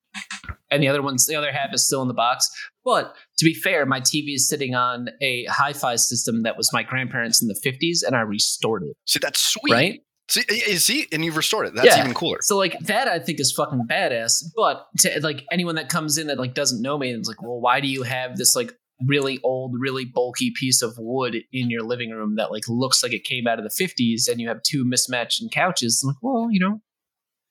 and 0.70 0.82
the 0.82 0.88
other 0.88 1.02
one's 1.02 1.26
the 1.26 1.36
other 1.36 1.52
half 1.52 1.74
is 1.74 1.86
still 1.86 2.00
in 2.02 2.08
the 2.08 2.14
box. 2.14 2.48
But 2.84 3.14
to 3.38 3.44
be 3.44 3.54
fair, 3.54 3.84
my 3.86 4.00
TV 4.00 4.34
is 4.34 4.48
sitting 4.48 4.74
on 4.74 5.10
a 5.20 5.44
hi-fi 5.44 5.96
system 5.96 6.42
that 6.42 6.56
was 6.56 6.70
my 6.72 6.82
grandparents 6.82 7.42
in 7.42 7.48
the 7.48 7.54
'50s, 7.64 8.02
and 8.04 8.16
I 8.16 8.20
restored 8.20 8.82
it. 8.84 8.96
See, 9.06 9.18
that's 9.22 9.40
sweet. 9.40 9.72
Right. 9.72 10.00
See, 10.28 10.42
see, 10.78 11.06
and 11.12 11.24
you've 11.24 11.36
restored 11.36 11.66
it. 11.66 11.74
That's 11.74 11.86
Yeah. 11.86 12.00
even 12.00 12.14
cooler. 12.14 12.38
So 12.42 12.56
like 12.56 12.78
that, 12.80 13.06
I 13.08 13.18
think 13.18 13.38
is 13.40 13.52
fucking 13.52 13.82
badass. 13.90 14.44
But 14.56 14.86
to 15.00 15.20
like 15.22 15.44
anyone 15.52 15.74
that 15.74 15.88
comes 15.88 16.16
in 16.16 16.28
that 16.28 16.38
like 16.38 16.54
doesn't 16.54 16.80
know 16.80 16.96
me 16.96 17.10
and 17.10 17.20
is 17.20 17.28
like, 17.28 17.42
well, 17.42 17.60
why 17.60 17.80
do 17.80 17.88
you 17.88 18.02
have 18.02 18.36
this 18.36 18.56
like 18.56 18.72
really 19.06 19.40
old, 19.42 19.74
really 19.78 20.04
bulky 20.04 20.52
piece 20.58 20.80
of 20.80 20.94
wood 20.96 21.36
in 21.52 21.68
your 21.70 21.82
living 21.82 22.10
room 22.10 22.36
that 22.36 22.50
like 22.50 22.62
looks 22.68 23.02
like 23.02 23.12
it 23.12 23.24
came 23.24 23.46
out 23.46 23.58
of 23.58 23.64
the 23.64 23.70
fifties, 23.70 24.28
and 24.28 24.40
you 24.40 24.48
have 24.48 24.62
two 24.62 24.84
mismatched 24.86 25.42
couches? 25.52 26.00
I'm 26.02 26.08
like, 26.08 26.16
well, 26.22 26.48
you 26.50 26.60
know, 26.60 26.80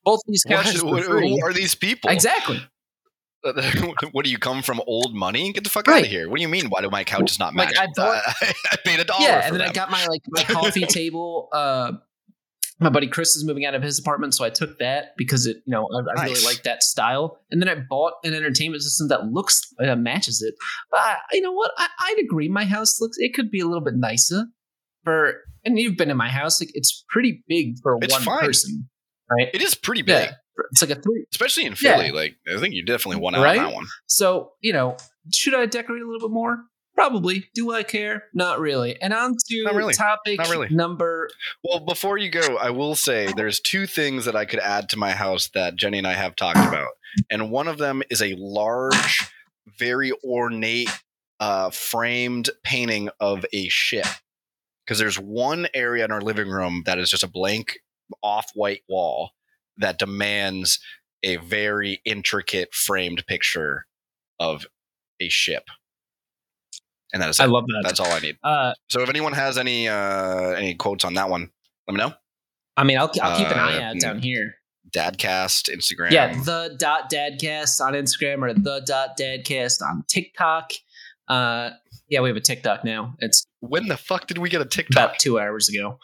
both 0.03 0.21
these 0.27 0.43
couches 0.43 0.83
what- 0.83 1.03
who 1.03 1.43
are 1.43 1.53
these 1.53 1.75
people? 1.75 2.09
Exactly. 2.09 2.61
what 4.11 4.23
do 4.23 4.29
you 4.31 4.37
come 4.37 4.61
from 4.61 4.79
old 4.85 5.15
money? 5.15 5.51
Get 5.51 5.63
the 5.63 5.69
fuck 5.71 5.87
out 5.87 6.01
of 6.01 6.05
here. 6.07 6.29
What 6.29 6.37
do 6.37 6.41
you 6.43 6.47
mean? 6.47 6.67
Why 6.69 6.81
do 6.81 6.89
my 6.91 7.03
couches 7.03 7.39
not 7.39 7.55
Like, 7.55 7.69
match? 7.75 7.77
I 7.77 7.87
bought- 7.95 8.23
I, 8.25 8.53
I 8.71 8.75
paid 8.85 8.99
a 8.99 9.03
dollar. 9.03 9.23
yeah, 9.23 9.45
and 9.47 9.55
then 9.55 9.61
I 9.63 9.71
got 9.73 9.89
my 9.91 10.05
like 10.07 10.21
my 10.29 10.43
coffee 10.43 10.85
table. 10.87 11.49
Uh, 11.51 11.93
my 12.81 12.89
buddy 12.89 13.07
Chris 13.07 13.35
is 13.35 13.45
moving 13.45 13.65
out 13.65 13.75
of 13.75 13.83
his 13.83 13.99
apartment, 13.99 14.33
so 14.33 14.43
I 14.43 14.49
took 14.49 14.79
that 14.79 15.15
because 15.17 15.45
it, 15.45 15.57
you 15.65 15.71
know, 15.71 15.87
I, 15.93 16.21
I 16.21 16.25
really 16.25 16.43
like 16.43 16.63
that 16.63 16.83
style. 16.83 17.37
And 17.51 17.61
then 17.61 17.69
I 17.69 17.75
bought 17.75 18.13
an 18.23 18.33
entertainment 18.33 18.81
system 18.83 19.07
that 19.09 19.27
looks 19.27 19.61
uh, 19.79 19.95
matches 19.95 20.41
it. 20.41 20.55
But 20.89 20.99
I, 20.99 21.15
you 21.33 21.41
know 21.41 21.51
what? 21.53 21.71
I, 21.77 21.87
I'd 21.99 22.17
agree. 22.23 22.49
My 22.49 22.65
house 22.65 22.99
looks. 22.99 23.17
It 23.19 23.33
could 23.33 23.51
be 23.51 23.59
a 23.59 23.65
little 23.65 23.83
bit 23.83 23.93
nicer 23.95 24.45
for. 25.03 25.35
And 25.63 25.77
you've 25.77 25.95
been 25.95 26.09
in 26.09 26.17
my 26.17 26.29
house. 26.29 26.59
Like 26.59 26.71
it's 26.73 27.05
pretty 27.09 27.43
big 27.47 27.75
for 27.83 27.99
It's 28.01 28.11
one 28.13 28.23
fine. 28.23 28.39
person, 28.39 28.89
right? 29.29 29.47
It 29.53 29.61
is 29.61 29.75
pretty 29.75 30.01
big, 30.01 30.29
Yeah, 30.29 30.33
it's 30.71 30.81
like 30.81 30.89
a 30.89 30.99
three. 30.99 31.25
especially 31.31 31.65
in 31.65 31.73
Yeah. 31.79 31.97
Philly. 31.97 32.11
Like 32.11 32.35
I 32.51 32.59
think 32.59 32.73
you 32.73 32.83
definitely 32.83 33.21
won 33.21 33.35
out 33.35 33.43
Right? 33.43 33.59
on 33.59 33.65
that 33.65 33.73
one. 33.75 33.85
So 34.07 34.53
you 34.61 34.73
know, 34.73 34.97
should 35.31 35.53
I 35.53 35.67
decorate 35.67 36.01
a 36.01 36.05
little 36.05 36.27
bit 36.27 36.33
more? 36.33 36.63
Probably. 37.01 37.49
Do 37.55 37.71
I 37.71 37.81
care? 37.81 38.25
Not 38.31 38.59
really. 38.59 39.01
And 39.01 39.11
on 39.11 39.35
to 39.47 39.63
Not 39.63 39.73
really. 39.73 39.95
topic 39.95 40.37
Not 40.37 40.49
really. 40.49 40.69
number 40.69 41.29
Well, 41.63 41.79
before 41.79 42.19
you 42.19 42.29
go, 42.29 42.57
I 42.57 42.69
will 42.69 42.93
say 42.93 43.33
there's 43.35 43.59
two 43.59 43.87
things 43.87 44.25
that 44.25 44.35
I 44.35 44.45
could 44.45 44.59
add 44.59 44.87
to 44.89 44.99
my 44.99 45.13
house 45.13 45.49
that 45.55 45.75
Jenny 45.75 45.97
and 45.97 46.05
I 46.05 46.13
have 46.13 46.35
talked 46.35 46.59
about, 46.59 46.89
and 47.31 47.49
one 47.49 47.67
of 47.67 47.79
them 47.79 48.03
is 48.11 48.21
a 48.21 48.35
large, 48.37 49.31
very 49.79 50.11
ornate, 50.23 50.91
uh, 51.39 51.71
framed 51.71 52.51
painting 52.63 53.09
of 53.19 53.47
a 53.51 53.67
ship. 53.69 54.05
Because 54.85 54.99
there's 54.99 55.17
one 55.17 55.69
area 55.73 56.05
in 56.05 56.11
our 56.11 56.21
living 56.21 56.49
room 56.49 56.83
that 56.85 56.99
is 56.99 57.09
just 57.09 57.23
a 57.23 57.27
blank 57.27 57.79
off-white 58.21 58.83
wall 58.87 59.31
that 59.75 59.97
demands 59.97 60.79
a 61.23 61.37
very 61.37 61.99
intricate 62.05 62.75
framed 62.75 63.25
picture 63.25 63.87
of 64.39 64.67
a 65.19 65.29
ship, 65.29 65.63
and 67.13 67.21
that 67.21 67.29
is 67.29 67.39
I 67.39 67.45
it. 67.45 67.49
love 67.49 67.65
that. 67.67 67.81
That's 67.85 67.99
all 67.99 68.11
I 68.11 68.19
need. 68.19 68.37
Uh, 68.43 68.73
So 68.89 69.01
if 69.01 69.09
anyone 69.09 69.33
has 69.33 69.57
any 69.57 69.87
uh, 69.87 70.51
any 70.51 70.75
quotes 70.75 71.03
on 71.05 71.13
that 71.15 71.29
one, 71.29 71.49
let 71.87 71.93
me 71.93 71.97
know. 71.99 72.13
I 72.77 72.83
mean, 72.83 72.97
I'll, 72.97 73.11
I'll 73.21 73.37
keep 73.37 73.47
an 73.49 73.59
eye 73.59 73.77
Uh, 73.77 73.89
out 73.91 73.99
down 73.99 74.19
here. 74.21 74.55
Dadcast 74.95 75.69
Instagram. 75.73 76.11
Yeah, 76.11 76.33
the 76.43 76.75
dot 76.77 77.09
dadcast 77.11 77.79
on 77.81 77.93
Instagram 77.93 78.41
or 78.43 78.53
the 78.53 78.81
dot 78.85 79.17
dadcast 79.17 79.81
on 79.81 80.03
TikTok. 80.09 80.71
Uh, 81.27 81.71
yeah, 82.09 82.19
we 82.19 82.27
have 82.29 82.35
a 82.35 82.41
TikTok 82.41 82.83
now. 82.83 83.15
It's 83.19 83.45
When 83.61 83.87
the 83.87 83.95
fuck 83.95 84.27
did 84.27 84.37
we 84.37 84.49
get 84.49 84.59
a 84.61 84.65
TikTok? 84.65 84.91
about 85.11 85.19
two 85.19 85.39
hours 85.39 85.69
ago. 85.69 85.97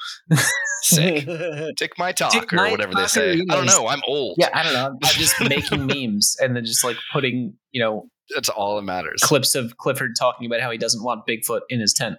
Sick. 0.84 1.26
Tick 1.78 1.91
my 1.97 2.12
talk 2.14 2.32
Tick 2.32 2.53
or 2.53 2.58
my 2.58 2.72
whatever 2.72 2.93
they 2.95 3.08
say. 3.08 3.34
I 3.34 3.36
don't 3.55 3.66
know, 3.66 3.80
know. 3.84 3.88
I'm 3.88 4.01
old. 4.08 4.38
yeah, 4.39 4.49
I 4.53 4.64
don't 4.64 4.74
know. 4.74 4.97
I'm 5.03 5.14
just 5.16 5.38
making 5.41 5.86
memes 5.88 6.38
and 6.39 6.55
then 6.55 6.64
just 6.64 6.84
like 6.84 6.97
putting, 7.12 7.55
you 7.72 7.82
know, 7.82 8.10
That's 8.34 8.49
all 8.49 8.75
that 8.75 8.84
matters. 8.84 9.21
clips 9.21 9.55
of 9.55 9.78
Clifford 9.78 10.15
talking 10.17 10.45
about 10.45 10.61
how 10.61 10.71
he 10.71 10.78
doesn't 10.78 11.03
want 11.03 11.25
Bigfoot 11.28 11.61
in 11.69 11.80
his 11.80 11.93
tent. 11.93 12.17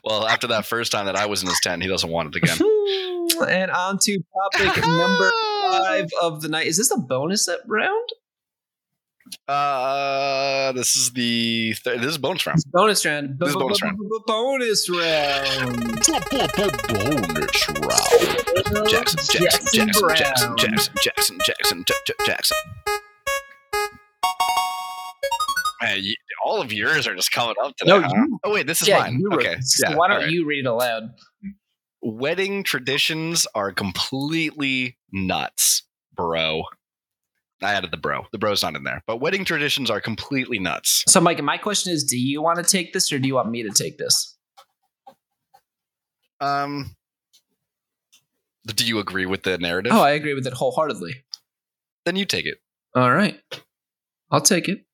well, 0.03 0.25
after 0.25 0.47
that 0.47 0.65
first 0.65 0.91
time 0.91 1.05
that 1.05 1.15
I 1.15 1.27
was 1.27 1.43
in 1.43 1.49
his 1.49 1.59
tent, 1.59 1.83
he 1.83 1.87
doesn't 1.87 2.09
want 2.09 2.35
it 2.35 2.43
again. 2.43 2.57
and 3.47 3.71
on 3.71 3.99
to 3.99 4.19
topic 4.53 4.83
number 4.85 5.31
five 5.69 6.07
of 6.21 6.41
the 6.41 6.49
night. 6.49 6.67
Is 6.67 6.77
this 6.77 6.91
a 6.91 6.97
bonus 6.97 7.47
round? 7.67 8.09
Uh, 9.47 10.71
this 10.73 10.95
is 10.95 11.11
the 11.13 11.75
th- 11.83 11.99
this 11.99 12.11
is 12.11 12.17
bonus 12.17 12.45
round. 12.45 12.57
It's 12.57 12.65
bonus 12.65 13.05
round. 13.05 13.39
This 13.39 13.49
is 13.49 13.55
bonus 13.55 13.81
round. 13.81 13.97
Bonus 14.27 14.89
round. 14.89 15.77
bonus 16.87 17.69
round. 17.69 18.87
Jackson, 18.87 19.19
Jackson, 19.41 19.89
Jackson. 20.15 20.55
Jackson, 20.57 20.93
Jackson, 21.01 21.39
Jackson, 21.43 21.85
Jackson, 21.85 21.85
Jackson. 22.25 22.57
Man, 25.85 25.99
you, 26.01 26.15
all 26.43 26.61
of 26.61 26.73
yours 26.73 27.07
are 27.07 27.15
just 27.15 27.31
coming 27.31 27.53
up 27.63 27.75
today. 27.77 27.91
No, 27.91 28.01
huh? 28.01 28.09
you- 28.15 28.39
oh 28.43 28.53
wait, 28.53 28.65
this 28.65 28.81
is 28.81 28.87
yeah, 28.87 28.99
mine. 28.99 29.21
okay, 29.33 29.55
this. 29.55 29.79
yeah, 29.83 29.95
Why 29.95 30.07
don't 30.07 30.17
all 30.17 30.23
right. 30.23 30.31
you 30.31 30.45
read 30.45 30.65
it 30.65 30.67
aloud? 30.67 31.11
Wedding 32.01 32.63
traditions 32.63 33.45
are 33.53 33.71
completely 33.71 34.97
nuts, 35.11 35.83
bro. 36.15 36.63
I 37.61 37.73
added 37.73 37.91
the 37.91 37.97
bro. 37.97 38.25
The 38.31 38.37
bro's 38.39 38.63
not 38.63 38.75
in 38.75 38.83
there, 38.83 39.03
but 39.05 39.17
wedding 39.17 39.45
traditions 39.45 39.89
are 39.91 40.01
completely 40.01 40.57
nuts. 40.59 41.03
So, 41.07 41.21
Mike, 41.21 41.41
my 41.43 41.57
question 41.57 41.93
is: 41.93 42.03
Do 42.03 42.17
you 42.17 42.41
want 42.41 42.57
to 42.57 42.63
take 42.63 42.93
this, 42.93 43.11
or 43.13 43.19
do 43.19 43.27
you 43.27 43.35
want 43.35 43.49
me 43.49 43.61
to 43.63 43.69
take 43.69 43.97
this? 43.99 44.37
Um, 46.41 46.95
do 48.65 48.85
you 48.85 48.99
agree 48.99 49.25
with 49.25 49.43
the 49.43 49.57
narrative? 49.57 49.91
Oh, 49.93 50.01
I 50.01 50.11
agree 50.11 50.33
with 50.33 50.47
it 50.47 50.53
wholeheartedly. 50.53 51.23
then 52.05 52.15
you 52.15 52.25
take 52.25 52.45
it. 52.45 52.57
All 52.95 53.11
right, 53.13 53.39
I'll 54.31 54.41
take 54.41 54.67
it. 54.67 54.85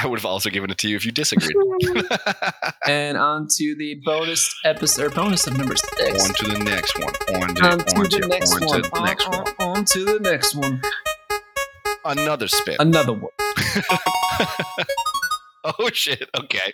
I 0.00 0.06
would 0.06 0.18
have 0.18 0.26
also 0.26 0.48
given 0.50 0.70
it 0.70 0.78
to 0.78 0.88
you 0.88 0.96
if 0.96 1.04
you 1.04 1.12
disagreed. 1.12 1.56
and 2.86 3.16
on 3.18 3.46
to 3.56 3.74
the 3.76 4.00
bonus 4.04 4.54
episode, 4.64 5.06
or 5.06 5.10
bonus 5.10 5.46
of 5.46 5.56
number 5.58 5.74
six. 5.76 6.28
on 6.28 6.34
to 6.34 6.46
the 6.52 6.58
next 6.64 6.96
one. 6.98 7.14
On 7.42 7.54
to, 7.54 7.64
On 7.64 7.78
to 7.78 7.96
on 7.96 8.02
the 8.04 8.08
to- 8.08 8.28
next 8.28 8.52
on 8.54 8.60
to 8.60 8.66
one. 8.66 8.82
the 8.82 9.00
next 9.04 9.26
On- 9.26 9.32
one. 9.32 9.54
on- 9.58 9.76
on 9.78 9.84
to 9.84 10.04
the 10.04 10.18
next 10.20 10.54
one. 10.54 10.80
Another 12.04 12.48
spin. 12.48 12.76
Another 12.78 13.12
one. 13.12 13.32
oh 15.64 15.90
shit. 15.92 16.28
Okay. 16.38 16.72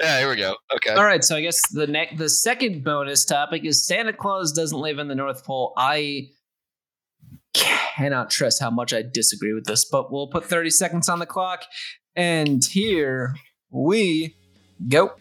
Yeah, 0.00 0.20
here 0.20 0.30
we 0.30 0.36
go. 0.36 0.56
Okay. 0.76 0.90
All 0.94 1.04
right, 1.04 1.22
so 1.24 1.36
I 1.36 1.40
guess 1.42 1.60
the 1.72 1.86
next, 1.86 2.16
the 2.18 2.28
second 2.28 2.84
bonus 2.84 3.24
topic 3.24 3.64
is 3.64 3.84
Santa 3.86 4.12
Claus 4.12 4.52
doesn't 4.52 4.78
live 4.78 4.98
in 4.98 5.08
the 5.08 5.14
North 5.14 5.44
Pole. 5.44 5.72
I 5.76 6.28
cannot 7.54 8.30
trust 8.30 8.60
how 8.62 8.70
much 8.70 8.94
I 8.94 9.02
disagree 9.02 9.52
with 9.52 9.64
this, 9.64 9.84
but 9.84 10.10
we'll 10.12 10.28
put 10.28 10.44
30 10.44 10.70
seconds 10.70 11.08
on 11.08 11.18
the 11.18 11.26
clock, 11.26 11.64
and 12.14 12.64
here 12.64 13.34
we 13.70 14.36
go. 14.88 15.12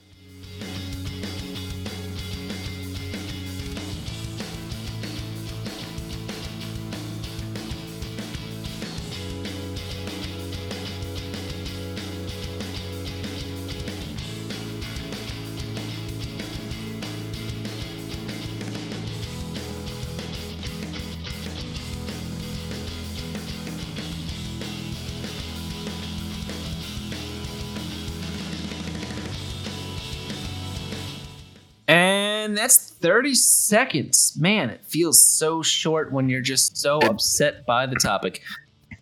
30 33.02 33.34
seconds. 33.36 34.34
Man, 34.38 34.70
it 34.70 34.86
feels 34.86 35.26
so 35.28 35.62
short 35.62 36.12
when 36.12 36.30
you're 36.30 36.42
just 36.42 36.78
so 36.78 37.00
upset 37.00 37.66
by 37.66 37.86
the 37.86 37.96
topic. 37.96 38.42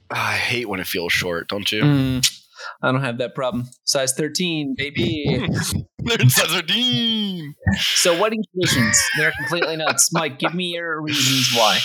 I 0.10 0.34
hate 0.36 0.68
when 0.68 0.80
it 0.80 0.88
feels 0.88 1.14
short, 1.14 1.48
don't 1.48 1.72
you? 1.72 1.84
Mm, 1.84 2.40
I 2.82 2.92
don't 2.92 3.02
have 3.02 3.20
that 3.20 3.36
problem. 3.36 3.70
Size 3.84 4.14
13, 4.14 4.76
baby. 4.78 5.26
There's 6.00 6.34
Sazardine. 6.36 7.54
so, 7.78 8.20
wedding 8.20 8.44
traditions, 8.52 8.98
they're 9.18 9.34
completely 9.38 9.76
nuts. 9.76 10.12
Mike, 10.12 10.40
give 10.40 10.56
me 10.56 10.74
your 10.74 11.02
reasons 11.02 11.56
why. 11.56 11.80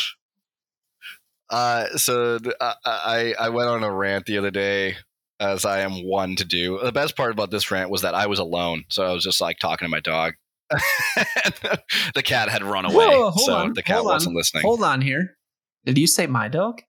Uh, 1.50 1.86
so 1.98 2.38
th- 2.38 2.54
I, 2.60 2.74
I 2.84 3.34
I 3.38 3.48
went 3.50 3.68
on 3.68 3.84
a 3.84 3.92
rant 3.92 4.24
the 4.24 4.38
other 4.38 4.50
day, 4.50 4.96
as 5.38 5.64
I 5.64 5.80
am 5.80 6.08
one 6.08 6.36
to 6.36 6.44
do. 6.44 6.80
The 6.82 6.92
best 6.92 7.16
part 7.16 7.32
about 7.32 7.50
this 7.50 7.70
rant 7.70 7.90
was 7.90 8.02
that 8.02 8.14
I 8.14 8.26
was 8.26 8.38
alone, 8.38 8.84
so 8.88 9.04
I 9.04 9.12
was 9.12 9.22
just 9.22 9.40
like 9.40 9.58
talking 9.58 9.84
to 9.84 9.90
my 9.90 10.00
dog. 10.00 10.34
the 12.14 12.22
cat 12.22 12.48
had 12.48 12.62
run 12.62 12.84
away, 12.84 13.06
Whoa, 13.06 13.30
so 13.32 13.54
on, 13.54 13.72
the 13.74 13.82
cat 13.82 14.04
wasn't 14.04 14.34
listening. 14.36 14.62
Hold 14.62 14.82
on 14.82 15.00
here. 15.00 15.36
Did 15.84 15.98
you 15.98 16.06
say 16.06 16.26
my 16.26 16.48
dog? 16.48 16.80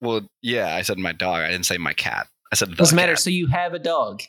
Well, 0.00 0.22
yeah, 0.42 0.74
I 0.74 0.82
said 0.82 0.98
my 0.98 1.12
dog. 1.12 1.40
I 1.42 1.50
didn't 1.50 1.66
say 1.66 1.78
my 1.78 1.92
cat. 1.92 2.26
I 2.52 2.56
said 2.56 2.70
the 2.70 2.74
Doesn't 2.76 2.96
matter. 2.96 3.16
So, 3.16 3.30
you 3.30 3.46
have 3.48 3.72
a 3.72 3.78
dog. 3.78 4.22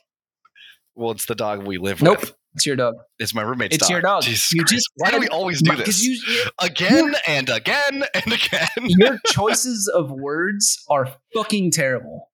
Well, 0.96 1.12
it's 1.12 1.26
the 1.26 1.36
dog 1.36 1.66
we 1.66 1.78
live 1.78 2.02
Nope. 2.02 2.20
with. 2.22 2.30
Nope, 2.30 2.38
it's 2.56 2.66
your 2.68 2.76
dog. 2.76 2.94
It's 3.18 3.34
my 3.34 3.42
roommate's 3.42 3.76
It's 3.76 3.84
dog. 3.88 3.92
your 3.92 4.02
dog. 4.02 4.22
Jesus 4.24 4.54
You 4.54 4.62
Christ. 4.62 4.74
just 4.74 4.90
Why 4.98 5.10
do 5.12 5.20
we 5.20 5.28
always 5.30 5.62
do 5.62 5.76
this 5.76 6.04
you, 6.06 6.20
again 6.60 7.16
and 7.28 7.50
again 7.50 8.04
and 8.14 8.34
again? 8.34 8.68
your 8.78 9.18
choices 9.28 9.88
of 9.94 10.12
words 10.12 10.84
are 10.90 11.16
fucking 11.34 11.72
terrible. 11.72 12.30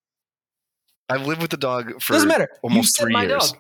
I've 1.08 1.26
lived 1.26 1.42
with 1.42 1.52
the 1.52 1.58
dog 1.58 2.02
for 2.02 2.14
Doesn't 2.14 2.28
matter. 2.28 2.50
almost 2.62 3.00
three 3.00 3.14
my 3.14 3.24
years. 3.24 3.52
dog. 3.52 3.60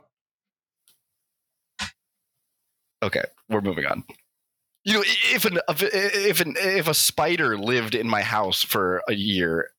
Okay, 3.01 3.23
we're 3.49 3.61
moving 3.61 3.85
on. 3.85 4.03
You 4.83 4.93
know, 4.95 5.03
if 5.33 5.45
an 5.45 5.59
if 5.69 5.83
if 5.83 6.41
an 6.41 6.55
if 6.57 6.87
a 6.87 6.93
spider 6.93 7.57
lived 7.57 7.95
in 7.95 8.07
my 8.07 8.21
house 8.21 8.63
for 8.63 9.03
a 9.07 9.13
year, 9.13 9.69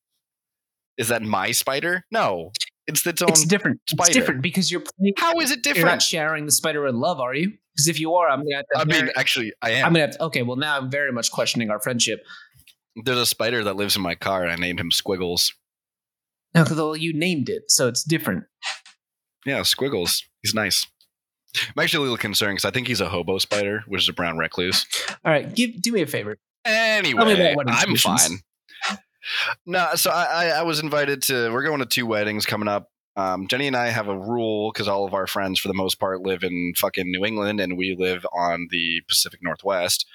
is 0.99 1.09
that 1.09 1.23
my 1.23 1.53
spider? 1.53 2.05
No, 2.11 2.53
it's 2.87 3.07
its 3.07 3.23
own. 3.23 3.31
It's 3.31 3.45
different. 3.45 3.81
spider. 3.89 4.09
It's 4.09 4.17
different 4.17 4.43
because 4.43 4.71
you're 4.71 4.81
playing. 4.83 5.15
How 5.17 5.39
is 5.41 5.51
it 5.51 5.65
You're 5.65 5.75
not 5.75 5.81
different? 5.81 6.03
sharing 6.03 6.47
the 6.47 6.53
spider 6.53 6.83
with 6.83 6.95
love, 6.95 7.21
are 7.21 7.35
you? 7.35 7.53
Because 7.75 7.89
if 7.89 7.99
you 8.01 8.15
are, 8.15 8.29
I'm 8.29 8.41
gonna. 8.41 8.57
Have 8.57 8.67
to 8.67 8.79
I 8.79 8.85
mean, 8.85 9.01
very- 9.07 9.17
actually, 9.17 9.53
I 9.63 9.71
am. 9.73 9.87
I'm 9.87 9.93
gonna. 9.93 10.07
Have 10.07 10.17
to, 10.19 10.23
okay, 10.25 10.43
well 10.43 10.57
now 10.57 10.77
I'm 10.77 10.91
very 10.91 11.13
much 11.13 11.31
questioning 11.31 11.71
our 11.71 11.81
friendship. 11.81 12.25
There's 13.05 13.19
a 13.19 13.27
spider 13.27 13.65
that 13.65 13.77
lives 13.77 13.97
in 13.97 14.03
my 14.03 14.15
car, 14.15 14.43
and 14.43 14.53
I 14.53 14.57
named 14.57 14.81
him 14.81 14.91
Squiggles. 14.91 15.53
No, 16.55 16.65
because 16.65 16.77
well, 16.77 16.97
you 16.97 17.13
named 17.15 17.49
it, 17.49 17.71
so 17.71 17.87
it's 17.89 18.03
different. 18.03 18.45
Yeah, 19.47 19.63
Squiggles. 19.63 20.25
He's 20.43 20.55
nice. 20.55 20.85
I'm 21.57 21.83
actually 21.83 21.99
a 21.99 22.03
little 22.03 22.17
concerned 22.17 22.57
because 22.57 22.65
I 22.65 22.71
think 22.71 22.87
he's 22.87 23.01
a 23.01 23.09
hobo 23.09 23.39
spider, 23.39 23.85
which 23.87 24.03
is 24.03 24.09
a 24.09 24.13
brown 24.13 24.39
recluse. 24.39 24.87
All 25.25 25.33
right, 25.33 25.53
give 25.55 25.81
do 25.81 25.93
me 25.93 26.03
a 26.03 26.07
favor. 26.07 26.39
Anyway, 26.65 27.55
I'm 27.67 27.97
fine. 27.97 28.39
No, 29.67 29.95
so 29.95 30.11
I, 30.11 30.25
I, 30.25 30.47
I 30.47 30.63
was 30.63 30.81
invited 30.81 31.23
to. 31.23 31.51
We're 31.53 31.63
going 31.63 31.81
to 31.81 31.87
two 31.87 32.07
weddings 32.07 32.47
coming 32.47 32.69
up. 32.69 32.89
Um, 33.17 33.49
Jenny 33.49 33.67
and 33.67 33.77
I 33.77 33.89
have 33.89 34.09
a 34.09 34.19
rule 34.19 34.73
because 34.73 34.89
all 34.89 35.05
of 35.05 35.15
our 35.15 35.27
friends, 35.27 35.59
for 35.59 35.69
the 35.69 35.75
most 35.75 35.99
part, 35.99 36.23
live 36.23 36.43
in 36.43 36.73
fucking 36.77 37.11
New 37.11 37.25
England, 37.25 37.61
and 37.61 37.77
we 37.77 37.97
live 37.99 38.25
on 38.33 38.69
the 38.71 39.03
Pacific 39.09 39.41
Northwest. 39.43 40.07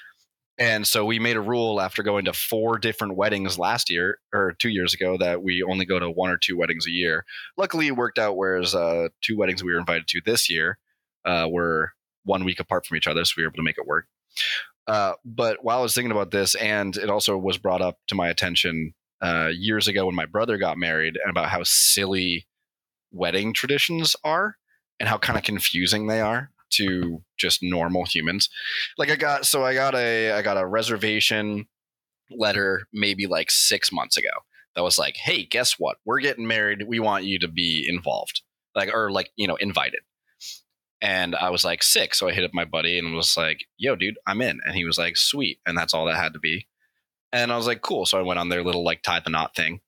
And 0.57 0.87
so 0.87 1.03
we 1.03 1.19
made 1.19 1.35
a 1.35 1.41
rule 1.41 1.81
after 1.81 2.01
going 2.01 2.25
to 2.25 2.33
four 2.33 2.77
different 2.77 3.17
weddings 3.17 3.59
last 3.59 3.89
year 3.89 4.19
or 4.33 4.53
two 4.57 4.69
years 4.69 4.93
ago 4.93 5.17
that 5.17 5.43
we 5.43 5.61
only 5.61 5.85
go 5.85 5.99
to 5.99 6.09
one 6.09 6.29
or 6.31 6.37
two 6.37 6.57
weddings 6.57 6.87
a 6.87 6.91
year. 6.91 7.25
Luckily, 7.57 7.87
it 7.87 7.97
worked 7.97 8.17
out. 8.17 8.37
Whereas 8.37 8.73
uh, 8.73 9.09
two 9.21 9.37
weddings 9.37 9.63
we 9.63 9.73
were 9.73 9.79
invited 9.79 10.07
to 10.07 10.21
this 10.25 10.49
year 10.49 10.77
uh, 11.25 11.47
were 11.49 11.91
one 12.23 12.43
week 12.43 12.59
apart 12.59 12.85
from 12.85 12.97
each 12.97 13.07
other, 13.07 13.23
so 13.25 13.33
we 13.37 13.43
were 13.43 13.49
able 13.49 13.57
to 13.57 13.63
make 13.63 13.77
it 13.77 13.87
work. 13.87 14.07
Uh, 14.87 15.13
but 15.23 15.63
while 15.63 15.79
I 15.79 15.81
was 15.81 15.95
thinking 15.95 16.11
about 16.11 16.31
this, 16.31 16.55
and 16.55 16.95
it 16.95 17.09
also 17.09 17.37
was 17.37 17.57
brought 17.57 17.81
up 17.81 17.97
to 18.07 18.15
my 18.15 18.29
attention 18.29 18.93
uh, 19.21 19.49
years 19.53 19.87
ago 19.87 20.05
when 20.05 20.15
my 20.15 20.25
brother 20.25 20.57
got 20.57 20.77
married, 20.77 21.17
and 21.21 21.29
about 21.29 21.49
how 21.49 21.61
silly 21.63 22.45
wedding 23.11 23.53
traditions 23.53 24.15
are, 24.23 24.57
and 24.99 25.09
how 25.09 25.17
kind 25.17 25.37
of 25.37 25.43
confusing 25.43 26.07
they 26.07 26.21
are 26.21 26.51
to 26.71 27.23
just 27.37 27.63
normal 27.63 28.05
humans. 28.05 28.49
Like 28.97 29.09
I 29.09 29.15
got, 29.15 29.45
so 29.45 29.63
I 29.63 29.73
got 29.73 29.95
a, 29.95 30.33
I 30.33 30.41
got 30.41 30.57
a 30.57 30.65
reservation 30.65 31.67
letter 32.31 32.87
maybe 32.91 33.27
like 33.27 33.51
six 33.51 33.91
months 33.91 34.17
ago 34.17 34.29
that 34.75 34.83
was 34.83 34.97
like, 34.97 35.15
"Hey, 35.15 35.45
guess 35.45 35.75
what? 35.79 35.97
We're 36.05 36.19
getting 36.19 36.47
married. 36.47 36.83
We 36.87 36.99
want 36.99 37.23
you 37.23 37.39
to 37.39 37.47
be 37.47 37.85
involved, 37.87 38.41
like, 38.75 38.93
or 38.93 39.11
like, 39.11 39.31
you 39.35 39.47
know, 39.47 39.55
invited." 39.55 40.01
And 41.05 41.35
I 41.35 41.51
was 41.51 41.63
like 41.63 41.83
sick, 41.83 42.15
so 42.15 42.27
I 42.27 42.33
hit 42.33 42.43
up 42.43 42.51
my 42.51 42.65
buddy 42.65 42.97
and 42.97 43.13
was 43.13 43.37
like, 43.37 43.59
"Yo, 43.77 43.95
dude, 43.95 44.17
I'm 44.25 44.41
in." 44.41 44.59
And 44.65 44.73
he 44.75 44.85
was 44.85 44.97
like, 44.97 45.17
"Sweet," 45.17 45.59
and 45.63 45.77
that's 45.77 45.93
all 45.93 46.05
that 46.07 46.15
had 46.15 46.33
to 46.33 46.39
be. 46.39 46.67
And 47.31 47.51
I 47.51 47.57
was 47.57 47.67
like, 47.67 47.83
"Cool." 47.83 48.07
So 48.07 48.17
I 48.17 48.23
went 48.23 48.39
on 48.39 48.49
their 48.49 48.63
little 48.63 48.83
like 48.83 49.03
tie 49.03 49.19
the 49.19 49.29
knot 49.29 49.55
thing, 49.55 49.81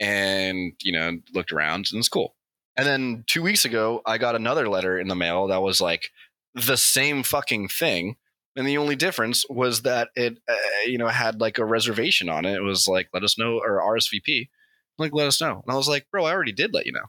and 0.00 0.74
you 0.82 0.92
know, 0.92 1.18
looked 1.32 1.50
around, 1.50 1.88
and 1.90 1.98
it's 1.98 2.10
cool. 2.10 2.36
And 2.76 2.86
then 2.86 3.24
two 3.26 3.42
weeks 3.42 3.64
ago, 3.64 4.02
I 4.04 4.18
got 4.18 4.34
another 4.34 4.68
letter 4.68 4.98
in 4.98 5.08
the 5.08 5.14
mail 5.14 5.46
that 5.46 5.62
was 5.62 5.80
like 5.80 6.10
the 6.54 6.76
same 6.76 7.22
fucking 7.22 7.68
thing, 7.68 8.16
and 8.54 8.68
the 8.68 8.76
only 8.76 8.96
difference 8.96 9.46
was 9.48 9.80
that 9.82 10.10
it, 10.14 10.38
uh, 10.46 10.56
you 10.84 10.98
know, 10.98 11.08
had 11.08 11.40
like 11.40 11.56
a 11.56 11.64
reservation 11.64 12.28
on 12.28 12.44
it. 12.44 12.54
It 12.56 12.62
was 12.62 12.86
like, 12.86 13.08
"Let 13.14 13.24
us 13.24 13.38
know," 13.38 13.60
or 13.64 13.80
RSVP. 13.80 14.50
Like, 14.98 15.14
let 15.14 15.26
us 15.26 15.40
know. 15.40 15.62
And 15.66 15.72
I 15.72 15.76
was 15.76 15.88
like, 15.88 16.06
"Bro, 16.10 16.26
I 16.26 16.32
already 16.32 16.52
did 16.52 16.74
let 16.74 16.84
you 16.84 16.92
know. 16.92 17.06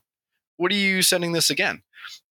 What 0.61 0.71
are 0.71 0.75
you 0.75 1.01
sending 1.01 1.31
this 1.31 1.49
again?" 1.49 1.81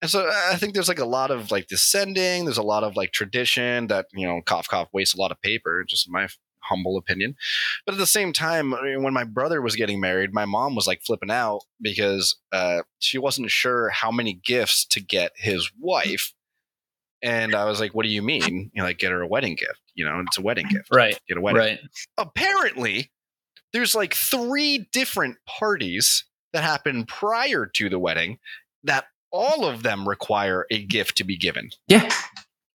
And 0.02 0.10
so 0.10 0.30
I 0.50 0.56
think 0.56 0.74
there's 0.74 0.88
like 0.88 0.98
a 0.98 1.04
lot 1.04 1.30
of 1.30 1.50
like 1.50 1.66
descending. 1.66 2.44
There's 2.44 2.58
a 2.58 2.62
lot 2.62 2.84
of 2.84 2.96
like 2.96 3.12
tradition 3.12 3.88
that 3.88 4.06
you 4.12 4.26
know, 4.26 4.40
cough 4.44 4.68
cough, 4.68 4.88
wastes 4.92 5.14
a 5.14 5.20
lot 5.20 5.32
of 5.32 5.40
paper. 5.42 5.84
Just 5.88 6.08
my 6.08 6.28
humble 6.62 6.96
opinion. 6.96 7.34
But 7.84 7.94
at 7.94 7.98
the 7.98 8.06
same 8.06 8.32
time, 8.32 8.74
I 8.74 8.82
mean, 8.82 9.02
when 9.02 9.12
my 9.12 9.24
brother 9.24 9.60
was 9.60 9.76
getting 9.76 10.00
married, 10.00 10.32
my 10.32 10.44
mom 10.44 10.74
was 10.74 10.86
like 10.86 11.02
flipping 11.02 11.30
out 11.30 11.62
because 11.80 12.36
uh, 12.52 12.82
she 12.98 13.18
wasn't 13.18 13.50
sure 13.50 13.90
how 13.90 14.10
many 14.10 14.34
gifts 14.44 14.84
to 14.86 15.00
get 15.00 15.32
his 15.36 15.70
wife. 15.78 16.32
And 17.22 17.54
I 17.54 17.66
was 17.66 17.80
like, 17.80 17.94
"What 17.94 18.04
do 18.04 18.08
you 18.08 18.22
mean? 18.22 18.70
You 18.72 18.82
know, 18.82 18.84
like 18.84 18.98
get 18.98 19.12
her 19.12 19.20
a 19.20 19.26
wedding 19.26 19.54
gift? 19.54 19.80
You 19.94 20.06
know, 20.06 20.22
it's 20.26 20.38
a 20.38 20.42
wedding 20.42 20.68
gift. 20.68 20.88
Right, 20.90 21.18
Get 21.28 21.36
a 21.36 21.40
wedding." 21.40 21.60
right. 21.60 21.78
Apparently, 22.16 23.10
there's 23.74 23.94
like 23.94 24.14
three 24.14 24.88
different 24.92 25.36
parties 25.46 26.24
that 26.52 26.62
happen 26.62 27.06
prior 27.06 27.66
to 27.66 27.88
the 27.88 27.98
wedding 27.98 28.38
that 28.84 29.06
all 29.32 29.64
of 29.64 29.82
them 29.82 30.08
require 30.08 30.66
a 30.70 30.84
gift 30.84 31.16
to 31.18 31.24
be 31.24 31.36
given. 31.36 31.70
Yeah. 31.88 32.10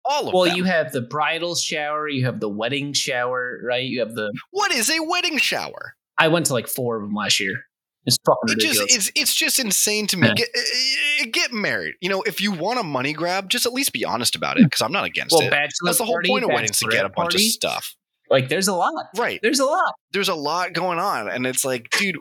All 0.05 0.21
of 0.21 0.27
them. 0.27 0.35
Well, 0.35 0.45
them. 0.45 0.57
you 0.57 0.65
have 0.65 0.93
the 0.93 1.01
bridal 1.01 1.55
shower, 1.55 2.09
you 2.09 2.27
have 2.27 2.41
the 2.41 2.49
wedding 2.49 2.93
shower, 2.93 3.61
right? 3.65 3.85
You 3.85 4.01
have 4.01 4.15
the. 4.15 4.33
what 4.51 4.73
is 4.73 4.91
a 4.91 5.03
wedding 5.03 5.39
shower? 5.39 5.95
I 6.19 6.29
went 6.29 6.47
to 6.47 6.53
like 6.53 6.69
four 6.69 6.97
of 6.97 7.03
them 7.03 7.15
last 7.15 7.41
year. 7.41 7.65
It's 8.07 8.19
fucking 8.27 8.55
It 8.55 8.61
just 8.61 8.81
ridiculous. 8.81 9.09
it's 9.09 9.13
it's 9.17 9.35
just 9.35 9.59
insane 9.59 10.07
to 10.09 10.19
me. 10.19 10.29
Yeah. 10.29 10.35
Get, 10.35 10.49
uh, 10.55 11.27
get 11.33 11.53
married. 11.53 11.95
You 12.03 12.11
know, 12.11 12.23
if 12.23 12.41
you 12.41 12.53
want 12.53 12.79
a 12.79 12.83
money 12.83 13.15
grab, 13.15 13.49
just 13.49 13.65
at 13.65 13.73
least 13.73 13.95
be 13.95 14.05
honest 14.05 14.37
about 14.37 14.59
it 14.59 14.61
hmm. 14.61 14.67
because 14.67 14.83
I'm 14.83 14.93
not 14.93 15.05
against 15.05 15.33
well, 15.33 15.47
it. 15.47 15.51
That's 15.51 15.81
the 15.81 16.05
whole 16.05 16.15
party, 16.15 16.29
point 16.29 16.45
of 16.45 16.51
weddings 16.51 16.79
to 16.81 16.89
get 16.89 17.07
a 17.07 17.09
bunch 17.09 17.35
of 17.35 17.41
stuff. 17.41 17.97
Like, 18.31 18.49
there's 18.49 18.69
a 18.69 18.75
lot. 18.75 19.07
Right. 19.17 19.39
There's 19.43 19.61
a 19.61 19.67
lot. 19.67 19.95
There's 20.13 20.29
a 20.29 20.35
lot 20.35 20.73
going 20.73 20.99
on 20.99 21.29
and 21.29 21.47
it's 21.47 21.65
like, 21.65 21.89
dude, 21.91 22.17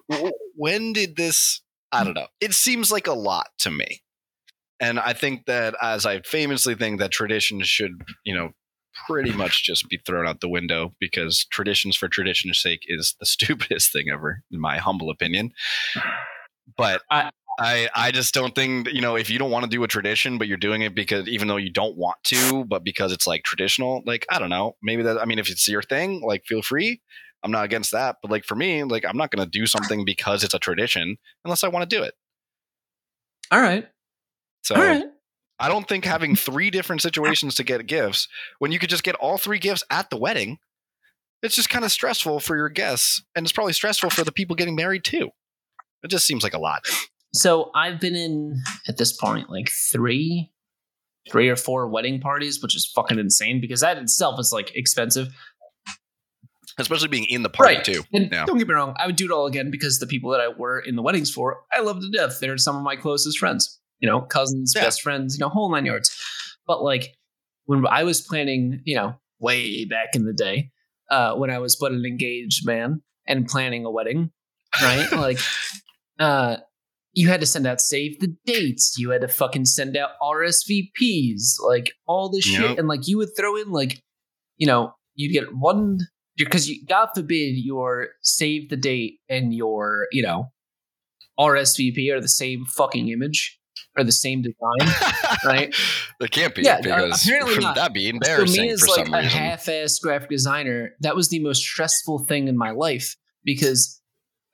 when 0.55 0.93
did 0.93 1.15
this 1.15 1.61
I 1.93 2.03
don't 2.03 2.15
know. 2.15 2.27
It 2.41 2.53
seems 2.53 2.91
like 2.91 3.05
a 3.07 3.13
lot 3.13 3.47
to 3.59 3.69
me. 3.71 4.01
And 4.79 4.99
I 4.99 5.13
think 5.13 5.45
that 5.45 5.75
as 5.81 6.05
I 6.05 6.21
famously 6.21 6.75
think 6.75 6.99
that 6.99 7.11
traditions 7.11 7.67
should, 7.67 8.01
you 8.25 8.35
know, 8.35 8.49
pretty 9.07 9.31
much 9.31 9.63
just 9.63 9.87
be 9.89 9.99
thrown 10.05 10.27
out 10.27 10.41
the 10.41 10.49
window 10.49 10.93
because 10.99 11.45
traditions 11.51 11.95
for 11.95 12.07
tradition's 12.07 12.59
sake 12.59 12.81
is 12.87 13.15
the 13.19 13.25
stupidest 13.27 13.93
thing 13.93 14.07
ever, 14.11 14.41
in 14.51 14.59
my 14.59 14.79
humble 14.79 15.09
opinion. 15.09 15.51
But 16.75 17.01
I- 17.11 17.29
I, 17.59 17.89
I 17.95 18.11
just 18.11 18.33
don't 18.33 18.55
think 18.55 18.91
you 18.91 19.01
know 19.01 19.15
if 19.15 19.29
you 19.29 19.37
don't 19.37 19.51
want 19.51 19.63
to 19.63 19.69
do 19.69 19.83
a 19.83 19.87
tradition, 19.87 20.37
but 20.37 20.47
you're 20.47 20.57
doing 20.57 20.81
it 20.81 20.95
because 20.95 21.27
even 21.27 21.47
though 21.47 21.57
you 21.57 21.71
don't 21.71 21.95
want 21.97 22.17
to, 22.25 22.65
but 22.65 22.83
because 22.83 23.11
it's 23.11 23.27
like 23.27 23.43
traditional, 23.43 24.01
like 24.05 24.25
I 24.29 24.39
don't 24.39 24.49
know, 24.49 24.75
maybe 24.81 25.03
that 25.03 25.21
I 25.21 25.25
mean 25.25 25.39
if 25.39 25.49
it's 25.49 25.67
your 25.67 25.83
thing, 25.83 26.21
like 26.21 26.45
feel 26.45 26.61
free. 26.61 27.01
I'm 27.43 27.51
not 27.51 27.65
against 27.65 27.91
that, 27.91 28.17
but 28.21 28.31
like 28.31 28.45
for 28.45 28.55
me, 28.55 28.83
like 28.83 29.05
I'm 29.05 29.17
not 29.17 29.29
going 29.29 29.45
to 29.45 29.49
do 29.49 29.67
something 29.67 30.05
because 30.05 30.43
it's 30.43 30.53
a 30.53 30.59
tradition 30.59 31.17
unless 31.43 31.63
I 31.63 31.67
want 31.67 31.87
to 31.87 31.95
do 31.95 32.01
it. 32.01 32.13
All 33.51 33.61
right. 33.61 33.87
So 34.63 34.75
All 34.75 34.81
right. 34.81 35.03
I 35.59 35.67
don't 35.67 35.87
think 35.87 36.05
having 36.05 36.35
three 36.37 36.71
different 36.71 37.01
situations 37.01 37.55
to 37.55 37.63
get 37.63 37.85
gifts 37.85 38.27
when 38.59 38.71
you 38.71 38.79
could 38.79 38.89
just 38.89 39.03
get 39.03 39.15
all 39.15 39.37
three 39.37 39.59
gifts 39.59 39.83
at 39.89 40.09
the 40.09 40.17
wedding, 40.17 40.57
it's 41.41 41.55
just 41.55 41.69
kind 41.69 41.83
of 41.83 41.91
stressful 41.91 42.39
for 42.39 42.55
your 42.55 42.69
guests, 42.69 43.21
and 43.35 43.45
it's 43.45 43.51
probably 43.51 43.73
stressful 43.73 44.09
for 44.09 44.23
the 44.23 44.31
people 44.31 44.55
getting 44.55 44.75
married 44.75 45.03
too. 45.03 45.29
It 46.01 46.09
just 46.09 46.25
seems 46.25 46.43
like 46.43 46.53
a 46.53 46.59
lot. 46.59 46.85
So 47.33 47.71
I've 47.73 47.99
been 47.99 48.15
in 48.15 48.61
at 48.87 48.97
this 48.97 49.11
point 49.11 49.49
like 49.49 49.69
three, 49.91 50.51
three 51.31 51.49
or 51.49 51.55
four 51.55 51.87
wedding 51.87 52.19
parties, 52.19 52.61
which 52.61 52.75
is 52.75 52.85
fucking 52.95 53.17
insane 53.19 53.59
because 53.59 53.81
that 53.81 53.97
itself 53.97 54.39
is 54.39 54.51
like 54.53 54.75
expensive. 54.75 55.33
Especially 56.77 57.07
being 57.07 57.25
in 57.25 57.43
the 57.43 57.49
party 57.49 57.75
Right. 57.75 57.83
too. 57.83 58.03
And 58.13 58.31
Yeah. 58.31 58.45
don't 58.45 58.57
get 58.57 58.67
me 58.67 58.73
wrong, 58.73 58.95
I 58.99 59.05
would 59.07 59.15
do 59.15 59.25
it 59.25 59.31
all 59.31 59.45
again 59.45 59.69
because 59.71 59.99
the 59.99 60.07
people 60.07 60.31
that 60.31 60.41
I 60.41 60.47
were 60.47 60.79
in 60.79 60.95
the 60.95 61.01
weddings 61.01 61.31
for, 61.31 61.61
I 61.71 61.81
love 61.81 62.01
to 62.01 62.09
death. 62.09 62.39
They're 62.39 62.57
some 62.57 62.75
of 62.75 62.83
my 62.83 62.95
closest 62.95 63.37
friends, 63.37 63.79
you 63.99 64.07
know, 64.09 64.21
cousins, 64.21 64.73
Yeah. 64.75 64.83
best 64.85 65.01
friends, 65.01 65.35
you 65.35 65.39
know, 65.39 65.49
whole 65.49 65.71
nine 65.71 65.85
yards. 65.85 66.15
But 66.67 66.83
like, 66.83 67.15
when 67.65 67.85
I 67.87 68.03
was 68.03 68.21
planning, 68.21 68.81
you 68.85 68.95
know, 68.95 69.15
way 69.39 69.85
back 69.85 70.09
in 70.15 70.25
the 70.25 70.33
day, 70.33 70.71
uh, 71.11 71.35
when 71.35 71.49
I 71.49 71.59
was 71.59 71.75
but 71.75 71.91
an 71.91 72.05
engaged 72.05 72.65
man 72.65 73.01
and 73.27 73.47
planning 73.47 73.85
a 73.85 73.91
wedding, 73.91 74.31
right? 74.81 75.11
like, 75.15 75.39
uh, 76.19 76.57
you 77.13 77.27
had 77.29 77.39
to 77.41 77.45
send 77.45 77.65
out 77.67 77.79
save 77.79 78.19
the 78.19 78.35
dates. 78.45 78.95
You 78.97 79.11
had 79.11 79.21
to 79.21 79.27
fucking 79.27 79.65
send 79.65 79.95
out 79.95 80.11
RSVPs, 80.21 81.59
like 81.65 81.93
all 82.07 82.29
this 82.29 82.43
shit, 82.43 82.61
Yep. 82.71 82.79
and 82.79 82.87
like 82.87 83.07
you 83.07 83.17
would 83.17 83.29
throw 83.37 83.55
in 83.55 83.71
like, 83.71 84.01
you 84.57 84.67
know, 84.67 84.93
you'd 85.15 85.31
get 85.33 85.55
one 85.55 85.99
because 86.37 86.67
you, 86.69 86.83
God 86.87 87.09
forbid 87.13 87.53
your 87.57 88.07
save 88.23 88.69
the 88.69 88.75
date 88.77 89.19
and 89.29 89.53
your 89.53 90.07
you 90.11 90.23
know 90.23 90.51
RSVP 91.39 92.11
are 92.11 92.21
the 92.21 92.27
same 92.27 92.65
fucking 92.65 93.09
image 93.09 93.59
or 93.97 94.03
the 94.03 94.11
same 94.11 94.41
design, 94.41 94.93
right? 95.45 95.75
It 96.19 96.31
can't 96.31 96.53
be 96.55 96.63
Yeah, 96.63 96.81
because 96.81 97.25
apparently 97.25 97.59
not. 97.59 97.75
that'd 97.75 97.93
be 97.93 98.09
embarrassing. 98.09 98.55
for 98.55 98.61
me 98.63 98.69
as 98.71 98.87
like 98.87 99.07
a 99.07 99.11
reason. 99.11 99.23
half-ass 99.29 99.99
graphic 99.99 100.29
designer 100.29 100.91
that 101.01 101.15
was 101.15 101.29
the 101.29 101.39
most 101.39 101.61
stressful 101.61 102.25
thing 102.25 102.47
in 102.47 102.57
my 102.57 102.71
life 102.71 103.15
because 103.43 104.01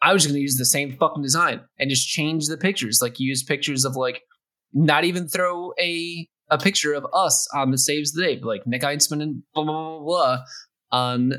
i 0.02 0.14
was 0.14 0.26
going 0.26 0.36
to 0.36 0.42
use 0.42 0.58
the 0.58 0.66
same 0.66 0.96
fucking 0.98 1.22
design 1.24 1.62
and 1.78 1.90
just 1.90 2.08
change 2.08 2.48
the 2.48 2.58
pictures 2.58 3.00
like 3.02 3.20
use 3.20 3.44
pictures 3.44 3.86
of 3.86 3.96
like 3.96 4.22
not 4.74 5.04
even 5.04 5.28
throw 5.28 5.72
a 5.80 6.28
a 6.52 6.58
picture 6.58 6.94
of 6.94 7.06
us 7.14 7.48
on 7.54 7.72
the 7.72 7.78
saves 7.78 8.12
the 8.14 8.22
day 8.24 8.40
like 8.42 8.66
nick 8.66 8.82
Einsman 8.82 9.22
and 9.22 9.44
blah 9.54 9.64
blah 9.64 10.00
blah, 10.00 10.06
blah 10.06 10.38
on 10.92 11.34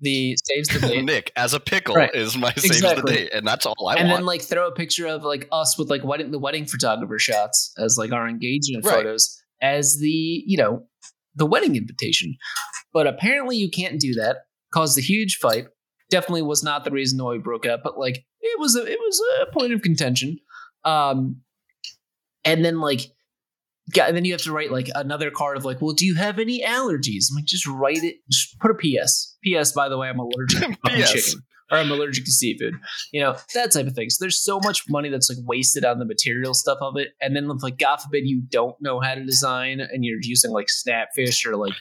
the 0.00 0.36
saves 0.44 0.68
the 0.68 0.80
day 0.88 1.00
Nick, 1.02 1.30
as 1.36 1.54
a 1.54 1.60
pickle, 1.60 1.94
Right. 1.94 2.14
is 2.14 2.36
my 2.36 2.52
saves 2.54 2.64
Exactly. 2.76 3.02
the 3.12 3.18
date, 3.20 3.32
and 3.32 3.46
that's 3.46 3.64
all 3.64 3.74
I 3.88 3.94
and 3.94 4.00
want. 4.00 4.00
And 4.00 4.10
then 4.10 4.26
like 4.26 4.42
throw 4.42 4.66
a 4.66 4.72
picture 4.72 5.06
of 5.06 5.22
like 5.22 5.48
us 5.52 5.78
with 5.78 5.88
like 5.88 6.04
wedding 6.04 6.30
the 6.30 6.38
wedding 6.38 6.66
photographer 6.66 7.18
shots 7.18 7.72
as 7.78 7.96
like 7.96 8.12
our 8.12 8.28
engagement 8.28 8.84
Right. 8.84 8.96
photos 8.96 9.40
as 9.62 9.98
the 10.00 10.08
you 10.46 10.58
know 10.58 10.86
the 11.36 11.46
wedding 11.46 11.76
invitation 11.76 12.34
but 12.92 13.06
apparently 13.06 13.56
you 13.56 13.70
can't 13.70 13.98
do 14.00 14.12
that 14.14 14.38
caused 14.72 14.98
a 14.98 15.00
huge 15.00 15.36
fight 15.40 15.66
definitely 16.10 16.42
was 16.42 16.62
not 16.62 16.84
the 16.84 16.90
reason 16.90 17.22
why 17.22 17.32
we 17.32 17.38
broke 17.38 17.66
up 17.66 17.80
but 17.82 17.98
like 17.98 18.24
it 18.40 18.58
was 18.60 18.76
a 18.76 18.84
it 18.84 18.98
was 18.98 19.22
a 19.42 19.52
point 19.52 19.72
of 19.72 19.82
contention 19.82 20.38
um 20.84 21.36
and 22.44 22.64
then 22.64 22.80
like 22.80 23.10
yeah, 23.92 24.06
and 24.06 24.16
then 24.16 24.24
you 24.24 24.32
have 24.32 24.42
to 24.42 24.52
write 24.52 24.72
like 24.72 24.88
another 24.94 25.30
card 25.30 25.56
of 25.56 25.64
like, 25.64 25.82
well, 25.82 25.92
do 25.92 26.06
you 26.06 26.14
have 26.14 26.38
any 26.38 26.62
allergies? 26.62 27.26
I'm 27.30 27.36
like, 27.36 27.44
just 27.44 27.66
write 27.66 28.02
it. 28.02 28.16
Just 28.30 28.58
put 28.58 28.70
a 28.70 28.74
PS. 28.74 29.36
PS, 29.44 29.72
by 29.72 29.88
the 29.88 29.98
way, 29.98 30.08
I'm 30.08 30.18
allergic 30.18 30.62
to 30.84 31.06
chicken 31.06 31.42
or 31.70 31.78
I'm 31.78 31.90
allergic 31.90 32.24
to 32.24 32.30
seafood. 32.30 32.74
You 33.12 33.20
know, 33.20 33.36
that 33.52 33.72
type 33.72 33.86
of 33.86 33.92
thing. 33.92 34.08
So 34.08 34.24
there's 34.24 34.42
so 34.42 34.58
much 34.64 34.84
money 34.88 35.10
that's 35.10 35.28
like 35.28 35.38
wasted 35.46 35.84
on 35.84 35.98
the 35.98 36.06
material 36.06 36.54
stuff 36.54 36.78
of 36.80 36.96
it. 36.96 37.08
And 37.20 37.36
then 37.36 37.46
like 37.48 37.78
God 37.78 37.96
forbid 37.96 38.26
you 38.26 38.42
don't 38.48 38.76
know 38.80 39.00
how 39.00 39.14
to 39.14 39.24
design 39.24 39.80
and 39.80 40.02
you're 40.02 40.18
using 40.22 40.50
like 40.50 40.68
Snapfish 40.68 41.44
or 41.44 41.56
like 41.56 41.74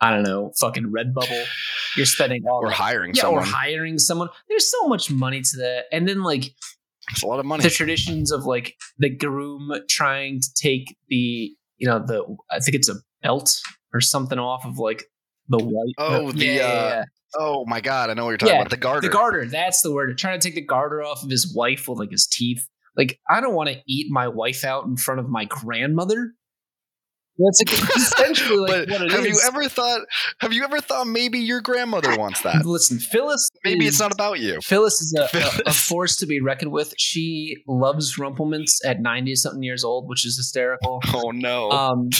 I 0.00 0.10
don't 0.10 0.22
know, 0.22 0.52
fucking 0.58 0.92
Redbubble. 0.92 1.44
You're 1.96 2.06
spending 2.06 2.44
all 2.46 2.60
or 2.62 2.68
that. 2.68 2.74
hiring 2.74 3.12
yeah, 3.14 3.22
someone. 3.22 3.42
or 3.42 3.46
hiring 3.46 3.98
someone. 3.98 4.28
There's 4.48 4.70
so 4.70 4.88
much 4.88 5.10
money 5.10 5.40
to 5.40 5.56
that. 5.58 5.84
And 5.92 6.08
then 6.08 6.22
like 6.22 6.54
it's 7.10 7.22
a 7.22 7.26
lot 7.26 7.38
of 7.40 7.46
money. 7.46 7.62
the 7.62 7.70
traditions 7.70 8.32
of 8.32 8.44
like 8.44 8.76
the 8.98 9.08
groom 9.10 9.72
trying 9.88 10.40
to 10.40 10.48
take 10.54 10.96
the 11.08 11.52
you 11.76 11.86
know 11.86 11.98
the 12.04 12.24
I 12.50 12.58
think 12.60 12.74
it's 12.74 12.88
a 12.88 12.96
belt 13.22 13.60
or 13.92 14.00
something 14.00 14.38
off 14.38 14.64
of 14.64 14.78
like 14.78 15.04
the 15.48 15.58
white. 15.58 15.94
Oh, 15.98 16.32
the, 16.32 16.44
yeah, 16.44 16.52
yeah, 16.54 16.62
uh, 16.64 16.88
yeah. 16.88 17.04
oh 17.36 17.64
my 17.66 17.80
god, 17.80 18.10
I 18.10 18.14
know 18.14 18.24
what 18.24 18.30
you're 18.30 18.38
talking 18.38 18.54
Yeah, 18.54 18.60
about. 18.62 18.70
The 18.70 18.76
garter. 18.78 19.00
the 19.06 19.12
garter. 19.12 19.46
That's 19.46 19.82
the 19.82 19.92
word. 19.92 20.16
Trying 20.18 20.40
to 20.40 20.46
take 20.48 20.54
the 20.54 20.64
garter 20.64 21.02
off 21.02 21.22
of 21.22 21.30
his 21.30 21.54
wife 21.54 21.86
with 21.88 21.98
like 21.98 22.10
his 22.10 22.26
teeth. 22.26 22.66
Like 22.96 23.18
I 23.30 23.40
don't 23.40 23.54
want 23.54 23.68
to 23.70 23.76
eat 23.86 24.10
my 24.10 24.28
wife 24.28 24.64
out 24.64 24.84
in 24.86 24.96
front 24.96 25.20
of 25.20 25.28
my 25.28 25.44
grandmother. 25.44 26.32
That's 27.36 27.62
essentially 27.96 28.58
like 28.58 28.70
what 28.90 29.02
it 29.02 29.10
have 29.10 29.26
you 29.26 29.40
ever 29.46 29.68
thought? 29.68 30.02
Have 30.38 30.52
you 30.52 30.62
ever 30.62 30.80
thought 30.80 31.06
maybe 31.08 31.40
your 31.40 31.60
grandmother 31.60 32.16
wants 32.16 32.42
that? 32.42 32.64
Listen, 32.64 32.98
Phyllis. 32.98 33.48
Maybe 33.64 33.86
is- 33.86 33.94
it's 33.94 34.00
not 34.00 34.12
about 34.12 34.38
you. 34.38 34.60
Phyllis 34.62 35.00
is 35.00 35.14
a, 35.18 35.36
a, 35.66 35.70
a 35.70 35.72
force 35.72 36.16
to 36.18 36.26
be 36.26 36.40
reckoned 36.40 36.70
with. 36.70 36.94
She 36.96 37.56
loves 37.66 38.18
Rumple 38.18 38.46
Minze 38.46 38.80
at 38.84 39.00
ninety 39.00 39.34
something 39.34 39.62
years 39.64 39.82
old, 39.82 40.08
which 40.08 40.24
is 40.24 40.36
hysterical. 40.36 41.00
Oh 41.12 41.30
no, 41.32 41.70
Um, 41.70 42.10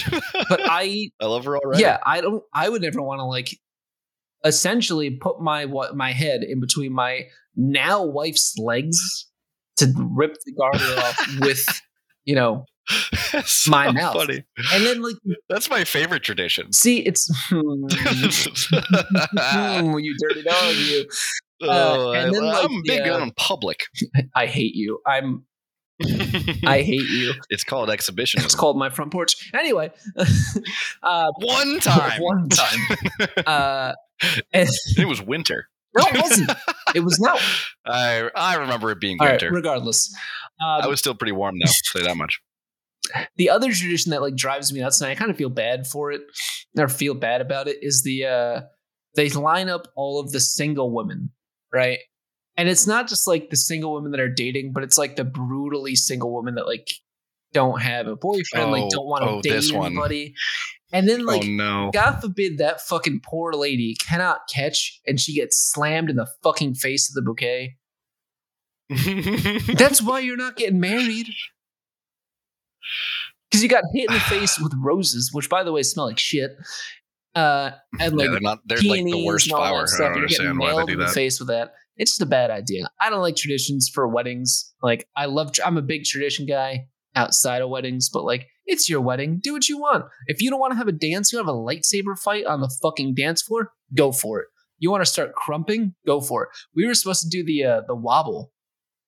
but 0.49 0.61
I 0.65 1.11
I 1.21 1.27
love 1.27 1.45
her 1.45 1.57
already. 1.57 1.83
yeah 1.83 1.99
i 2.07 2.21
don't 2.21 2.43
i 2.53 2.69
would 2.69 2.83
never 2.83 3.03
want 3.03 3.19
to 3.21 3.25
like 3.25 3.49
essentially 4.45 5.11
put 5.11 5.41
my 5.41 5.65
what 5.65 5.97
my 5.97 6.13
head 6.13 6.43
in 6.43 6.61
between 6.61 6.93
my 6.93 7.23
now 7.57 8.05
wife's 8.05 8.55
legs 8.59 9.27
to 9.77 9.93
rip 10.15 10.35
the 10.45 10.53
garter 10.53 11.01
off 11.01 11.41
with 11.41 11.65
you 12.25 12.35
know 12.35 12.65
so 13.45 13.71
my 13.71 13.91
mouth. 13.91 14.15
Funny. 14.15 14.45
and 14.73 14.85
then 14.87 15.03
like 15.03 15.17
That's 15.49 15.71
my 15.71 15.85
favorite 15.85 16.23
tradition. 16.23 16.73
see 16.73 16.99
it's 17.01 17.31
hmm, 17.49 17.87
you 19.99 20.15
dirty 20.29 20.43
dog 20.43 20.75
you 20.77 21.07
oh, 21.63 22.13
and 22.13 22.29
I, 22.29 22.31
then, 22.33 22.45
like, 22.45 22.65
I'm 22.65 22.83
big 22.85 23.07
yeah. 23.07 23.13
on 23.15 23.31
public. 23.37 23.85
i 24.35 24.47
hate 24.47 24.75
you 24.75 25.01
i'm 25.07 25.45
i 26.67 26.83
hate 26.83 27.09
you 27.09 27.33
it's 27.51 27.65
called 27.65 27.89
exhibition. 27.89 28.43
it's 28.43 28.55
called 28.55 28.77
my 28.77 28.91
front 28.91 29.13
porch 29.13 29.51
anyway 29.55 29.91
uh 31.03 31.31
one 31.39 31.79
time. 31.81 32.21
one 32.21 32.49
time 32.49 32.81
uh 33.47 33.93
and, 34.53 34.69
It 34.99 35.07
was 35.09 35.23
winter. 35.23 35.69
no 35.97 36.05
it 36.07 36.21
wasn't 36.21 36.51
it 36.95 37.01
was 37.01 37.19
not 37.21 37.41
I 37.87 38.29
I 38.35 38.57
remember 38.57 38.91
it 38.91 39.01
being 39.01 39.19
all 39.21 39.27
right 39.27 39.33
winter. 39.41 39.51
regardless 39.55 40.13
um, 40.65 40.83
I 40.83 40.87
was 40.87 40.99
still 41.01 41.15
pretty 41.15 41.33
warm 41.33 41.57
though. 41.59 41.71
Say 41.71 42.03
that 42.03 42.17
much. 42.17 42.41
The 43.37 43.51
other 43.51 43.73
tradition 43.73 44.11
that 44.11 44.23
like 44.23 44.35
drives 44.37 44.73
me 44.73 44.81
nuts 44.81 45.01
and 45.01 45.11
i 45.11 45.15
kind 45.15 45.31
of 45.31 45.37
feel 45.37 45.51
bad 45.51 45.87
for 45.87 46.13
it 46.13 46.23
or 46.79 46.89
feel 46.89 47.15
bad 47.15 47.41
about 47.41 47.69
it 47.69 47.79
is 47.83 48.03
the 48.03 48.25
uh 48.25 48.61
they 49.17 49.29
line 49.31 49.69
up 49.69 49.89
all 49.97 50.19
of 50.21 50.33
the 50.33 50.41
single 50.41 50.93
women 50.93 51.31
right 51.73 51.99
and 52.57 52.69
it's 52.69 52.87
not 52.87 53.09
just 53.09 53.27
like 53.27 53.51
the 53.51 53.57
single 53.57 53.93
women 53.95 54.11
that 54.11 54.21
are 54.21 54.29
dating 54.29 54.73
but 54.73 54.83
it's 54.83 54.99
like 54.99 55.17
the 55.17 55.25
brutally 55.25 55.95
single 55.95 56.35
women 56.35 56.55
that 56.55 56.67
like 56.67 56.89
don't 57.53 57.81
have 57.81 58.07
a 58.07 58.17
boyfriend 58.17 58.73
like 58.73 58.85
Oh, 58.85 58.89
don't 58.91 59.07
want 59.07 59.23
to 59.25 59.31
oh, 59.31 59.41
date 59.43 59.51
this 59.51 59.73
one. 59.73 59.93
anybody 59.93 60.35
and 60.93 61.09
then 61.09 61.25
like 61.25 61.45
oh 61.45 61.47
no. 61.49 61.91
god 61.93 62.21
forbid 62.21 62.59
that 62.59 62.81
fucking 62.81 63.21
poor 63.25 63.53
lady 63.53 63.95
cannot 63.95 64.41
catch 64.53 65.01
and 65.07 65.21
she 65.21 65.35
gets 65.35 65.71
slammed 65.73 66.11
in 66.11 66.17
the 66.17 66.29
fucking 66.43 66.75
face 66.75 67.09
of 67.09 67.15
the 67.15 67.23
bouquet 67.23 67.77
that's 69.77 70.03
why 70.03 70.21
you're 70.21 70.37
not 70.37 70.57
getting 70.57 70.79
married. 70.81 71.29
Because 73.51 73.63
you 73.63 73.69
got 73.69 73.85
hit 73.95 74.09
in 74.09 74.15
the 74.15 74.21
face 74.21 74.59
with 74.59 74.73
roses, 74.77 75.31
which, 75.33 75.49
by 75.49 75.63
the 75.63 75.73
way, 75.73 75.83
smell 75.83 76.07
like 76.07 76.19
shit. 76.19 76.51
Uh, 77.35 77.73
and 78.01 78.17
like 78.17 78.27
yeah, 78.27 78.31
they're 78.33 78.41
not. 78.41 78.59
They're 78.65 78.79
like 78.79 79.05
the 79.05 79.25
worst 79.25 79.47
and 79.47 79.55
all 79.55 79.63
that 79.63 79.89
flower. 79.91 80.09
I 80.09 80.13
don't 80.13 80.19
You're 80.21 80.29
getting 80.29 80.47
understand 80.47 80.59
why 80.59 80.73
they 80.75 80.81
in 80.81 80.87
do 80.87 80.97
the 80.97 81.05
that. 81.07 81.15
face 81.15 81.39
with 81.39 81.49
that. 81.49 81.75
It's 81.97 82.13
just 82.13 82.23
a 82.23 82.27
bad 82.27 82.51
idea. 82.51 82.89
I 83.01 83.11
don't 83.11 83.21
like 83.21 83.37
traditions 83.37 83.91
for 83.93 84.07
weddings. 84.09 84.73
Like 84.83 85.07
I 85.17 85.27
love. 85.27 85.53
I'm 85.65 85.77
a 85.77 85.83
big 85.83 86.05
tradition 86.05 86.47
guy 86.47 86.87
outside 87.15 87.63
of 87.63 87.71
weddings, 87.71 88.09
but 88.13 88.25
like 88.25 88.47
it's 88.67 88.89
your 88.89 89.01
wedding. 89.01 89.41
Do 89.43 89.53
what 89.53 89.69
you 89.69 89.79
want. 89.79 90.05
If 90.27 90.41
you 90.43 90.51
don't 90.51 90.61
want 90.61 90.73
to 90.73 90.77
have 90.77 90.89
a 90.89 90.93
dance, 90.93 91.33
you 91.33 91.39
have 91.39 91.49
a 91.49 91.53
lightsaber 91.53 92.19
fight 92.19 92.47
on 92.47 92.61
the 92.61 92.75
fucking 92.83 93.15
dance 93.15 93.43
floor. 93.43 93.73
Go 93.95 94.13
for 94.13 94.41
it. 94.41 94.47
You 94.79 94.91
want 94.91 95.03
to 95.03 95.11
start 95.11 95.35
crumping? 95.35 95.95
Go 96.07 96.21
for 96.21 96.45
it. 96.45 96.49
We 96.75 96.87
were 96.87 96.95
supposed 96.95 97.23
to 97.23 97.29
do 97.29 97.45
the 97.45 97.65
uh, 97.65 97.81
the 97.87 97.95
wobble. 97.95 98.53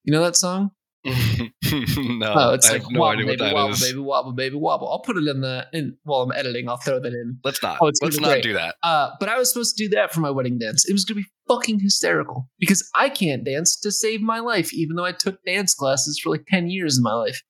You 0.05 0.13
know 0.13 0.23
that 0.23 0.37
song? 0.37 0.71
no, 2.19 2.33
Oh, 2.35 2.55
it's 2.55 2.69
I 2.69 2.73
like 2.75 2.83
have 2.83 2.91
no 2.91 3.01
wobble, 3.01 3.13
idea 3.21 3.27
what 3.27 3.39
baby, 3.39 3.45
that 3.49 3.55
wobble, 3.55 3.73
is. 3.73 3.81
baby, 3.81 3.99
wobble, 3.99 4.33
baby, 4.33 4.57
wobble. 4.57 4.89
I'll 4.91 5.01
put 5.01 5.17
it 5.17 5.27
in 5.29 5.41
the 5.41 5.67
in 5.73 5.97
while 6.05 6.23
I'm 6.23 6.33
editing. 6.33 6.69
I'll 6.69 6.77
throw 6.77 6.99
that 7.01 7.13
in. 7.13 7.39
Let's 7.45 7.63
not. 7.63 7.79
Oh, 7.81 7.87
Let's 8.03 8.19
not 8.21 8.29
great. 8.31 8.43
do 8.43 8.53
that. 8.55 8.77
Uh, 8.83 9.11
but 9.21 9.29
I 9.29 9.39
was 9.39 9.53
supposed 9.53 9.77
to 9.77 9.85
do 9.85 9.89
that 9.97 10.13
for 10.13 10.21
my 10.21 10.31
wedding 10.31 10.59
dance. 10.59 10.89
It 10.89 10.93
was 10.93 11.05
gonna 11.05 11.21
be 11.21 11.27
fucking 11.49 11.81
hysterical 11.81 12.49
because 12.59 12.89
I 12.95 13.09
can't 13.09 13.45
dance 13.45 13.79
to 13.81 13.93
save 13.93 14.21
my 14.21 14.41
life, 14.41 14.73
even 14.75 14.97
though 14.97 15.05
I 15.05 15.13
took 15.13 15.43
dance 15.45 15.75
classes 15.75 16.19
for 16.23 16.31
like 16.31 16.45
ten 16.49 16.69
years 16.71 16.97
in 16.97 17.03
my 17.03 17.15
life. 17.15 17.43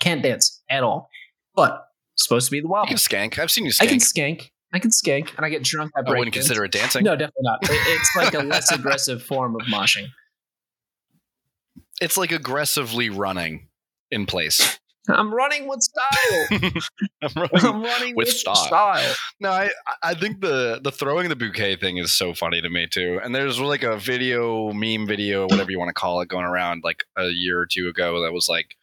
Can't 0.00 0.22
dance 0.22 0.62
at 0.70 0.82
all. 0.82 1.08
But 1.54 1.82
supposed 2.16 2.46
to 2.46 2.50
be 2.50 2.60
the 2.60 2.66
You 2.66 2.70
wobble. 2.70 2.88
can 2.88 2.96
skank. 2.96 3.38
I've 3.38 3.50
seen 3.50 3.64
you 3.66 3.72
Skank. 3.72 3.82
I 3.82 3.86
can 3.86 3.98
skank. 3.98 4.40
skank. 4.40 4.50
I 4.72 4.78
can 4.78 4.90
skank, 4.90 5.36
and 5.36 5.46
I 5.46 5.48
get 5.48 5.62
drunk. 5.62 5.92
I 5.96 6.00
I 6.00 6.10
wouldn't 6.10 6.34
dance. 6.34 6.46
consider 6.46 6.64
it 6.64 6.72
dancing. 6.72 7.04
No, 7.04 7.12
definitely 7.12 7.42
not. 7.42 7.58
It- 7.62 7.70
it's 7.72 8.10
like 8.16 8.34
a 8.34 8.40
less 8.40 8.70
aggressive 8.78 9.22
form 9.22 9.54
of 9.54 9.62
moshing. 9.68 10.06
It's 12.00 12.16
like 12.16 12.32
aggressively 12.32 13.10
running 13.10 13.68
in 14.10 14.26
place. 14.26 14.78
I'm 15.08 15.32
running 15.32 15.68
with 15.68 15.82
style. 15.82 16.46
I'm 17.22 17.30
running. 17.36 17.50
I'm 17.66 17.82
running 17.82 18.16
With 18.16 18.26
with, 18.26 18.34
style. 18.34 18.56
style. 18.56 19.14
No, 19.38 19.50
I 19.50 19.70
I 20.02 20.14
think 20.14 20.40
the 20.40 20.80
the 20.82 20.90
throwing 20.90 21.28
the 21.28 21.36
bouquet 21.36 21.76
thing 21.76 21.98
is 21.98 22.16
so 22.16 22.34
funny 22.34 22.60
to 22.60 22.68
me 22.68 22.88
too. 22.90 23.20
And 23.22 23.32
there's 23.34 23.60
like 23.60 23.84
a 23.84 23.96
video, 23.98 24.72
meme 24.72 25.06
video, 25.06 25.44
whatever 25.44 25.70
you 25.70 25.78
want 25.78 25.90
to 25.90 25.94
call 25.94 26.20
it, 26.22 26.28
going 26.28 26.44
around 26.44 26.82
like 26.82 27.04
a 27.16 27.28
year 27.28 27.60
or 27.60 27.66
two 27.66 27.88
ago 27.88 28.22
that 28.22 28.32
was 28.32 28.48
like 28.48 28.74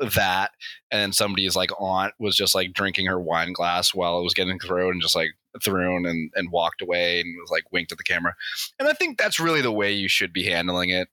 that, 0.00 0.50
and 0.90 1.14
somebody's 1.14 1.54
like 1.54 1.70
aunt 1.78 2.14
was 2.18 2.34
just 2.34 2.54
like 2.56 2.72
drinking 2.72 3.06
her 3.06 3.20
wine 3.20 3.52
glass 3.52 3.94
while 3.94 4.18
it 4.18 4.24
was 4.24 4.34
getting 4.34 4.58
thrown 4.58 4.94
and 4.94 5.02
just 5.02 5.14
like 5.14 5.30
thrown 5.62 6.04
and 6.04 6.32
and 6.34 6.50
walked 6.50 6.82
away 6.82 7.20
and 7.20 7.32
was 7.40 7.50
like 7.50 7.70
winked 7.70 7.92
at 7.92 7.98
the 7.98 8.04
camera. 8.04 8.34
And 8.80 8.88
I 8.88 8.92
think 8.92 9.18
that's 9.18 9.38
really 9.38 9.60
the 9.60 9.70
way 9.70 9.92
you 9.92 10.08
should 10.08 10.32
be 10.32 10.46
handling 10.46 10.90
it. 10.90 11.06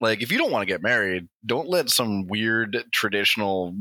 Like 0.00 0.22
if 0.22 0.30
you 0.30 0.38
don't 0.38 0.52
want 0.52 0.62
to 0.62 0.72
get 0.72 0.82
married, 0.82 1.28
don't 1.44 1.68
let 1.68 1.90
some 1.90 2.26
weird 2.26 2.84
traditional 2.92 3.74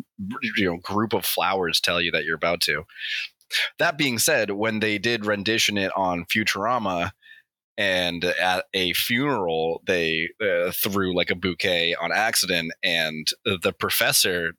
you 0.55 0.65
know 0.65 0.77
group 0.77 1.13
of 1.13 1.25
flowers 1.25 1.79
tell 1.79 2.01
you 2.01 2.11
that 2.11 2.25
you're 2.25 2.35
about 2.35 2.61
to 2.61 2.83
That 3.79 3.97
being 3.97 4.17
said, 4.19 4.51
when 4.51 4.79
they 4.79 4.97
did 4.97 5.25
rendition 5.25 5.77
it 5.77 5.91
on 5.95 6.25
Futurama, 6.25 7.11
and 7.77 8.23
at 8.25 8.65
a 8.73 8.93
funeral 8.93 9.83
they 9.85 10.29
uh, 10.41 10.71
threw 10.71 11.15
like 11.15 11.29
a 11.29 11.35
bouquet 11.35 11.95
on 11.95 12.11
accident, 12.11 12.71
and 12.83 13.27
the 13.45 13.73
professor. 13.73 14.53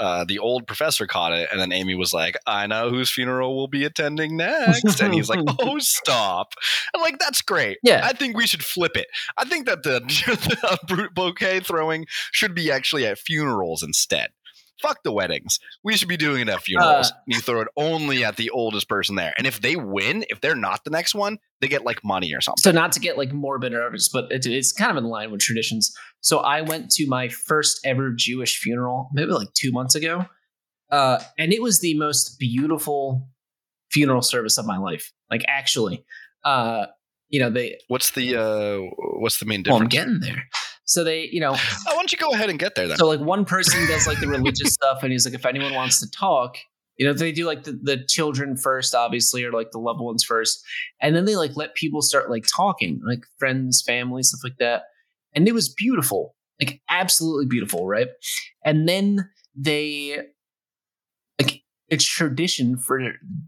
Uh, 0.00 0.24
the 0.24 0.38
old 0.38 0.66
professor 0.66 1.06
caught 1.06 1.32
it, 1.32 1.48
and 1.52 1.60
then 1.60 1.72
Amy 1.72 1.94
was 1.94 2.14
like, 2.14 2.36
"I 2.46 2.66
know 2.66 2.88
whose 2.88 3.10
funeral 3.10 3.54
we'll 3.54 3.68
be 3.68 3.84
attending 3.84 4.34
next," 4.34 5.00
and 5.02 5.12
he's 5.12 5.28
like, 5.28 5.40
"Oh, 5.60 5.78
stop!" 5.78 6.54
I'm 6.94 7.02
like, 7.02 7.18
"That's 7.18 7.42
great. 7.42 7.76
Yeah. 7.82 8.00
I 8.02 8.14
think 8.14 8.34
we 8.34 8.46
should 8.46 8.64
flip 8.64 8.96
it. 8.96 9.08
I 9.36 9.44
think 9.44 9.66
that 9.66 9.82
the, 9.82 10.00
the 10.88 11.08
bouquet 11.14 11.60
throwing 11.60 12.06
should 12.32 12.54
be 12.54 12.72
actually 12.72 13.04
at 13.04 13.18
funerals 13.18 13.82
instead. 13.82 14.30
Fuck 14.82 15.02
the 15.02 15.12
weddings. 15.12 15.58
We 15.84 15.96
should 15.96 16.08
be 16.08 16.16
doing 16.16 16.42
it 16.42 16.48
at 16.48 16.62
funerals. 16.62 17.10
Uh, 17.10 17.14
you 17.26 17.40
throw 17.40 17.60
it 17.60 17.68
only 17.76 18.24
at 18.24 18.36
the 18.36 18.50
oldest 18.50 18.88
person 18.88 19.16
there. 19.16 19.34
And 19.36 19.46
if 19.46 19.60
they 19.60 19.76
win, 19.76 20.24
if 20.30 20.40
they're 20.40 20.54
not 20.54 20.84
the 20.84 20.90
next 20.90 21.14
one, 21.14 21.38
they 21.60 21.68
get 21.68 21.84
like 21.84 22.02
money 22.04 22.34
or 22.34 22.40
something. 22.40 22.62
So 22.62 22.72
not 22.72 22.92
to 22.92 23.00
get 23.00 23.18
like 23.18 23.32
morbid 23.32 23.72
or 23.72 23.78
nervous, 23.78 24.08
but 24.08 24.30
it, 24.30 24.46
it's 24.46 24.72
kind 24.72 24.90
of 24.90 24.96
in 24.96 25.04
line 25.04 25.30
with 25.30 25.40
traditions. 25.40 25.94
So 26.20 26.38
I 26.38 26.62
went 26.62 26.90
to 26.92 27.06
my 27.06 27.28
first 27.28 27.80
ever 27.84 28.12
Jewish 28.14 28.58
funeral 28.58 29.10
maybe 29.12 29.32
like 29.32 29.52
two 29.54 29.72
months 29.72 29.94
ago, 29.94 30.26
uh, 30.90 31.20
and 31.38 31.52
it 31.52 31.62
was 31.62 31.80
the 31.80 31.94
most 31.94 32.38
beautiful 32.38 33.28
funeral 33.90 34.22
service 34.22 34.58
of 34.58 34.66
my 34.66 34.78
life. 34.78 35.12
Like 35.30 35.44
actually, 35.48 36.04
uh, 36.44 36.86
you 37.28 37.40
know 37.40 37.50
they. 37.50 37.78
What's 37.88 38.10
the 38.10 38.36
uh 38.36 38.78
what's 39.18 39.38
the 39.38 39.46
main 39.46 39.62
Well, 39.66 39.80
I'm 39.80 39.88
getting 39.88 40.20
there. 40.20 40.44
So 40.90 41.04
they, 41.04 41.28
you 41.30 41.38
know, 41.38 41.52
oh, 41.52 41.72
why 41.86 41.94
don't 41.94 42.10
you 42.10 42.18
go 42.18 42.32
ahead 42.32 42.50
and 42.50 42.58
get 42.58 42.74
there 42.74 42.88
then? 42.88 42.96
so 42.96 43.06
like 43.06 43.20
one 43.20 43.44
person 43.44 43.86
does 43.86 44.08
like 44.08 44.18
the 44.18 44.26
religious 44.26 44.72
stuff, 44.74 45.04
and 45.04 45.12
he's 45.12 45.24
like, 45.24 45.34
if 45.34 45.46
anyone 45.46 45.72
wants 45.72 46.00
to 46.00 46.10
talk, 46.10 46.56
you 46.96 47.06
know, 47.06 47.12
they 47.12 47.30
do 47.30 47.46
like 47.46 47.62
the, 47.62 47.78
the 47.80 48.04
children 48.08 48.56
first, 48.56 48.92
obviously, 48.92 49.44
or 49.44 49.52
like 49.52 49.70
the 49.70 49.78
loved 49.78 50.00
ones 50.00 50.24
first, 50.24 50.60
and 51.00 51.14
then 51.14 51.26
they 51.26 51.36
like 51.36 51.52
let 51.54 51.76
people 51.76 52.02
start 52.02 52.28
like 52.28 52.44
talking, 52.52 53.00
like 53.06 53.20
friends, 53.38 53.84
family, 53.86 54.24
stuff 54.24 54.40
like 54.42 54.58
that, 54.58 54.82
and 55.32 55.46
it 55.46 55.52
was 55.52 55.72
beautiful, 55.72 56.34
like 56.60 56.80
absolutely 56.90 57.46
beautiful, 57.46 57.86
right? 57.86 58.08
And 58.64 58.88
then 58.88 59.30
they, 59.54 60.18
like, 61.40 61.62
it's 61.88 62.04
tradition 62.04 62.76
for 62.76 63.00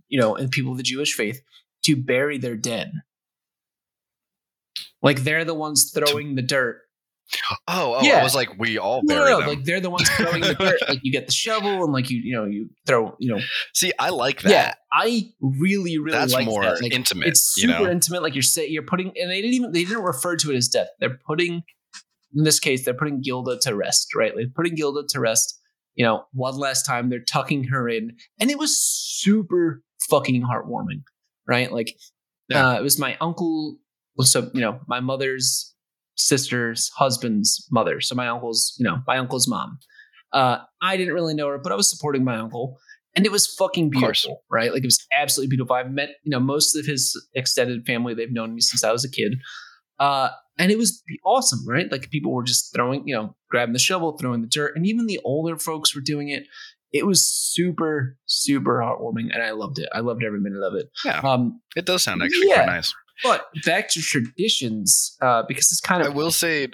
you 0.07 0.21
know, 0.21 0.37
and 0.37 0.49
people 0.49 0.71
of 0.71 0.79
the 0.79 0.85
Jewish 0.85 1.13
faith 1.13 1.43
to 1.87 1.97
bury 1.97 2.39
their 2.39 2.57
dead. 2.57 2.93
Like 5.03 5.25
they're 5.25 5.45
the 5.45 5.55
ones 5.55 5.91
throwing 5.93 6.37
the 6.37 6.43
dirt 6.43 6.82
oh, 7.69 7.97
oh, 7.99 8.03
Yeah. 8.03 8.19
I 8.19 8.23
was 8.23 8.35
like, 8.35 8.59
we 8.59 8.79
all 8.79 9.03
no, 9.05 9.15
bury 9.15 9.31
no, 9.31 9.39
no, 9.39 9.41
them. 9.41 9.49
like 9.49 9.65
they're 9.65 9.81
the 9.81 9.91
ones 9.91 10.09
throwing 10.11 10.41
the 10.43 10.55
dirt. 10.55 10.81
Like 10.89 11.01
you 11.03 11.13
get 11.13 11.27
the 11.27 11.33
shovel 11.33 11.85
and 11.85 11.93
like 11.93 12.11
you, 12.11 12.19
you 12.19 12.35
know, 12.35 12.45
you 12.45 12.71
throw, 12.87 13.17
you 13.19 13.35
know. 13.35 13.41
See, 13.75 13.93
I 13.99 14.11
like 14.11 14.43
that. 14.43 14.51
Yeah, 14.51 14.75
I 14.93 15.33
really, 15.41 15.99
really 15.99 16.17
That's 16.19 16.33
like 16.33 16.47
more 16.47 16.63
that. 16.65 16.83
Like, 16.83 16.93
intimate. 16.93 17.29
It's 17.29 17.57
you 17.57 17.69
super 17.69 17.85
know, 17.85 17.91
intimate. 17.91 18.23
Like 18.23 18.35
you're 18.35 18.43
saying, 18.43 18.73
you're 18.73 18.83
putting, 18.83 19.13
and 19.19 19.31
they 19.31 19.41
didn't 19.41 19.55
even 19.55 19.73
they 19.73 19.85
didn't 19.85 20.03
refer 20.05 20.37
to 20.37 20.51
it 20.53 20.57
as 20.57 20.69
death. 20.69 20.89
They're 21.01 21.19
putting, 21.27 21.63
in 22.35 22.45
this 22.45 22.59
case, 22.61 22.85
they're 22.85 22.95
putting 22.95 23.21
Gilda 23.21 23.59
to 23.61 23.75
rest. 23.75 24.15
Right, 24.15 24.33
they're 24.35 24.47
putting 24.55 24.75
Gilda 24.75 25.05
to 25.11 25.21
rest. 25.21 25.59
You 25.95 26.05
know, 26.05 26.25
one 26.33 26.57
last 26.57 26.87
time. 26.87 27.11
They're 27.11 27.21
tucking 27.21 27.65
her 27.65 27.89
in, 27.89 28.17
and 28.41 28.51
it 28.51 28.59
was 28.59 28.77
super 28.81 29.83
fucking 30.09 30.43
heartwarming. 30.43 31.03
Right, 31.47 31.71
like 31.73 31.97
Yeah. 32.49 32.69
uh, 32.71 32.75
it 32.79 32.83
was 32.83 32.99
my 32.99 33.17
uncle. 33.21 33.79
So 34.21 34.51
you 34.55 34.61
know, 34.61 34.81
my 34.87 35.01
mother's 35.01 35.72
sister's 36.17 36.91
husband's 36.97 37.67
mother. 37.71 38.01
So 38.01 38.15
my 38.15 38.29
uncle's, 38.29 38.75
you 38.79 38.85
know, 38.85 38.99
my 39.07 39.19
uncle's 39.19 39.49
mom. 39.49 39.79
Uh, 40.33 40.59
I 40.81 40.97
didn't 40.97 41.15
really 41.15 41.35
know 41.35 41.49
her, 41.49 41.59
but 41.59 41.73
I 41.73 41.75
was 41.75 41.91
supporting 41.91 42.25
my 42.25 42.37
uncle, 42.37 42.79
and 43.15 43.27
it 43.27 43.33
was 43.33 43.47
fucking 43.47 43.91
beautiful, 43.91 44.43
right? 44.51 44.73
Like 44.73 44.83
it 44.83 44.87
was 44.87 45.05
absolutely 45.15 45.51
beautiful. 45.55 45.77
I've 45.77 45.91
met, 45.91 46.11
you 46.23 46.31
know, 46.31 46.41
most 46.41 46.75
of 46.75 46.87
his 46.87 47.15
extended 47.35 47.85
family. 47.85 48.15
They've 48.15 48.33
known 48.33 48.55
me 48.55 48.61
since 48.63 48.83
I 48.83 48.93
was 48.93 49.05
a 49.05 49.11
kid, 49.11 49.35
uh, 49.99 50.31
and 50.59 50.71
it 50.73 50.79
was 50.79 51.03
awesome, 51.25 51.67
right? 51.69 51.91
Like 51.93 52.11
people 52.11 52.33
were 52.33 52.43
just 52.45 52.75
throwing, 52.75 53.07
you 53.07 53.15
know, 53.15 53.37
grabbing 53.51 53.75
the 53.75 53.79
shovel, 53.79 54.17
throwing 54.17 54.41
the 54.41 54.47
dirt, 54.49 54.75
and 54.77 54.87
even 54.87 55.07
the 55.07 55.21
older 55.25 55.59
folks 55.59 55.95
were 55.95 56.01
doing 56.03 56.29
it. 56.31 56.45
It 56.95 57.07
was 57.07 57.27
super, 57.27 58.19
super 58.27 58.81
heartwarming, 58.81 59.33
and 59.33 59.43
I 59.43 59.53
loved 59.53 59.79
it. 59.79 59.89
I 59.95 60.01
loved 60.01 60.23
every 60.25 60.41
minute 60.41 60.63
of 60.63 60.75
it. 60.75 60.91
Yeah. 61.05 61.21
Um, 61.21 61.61
it 61.75 61.87
does 61.87 62.03
sound 62.03 62.23
actually 62.23 62.49
Yeah. 62.49 62.65
quite 62.65 62.67
nice. 62.67 62.95
But 63.23 63.47
back 63.65 63.89
to 63.91 64.01
traditions, 64.01 65.17
uh, 65.21 65.43
because 65.47 65.71
it's 65.73 65.81
kind 65.81 66.03
of. 66.03 66.09
I 66.09 66.15
will 66.15 66.31
say, 66.31 66.69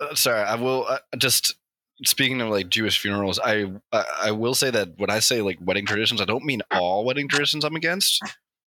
uh, 0.00 0.14
sorry, 0.14 0.40
I 0.40 0.54
will 0.56 0.86
uh, 0.88 0.98
just 1.18 1.56
speaking 2.04 2.40
of 2.40 2.48
like 2.48 2.68
Jewish 2.68 2.98
funerals. 2.98 3.38
I, 3.38 3.72
I 3.92 4.04
I 4.24 4.30
will 4.32 4.54
say 4.54 4.70
that 4.70 4.90
when 4.96 5.10
I 5.10 5.20
say 5.20 5.40
like 5.40 5.58
wedding 5.60 5.86
traditions, 5.86 6.20
I 6.20 6.24
don't 6.24 6.44
mean 6.44 6.62
all 6.70 7.04
wedding 7.04 7.28
traditions 7.28 7.64
I'm 7.64 7.76
against 7.76 8.22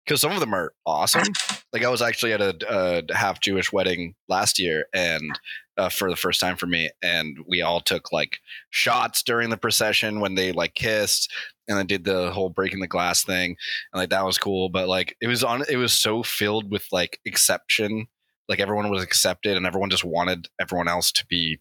because 0.05 0.21
some 0.21 0.33
of 0.33 0.41
them 0.41 0.55
are 0.55 0.73
awesome. 0.87 1.27
Like 1.73 1.85
I 1.85 1.89
was 1.89 2.03
actually 2.03 2.33
at 2.33 2.41
a, 2.41 3.05
a 3.09 3.17
half 3.17 3.41
Jewish 3.41 3.73
wedding 3.73 4.15
last 4.29 4.59
year, 4.59 4.87
and 4.95 5.39
uh, 5.77 5.89
for 5.89 6.11
the 6.11 6.17
first 6.17 6.41
time 6.41 6.57
for 6.57 6.67
me, 6.67 6.91
and 7.03 7.39
we 7.47 7.63
all 7.63 7.81
took 7.81 8.13
like 8.13 8.39
shots 8.71 9.23
during 9.23 9.51
the 9.51 9.57
procession 9.57 10.21
when 10.21 10.35
they 10.35 10.53
like 10.53 10.75
kissed. 10.75 11.33
And 11.67 11.79
I 11.79 11.83
did 11.83 12.05
the 12.05 12.31
whole 12.31 12.51
breaking 12.51 12.81
the 12.81 12.87
glass 12.87 13.25
thing, 13.25 13.57
and 13.93 14.01
like 14.01 14.11
that 14.11 14.25
was 14.25 14.39
cool. 14.39 14.69
But 14.69 14.89
like 14.89 15.17
it 15.21 15.29
was 15.29 15.43
on, 15.43 15.65
it 15.69 15.77
was 15.77 15.93
so 15.93 16.23
filled 16.23 16.71
with 16.71 16.87
like 16.93 17.21
exception 17.25 18.09
like 18.49 18.61
everyone 18.61 18.91
was 18.91 19.03
accepted 19.03 19.57
and 19.57 19.67
everyone 19.67 19.91
just 19.91 20.05
wanted 20.05 20.49
everyone 20.61 20.89
else 20.89 21.11
to 21.13 21.27
be 21.27 21.61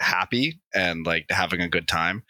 happy 0.00 0.60
and 0.74 1.06
like 1.06 1.26
having 1.30 1.60
a 1.60 1.68
good 1.68 1.88
time 1.88 2.24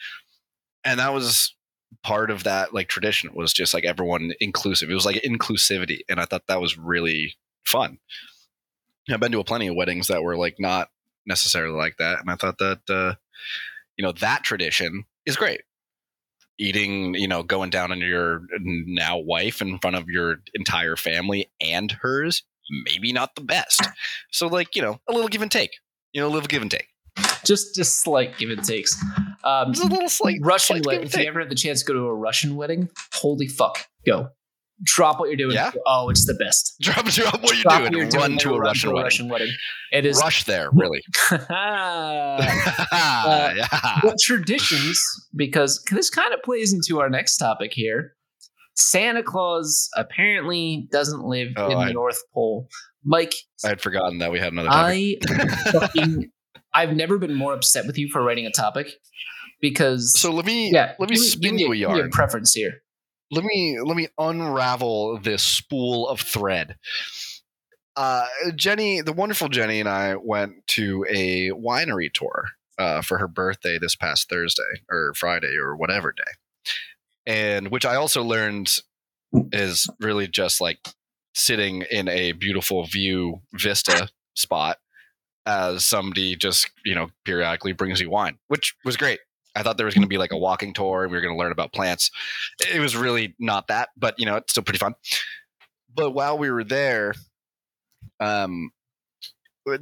and 0.84 1.00
that 1.00 1.12
was 1.12 1.54
part 2.02 2.30
of 2.30 2.44
that 2.44 2.72
like 2.72 2.88
tradition 2.88 3.30
was 3.34 3.52
just 3.52 3.74
like 3.74 3.84
everyone 3.84 4.32
inclusive 4.40 4.90
it 4.90 4.94
was 4.94 5.06
like 5.06 5.20
inclusivity 5.22 6.00
and 6.08 6.20
i 6.20 6.24
thought 6.24 6.46
that 6.46 6.60
was 6.60 6.78
really 6.78 7.34
fun 7.64 7.98
i've 9.10 9.18
been 9.18 9.32
to 9.32 9.40
a 9.40 9.44
plenty 9.44 9.66
of 9.66 9.74
weddings 9.74 10.06
that 10.06 10.22
were 10.22 10.36
like 10.36 10.56
not 10.58 10.88
necessarily 11.26 11.76
like 11.76 11.96
that 11.98 12.20
and 12.20 12.30
i 12.30 12.34
thought 12.34 12.58
that 12.58 12.80
uh 12.88 13.14
you 13.96 14.04
know 14.04 14.12
that 14.12 14.42
tradition 14.42 15.04
is 15.24 15.36
great 15.36 15.62
eating 16.58 17.14
you 17.14 17.28
know 17.28 17.42
going 17.42 17.70
down 17.70 17.92
on 17.92 18.00
your 18.00 18.42
now 18.60 19.18
wife 19.18 19.60
in 19.60 19.78
front 19.78 19.96
of 19.96 20.08
your 20.08 20.36
entire 20.54 20.96
family 20.96 21.50
and 21.60 21.92
hers 21.92 22.42
maybe 22.84 23.12
not 23.12 23.34
the 23.34 23.42
best 23.42 23.86
so 24.30 24.46
like 24.46 24.74
you 24.74 24.82
know 24.82 24.98
a 25.08 25.12
little 25.12 25.28
give 25.28 25.42
and 25.42 25.50
take 25.50 25.72
you 26.12 26.20
know 26.20 26.26
a 26.26 26.30
little 26.30 26.48
give 26.48 26.62
and 26.62 26.70
take 26.70 26.88
just 27.44 27.74
just 27.74 28.00
slight 28.00 28.36
give 28.38 28.50
and 28.50 28.62
takes. 28.62 29.02
Um, 29.44 29.72
just 29.72 29.86
a 29.86 29.88
little 29.88 30.08
slight 30.08 30.38
Russian 30.42 30.82
slight 30.82 30.86
wedding. 30.86 31.06
If 31.06 31.16
you 31.16 31.26
ever 31.26 31.40
have 31.40 31.48
the 31.48 31.54
chance 31.54 31.80
to 31.80 31.86
go 31.86 31.94
to 31.94 32.06
a 32.06 32.14
Russian 32.14 32.56
wedding, 32.56 32.90
holy 33.12 33.46
fuck, 33.46 33.86
go. 34.04 34.30
Drop 34.82 35.18
what 35.18 35.28
you're 35.28 35.36
doing. 35.36 35.54
Yeah? 35.54 35.72
Oh, 35.86 36.10
it's 36.10 36.26
the 36.26 36.34
best. 36.34 36.74
drop 36.80 37.06
drop 37.06 37.42
what 37.42 37.54
you're 37.54 37.62
Drop 37.62 37.80
doing 37.80 37.84
what 37.84 37.92
you're 38.12 38.20
run 38.20 38.30
doing 38.30 38.38
to 38.40 38.54
a 38.54 38.60
Russian 38.60 38.90
wedding 38.90 39.02
Russian 39.04 39.28
wedding. 39.28 39.52
It 39.92 40.04
is. 40.06 40.18
rush 40.20 40.44
there 40.44 40.68
really 40.72 41.02
Uh, 41.30 41.38
yeah 43.56 44.00
traditions, 44.22 45.02
because 45.34 45.82
this 45.90 46.10
kind 46.10 46.32
of 46.34 46.42
plays 46.42 46.72
into 46.72 47.00
our 47.00 47.08
next 47.08 47.38
topic 47.38 47.72
here. 47.72 48.12
Santa 48.74 49.22
Claus 49.22 49.88
apparently 49.96 50.86
doesn't 50.92 51.24
live 51.24 51.48
Oh, 51.56 51.70
in 51.70 51.86
the 51.86 51.92
North 51.92 52.20
Pole. 52.34 52.68
Mike, 53.04 53.34
i 53.64 53.68
had 53.68 53.80
forgotten 53.80 54.18
that 54.18 54.30
we 54.32 54.38
had 54.38 54.52
another 54.52 54.68
topic 54.68 55.18
I 55.26 55.70
fucking, 55.70 56.30
I've 56.74 56.92
never 56.94 57.18
been 57.18 57.34
more 57.34 57.54
upset 57.54 57.86
with 57.86 57.96
you 57.96 58.08
for 58.12 58.22
writing 58.22 58.44
a 58.46 58.50
topic 58.50 58.88
because 59.60 60.12
so 60.18 60.30
let 60.30 60.44
me 60.44 60.70
yeah, 60.72 60.92
let 60.98 61.08
me 61.08 61.16
give 61.16 61.24
spin 61.24 61.58
you 61.58 61.72
a 61.72 61.76
yarn 61.76 62.10
preference 62.10 62.52
here. 62.52 62.82
Let 63.30 63.44
me 63.44 63.78
let 63.80 63.96
me 63.96 64.08
unravel 64.18 65.18
this 65.18 65.42
spool 65.42 66.08
of 66.08 66.20
thread. 66.20 66.76
Uh, 67.96 68.26
Jenny, 68.54 69.00
the 69.00 69.12
wonderful 69.12 69.48
Jenny, 69.48 69.80
and 69.80 69.88
I 69.88 70.16
went 70.16 70.66
to 70.68 71.06
a 71.08 71.50
winery 71.50 72.12
tour 72.12 72.50
uh, 72.78 73.00
for 73.02 73.18
her 73.18 73.28
birthday 73.28 73.78
this 73.78 73.96
past 73.96 74.28
Thursday 74.28 74.82
or 74.90 75.14
Friday 75.14 75.56
or 75.60 75.76
whatever 75.76 76.12
day, 76.12 76.72
and 77.26 77.68
which 77.68 77.86
I 77.86 77.96
also 77.96 78.22
learned 78.22 78.80
is 79.52 79.88
really 80.00 80.28
just 80.28 80.60
like 80.60 80.78
sitting 81.34 81.82
in 81.90 82.08
a 82.08 82.32
beautiful 82.32 82.84
view 82.84 83.40
vista 83.52 84.08
spot 84.34 84.78
as 85.46 85.84
somebody 85.84 86.36
just 86.36 86.70
you 86.84 86.94
know 86.94 87.08
periodically 87.24 87.72
brings 87.72 88.00
you 88.00 88.10
wine, 88.10 88.38
which 88.48 88.74
was 88.84 88.96
great. 88.96 89.20
I 89.56 89.62
thought 89.62 89.78
there 89.78 89.86
was 89.86 89.94
going 89.94 90.02
to 90.02 90.08
be 90.08 90.18
like 90.18 90.32
a 90.32 90.38
walking 90.38 90.74
tour 90.74 91.02
and 91.02 91.10
we 91.10 91.16
were 91.16 91.22
going 91.22 91.34
to 91.34 91.38
learn 91.38 91.52
about 91.52 91.72
plants. 91.72 92.10
It 92.60 92.80
was 92.80 92.94
really 92.94 93.34
not 93.38 93.68
that, 93.68 93.88
but 93.96 94.14
you 94.18 94.26
know, 94.26 94.36
it's 94.36 94.52
still 94.52 94.62
pretty 94.62 94.78
fun. 94.78 94.94
But 95.94 96.10
while 96.10 96.36
we 96.36 96.50
were 96.50 96.64
there, 96.64 97.14
um, 98.20 98.70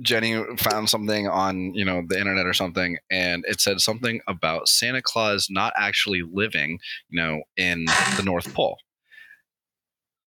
Jenny 0.00 0.42
found 0.56 0.88
something 0.88 1.28
on 1.28 1.74
you 1.74 1.84
know 1.84 2.02
the 2.08 2.18
internet 2.18 2.46
or 2.46 2.54
something, 2.54 2.96
and 3.10 3.44
it 3.46 3.60
said 3.60 3.80
something 3.80 4.20
about 4.26 4.68
Santa 4.68 5.02
Claus 5.02 5.48
not 5.50 5.74
actually 5.76 6.22
living, 6.22 6.78
you 7.10 7.20
know, 7.20 7.42
in 7.56 7.84
the 8.16 8.22
North 8.24 8.54
Pole. 8.54 8.78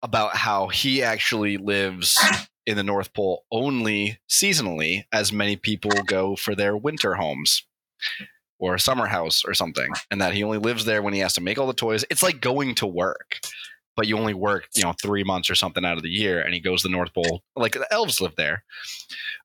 About 0.03 0.37
how 0.37 0.69
he 0.69 1.03
actually 1.03 1.57
lives 1.57 2.23
in 2.67 2.77
the 2.77 2.83
North 2.83 3.15
Pole 3.15 3.45
only 3.51 4.19
seasonally, 4.29 5.05
as 5.11 5.33
many 5.33 5.57
people 5.57 5.91
go 6.07 6.37
for 6.37 6.55
their 6.55 6.77
winter 6.77 7.15
homes 7.15 7.63
or 8.59 8.75
a 8.75 8.81
summer 8.81 9.07
house 9.07 9.45
or 9.45 9.55
something, 9.55 9.91
and 10.11 10.21
that 10.21 10.35
he 10.35 10.43
only 10.43 10.59
lives 10.59 10.85
there 10.85 11.03
when 11.03 11.15
he 11.15 11.21
has 11.21 11.35
to 11.35 11.41
make 11.41 11.59
all 11.59 11.67
the 11.67 11.75
toys. 11.75 12.05
It's 12.11 12.23
like 12.23 12.41
going 12.41 12.75
to 12.77 12.87
work. 12.87 13.39
but 13.97 14.07
you 14.07 14.17
only 14.19 14.35
work, 14.35 14.69
you 14.75 14.83
know, 14.83 14.95
three 15.03 15.25
months 15.25 15.49
or 15.49 15.55
something 15.55 15.85
out 15.85 15.97
of 15.97 16.03
the 16.03 16.11
year, 16.11 16.41
and 16.41 16.53
he 16.53 16.61
goes 16.61 16.83
to 16.83 16.89
the 16.89 16.93
North 16.93 17.15
Pole. 17.15 17.43
Like 17.57 17.73
the 17.73 17.87
elves 17.91 18.21
live 18.21 18.35
there. 18.37 18.63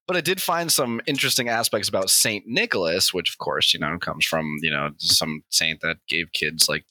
But 0.08 0.18
I 0.18 0.22
did 0.22 0.42
find 0.42 0.72
some 0.72 1.00
interesting 1.06 1.48
aspects 1.48 1.88
about 1.88 2.10
Saint 2.10 2.46
Nicholas, 2.46 3.14
which 3.14 3.30
of 3.30 3.38
course, 3.38 3.74
you 3.74 3.80
know, 3.80 3.98
comes 3.98 4.26
from, 4.26 4.58
you 4.62 4.70
know, 4.70 4.90
some 4.98 5.44
saint 5.50 5.80
that 5.82 5.98
gave 6.10 6.34
kids 6.34 6.68
like 6.68 6.84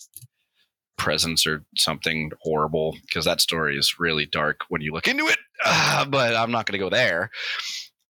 presents 0.96 1.46
or 1.46 1.64
something 1.76 2.30
horrible, 2.40 2.96
because 3.02 3.26
that 3.26 3.40
story 3.42 3.76
is 3.76 3.96
really 3.98 4.26
dark 4.26 4.60
when 4.68 4.80
you 4.80 4.92
look 4.92 5.08
into 5.08 5.26
it. 5.26 5.38
Uh, 5.62 6.06
but 6.06 6.34
I'm 6.34 6.50
not 6.50 6.64
going 6.64 6.78
to 6.78 6.84
go 6.84 6.88
there. 6.88 7.30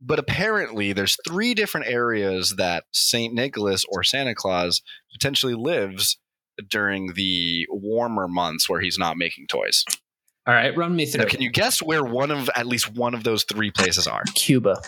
But 0.00 0.18
apparently, 0.18 0.92
there's 0.92 1.16
three 1.26 1.54
different 1.54 1.86
areas 1.86 2.54
that 2.56 2.84
Saint 2.92 3.34
Nicholas 3.34 3.84
or 3.88 4.02
Santa 4.02 4.34
Claus 4.34 4.82
potentially 5.12 5.54
lives 5.54 6.18
during 6.68 7.12
the 7.14 7.66
warmer 7.70 8.28
months 8.28 8.68
where 8.68 8.80
he's 8.80 8.98
not 8.98 9.16
making 9.16 9.46
toys. 9.46 9.84
All 10.46 10.54
right, 10.54 10.74
run 10.76 10.96
me 10.96 11.06
through. 11.06 11.24
Now, 11.24 11.28
can 11.28 11.42
you 11.42 11.50
guess 11.50 11.82
where 11.82 12.02
one 12.02 12.30
of 12.30 12.48
at 12.56 12.66
least 12.66 12.94
one 12.94 13.14
of 13.14 13.24
those 13.24 13.44
three 13.44 13.70
places 13.70 14.06
are? 14.06 14.22
Cuba. 14.34 14.80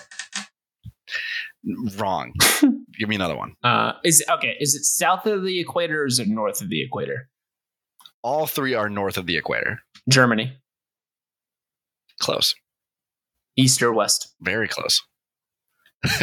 Wrong. 1.97 2.33
Give 2.99 3.09
me 3.09 3.15
another 3.15 3.37
one. 3.37 3.55
Uh, 3.63 3.93
is 4.05 4.25
okay. 4.31 4.57
Is 4.61 4.75
it 4.75 4.85
south 4.85 5.27
of 5.27 5.45
the 5.45 5.61
equator 5.61 6.03
or 6.03 6.07
is 6.07 6.19
it 6.19 6.29
north 6.29 6.63
of 6.63 6.71
the 6.71 6.83
equator? 6.83 7.29
All 8.23 8.47
three 8.47 8.75
are 8.75 8.89
north 8.89 9.19
of 9.19 9.27
the 9.27 9.37
equator. 9.37 9.81
Germany, 10.09 10.57
Close. 12.23 12.55
East 13.57 13.83
or 13.83 13.93
west? 13.93 14.35
Very 14.41 14.69
close. 14.69 15.03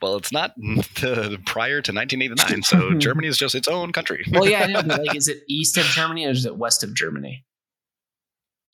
well, 0.00 0.16
it's 0.16 0.32
not 0.32 0.54
the, 0.56 1.38
prior 1.44 1.82
to 1.82 1.92
1989, 1.92 2.62
so 2.62 2.94
Germany 2.98 3.28
is 3.28 3.36
just 3.36 3.54
its 3.54 3.68
own 3.68 3.92
country. 3.92 4.24
Well, 4.30 4.48
yeah, 4.48 4.62
I 4.62 4.66
know, 4.66 4.82
but 4.82 5.06
like, 5.06 5.16
is 5.16 5.28
it 5.28 5.42
east 5.48 5.76
of 5.76 5.84
Germany 5.84 6.26
or 6.26 6.30
is 6.30 6.46
it 6.46 6.56
west 6.56 6.82
of 6.82 6.94
Germany? 6.94 7.44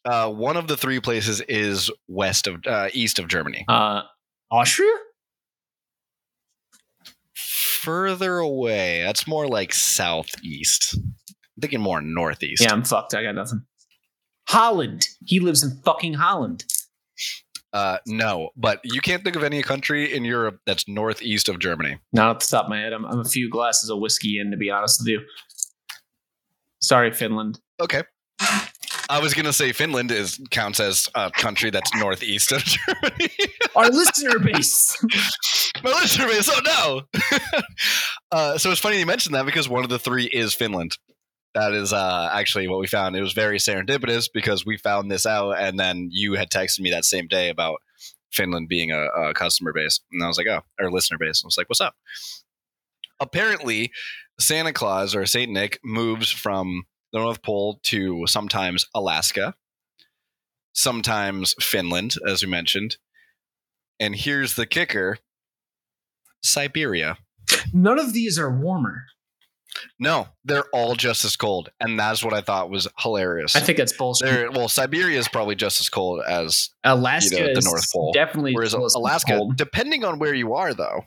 Uh, 0.04 0.30
one 0.30 0.56
of 0.56 0.68
the 0.68 0.76
three 0.76 1.00
places 1.00 1.40
is 1.42 1.90
west 2.06 2.46
of 2.46 2.64
uh, 2.64 2.88
east 2.92 3.18
of 3.18 3.26
Germany. 3.26 3.64
Uh, 3.68 4.02
Austria? 4.50 4.92
Further 7.34 8.38
away, 8.38 9.02
that's 9.04 9.26
more 9.26 9.48
like 9.48 9.72
southeast. 9.74 10.94
I'm 10.94 11.60
thinking 11.60 11.80
more 11.80 12.00
northeast. 12.00 12.62
Yeah, 12.62 12.72
I'm 12.72 12.84
fucked. 12.84 13.14
I 13.14 13.24
got 13.24 13.34
nothing. 13.34 13.62
Holland. 14.48 15.08
He 15.24 15.40
lives 15.40 15.64
in 15.64 15.80
fucking 15.84 16.14
Holland. 16.14 16.64
Uh, 17.76 17.98
no, 18.06 18.48
but 18.56 18.80
you 18.84 19.02
can't 19.02 19.22
think 19.22 19.36
of 19.36 19.42
any 19.42 19.62
country 19.62 20.16
in 20.16 20.24
Europe 20.24 20.58
that's 20.64 20.88
northeast 20.88 21.46
of 21.46 21.58
Germany. 21.58 21.98
Not 22.10 22.36
off 22.36 22.38
the 22.38 22.46
top 22.46 22.64
of 22.64 22.70
my 22.70 22.78
head. 22.78 22.94
I'm, 22.94 23.04
I'm 23.04 23.20
a 23.20 23.24
few 23.24 23.50
glasses 23.50 23.90
of 23.90 23.98
whiskey 23.98 24.38
in, 24.38 24.50
to 24.50 24.56
be 24.56 24.70
honest 24.70 25.02
with 25.02 25.08
you. 25.08 25.20
Sorry, 26.80 27.12
Finland. 27.12 27.60
Okay. 27.78 28.02
I 29.10 29.20
was 29.20 29.34
gonna 29.34 29.52
say 29.52 29.72
Finland 29.72 30.10
is 30.10 30.40
counts 30.50 30.80
as 30.80 31.10
a 31.14 31.30
country 31.30 31.68
that's 31.68 31.94
northeast 31.94 32.50
of 32.50 32.64
Germany. 32.64 33.28
Our 33.74 33.90
listener 33.90 34.38
base. 34.38 34.96
My 35.84 35.90
listener 35.90 36.28
base. 36.28 36.48
Oh 36.50 36.60
no. 36.64 37.60
uh, 38.32 38.56
so 38.56 38.70
it's 38.70 38.80
funny 38.80 38.98
you 38.98 39.04
mentioned 39.06 39.34
that 39.34 39.44
because 39.44 39.68
one 39.68 39.84
of 39.84 39.90
the 39.90 39.98
three 39.98 40.24
is 40.24 40.54
Finland. 40.54 40.96
That 41.56 41.72
is 41.72 41.94
uh, 41.94 42.28
actually 42.34 42.68
what 42.68 42.80
we 42.80 42.86
found. 42.86 43.16
It 43.16 43.22
was 43.22 43.32
very 43.32 43.56
serendipitous 43.56 44.28
because 44.30 44.66
we 44.66 44.76
found 44.76 45.10
this 45.10 45.24
out, 45.24 45.52
and 45.52 45.80
then 45.80 46.10
you 46.12 46.34
had 46.34 46.50
texted 46.50 46.80
me 46.80 46.90
that 46.90 47.06
same 47.06 47.28
day 47.28 47.48
about 47.48 47.78
Finland 48.30 48.68
being 48.68 48.90
a, 48.90 49.06
a 49.06 49.32
customer 49.32 49.72
base, 49.72 49.98
and 50.12 50.22
I 50.22 50.28
was 50.28 50.36
like, 50.36 50.48
oh, 50.48 50.60
or 50.78 50.92
listener 50.92 51.16
base. 51.16 51.40
I 51.42 51.46
was 51.46 51.56
like, 51.56 51.70
what's 51.70 51.80
up? 51.80 51.94
Apparently, 53.20 53.90
Santa 54.38 54.74
Claus 54.74 55.14
or 55.14 55.24
Saint 55.24 55.50
Nick 55.50 55.80
moves 55.82 56.30
from 56.30 56.84
the 57.14 57.20
North 57.20 57.40
Pole 57.40 57.80
to 57.84 58.26
sometimes 58.26 58.86
Alaska, 58.94 59.54
sometimes 60.74 61.54
Finland, 61.58 62.16
as 62.28 62.44
we 62.44 62.50
mentioned. 62.50 62.98
And 63.98 64.14
here's 64.14 64.56
the 64.56 64.66
kicker 64.66 65.20
Siberia. 66.42 67.16
None 67.72 67.98
of 67.98 68.12
these 68.12 68.38
are 68.38 68.54
warmer. 68.54 69.06
No, 69.98 70.28
they're 70.44 70.64
all 70.72 70.94
just 70.94 71.24
as 71.24 71.36
cold. 71.36 71.70
And 71.80 71.98
that's 71.98 72.22
what 72.24 72.32
I 72.34 72.40
thought 72.40 72.70
was 72.70 72.86
hilarious. 72.98 73.56
I 73.56 73.60
think 73.60 73.78
that's 73.78 73.92
bullshit. 73.92 74.26
they're, 74.26 74.50
well, 74.50 74.68
Siberia 74.68 75.18
is 75.18 75.28
probably 75.28 75.54
just 75.54 75.80
as 75.80 75.88
cold 75.88 76.22
as, 76.26 76.70
Alaska 76.84 77.34
you 77.36 77.46
know, 77.46 77.54
the 77.54 77.62
North 77.64 77.90
Pole. 77.92 78.12
definitely 78.12 78.54
whereas 78.54 78.74
Alaska, 78.74 79.32
cold. 79.36 79.56
depending 79.56 80.04
on 80.04 80.18
where 80.18 80.34
you 80.34 80.54
are, 80.54 80.74
though, 80.74 81.04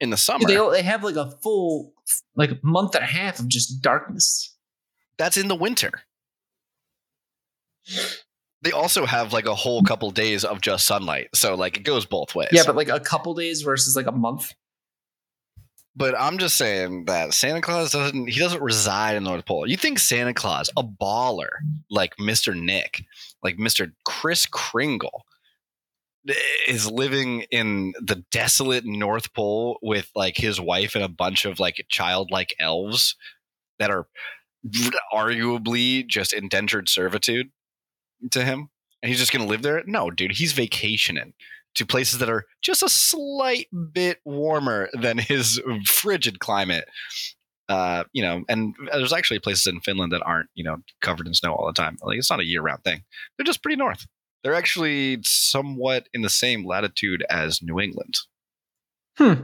in 0.00 0.10
the 0.10 0.16
summer, 0.16 0.46
They, 0.46 0.56
they 0.70 0.82
have 0.82 1.04
like 1.04 1.16
a 1.16 1.30
full 1.42 1.92
like 2.36 2.62
month 2.64 2.94
and 2.94 3.04
a 3.04 3.06
half 3.06 3.38
of 3.38 3.48
just 3.48 3.82
darkness. 3.82 4.56
that's 5.18 5.36
in 5.36 5.48
the 5.48 5.54
winter. 5.54 5.90
They 8.62 8.72
also 8.72 9.06
have 9.06 9.32
like 9.32 9.46
a 9.46 9.54
whole 9.54 9.82
couple 9.82 10.10
days 10.10 10.44
of 10.44 10.60
just 10.60 10.86
sunlight. 10.86 11.28
So, 11.34 11.54
like, 11.54 11.78
it 11.78 11.82
goes 11.82 12.04
both 12.04 12.34
ways. 12.34 12.50
Yeah, 12.52 12.62
but 12.66 12.76
like 12.76 12.88
a 12.88 13.00
couple 13.00 13.32
days 13.34 13.62
versus 13.62 13.96
like 13.96 14.06
a 14.06 14.12
month. 14.12 14.52
But 15.96 16.14
I'm 16.18 16.38
just 16.38 16.56
saying 16.56 17.06
that 17.06 17.34
Santa 17.34 17.60
Claus 17.60 17.92
doesn't 17.92 18.28
he 18.28 18.38
doesn't 18.38 18.62
reside 18.62 19.16
in 19.16 19.24
the 19.24 19.30
North 19.30 19.44
Pole. 19.44 19.68
You 19.68 19.76
think 19.76 19.98
Santa 19.98 20.32
Claus, 20.32 20.70
a 20.76 20.84
baller 20.84 21.48
like 21.90 22.16
Mr. 22.16 22.58
Nick, 22.58 23.04
like 23.42 23.56
Mr. 23.56 23.92
Kris 24.04 24.46
Kringle, 24.46 25.24
is 26.68 26.90
living 26.90 27.44
in 27.50 27.92
the 28.00 28.24
desolate 28.30 28.84
North 28.84 29.34
Pole 29.34 29.78
with 29.82 30.10
like 30.14 30.36
his 30.36 30.60
wife 30.60 30.94
and 30.94 31.04
a 31.04 31.08
bunch 31.08 31.44
of 31.44 31.58
like 31.58 31.84
childlike 31.88 32.54
elves 32.60 33.16
that 33.78 33.90
are 33.90 34.06
arguably 35.12 36.06
just 36.06 36.32
indentured 36.32 36.88
servitude 36.88 37.50
to 38.30 38.44
him. 38.44 38.68
And 39.02 39.08
he's 39.08 39.18
just 39.18 39.32
gonna 39.32 39.46
live 39.46 39.62
there? 39.62 39.82
No, 39.86 40.10
dude, 40.10 40.32
he's 40.32 40.52
vacationing 40.52 41.32
to 41.74 41.86
places 41.86 42.18
that 42.18 42.30
are 42.30 42.46
just 42.62 42.82
a 42.82 42.88
slight 42.88 43.68
bit 43.92 44.18
warmer 44.24 44.88
than 44.92 45.18
his 45.18 45.60
frigid 45.86 46.38
climate. 46.40 46.84
Uh, 47.68 48.02
you 48.12 48.22
know, 48.22 48.42
and 48.48 48.74
there's 48.92 49.12
actually 49.12 49.38
places 49.38 49.66
in 49.66 49.80
Finland 49.80 50.12
that 50.12 50.22
aren't, 50.26 50.50
you 50.54 50.64
know, 50.64 50.78
covered 51.02 51.28
in 51.28 51.34
snow 51.34 51.54
all 51.54 51.66
the 51.66 51.72
time. 51.72 51.96
Like 52.02 52.18
it's 52.18 52.30
not 52.30 52.40
a 52.40 52.44
year-round 52.44 52.82
thing. 52.82 53.04
They're 53.36 53.44
just 53.44 53.62
pretty 53.62 53.76
north. 53.76 54.06
They're 54.42 54.54
actually 54.54 55.20
somewhat 55.22 56.08
in 56.12 56.22
the 56.22 56.30
same 56.30 56.66
latitude 56.66 57.24
as 57.30 57.62
New 57.62 57.78
England. 57.78 58.14
Hmm. 59.18 59.42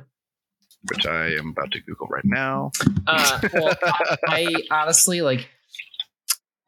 Which 0.89 1.07
I 1.07 1.35
am 1.35 1.51
about 1.51 1.71
to 1.73 1.81
Google 1.81 2.07
right 2.09 2.25
now. 2.25 2.71
Uh, 3.07 3.41
well, 3.53 3.75
I, 3.83 4.17
I 4.29 4.55
honestly 4.71 5.21
like. 5.23 5.49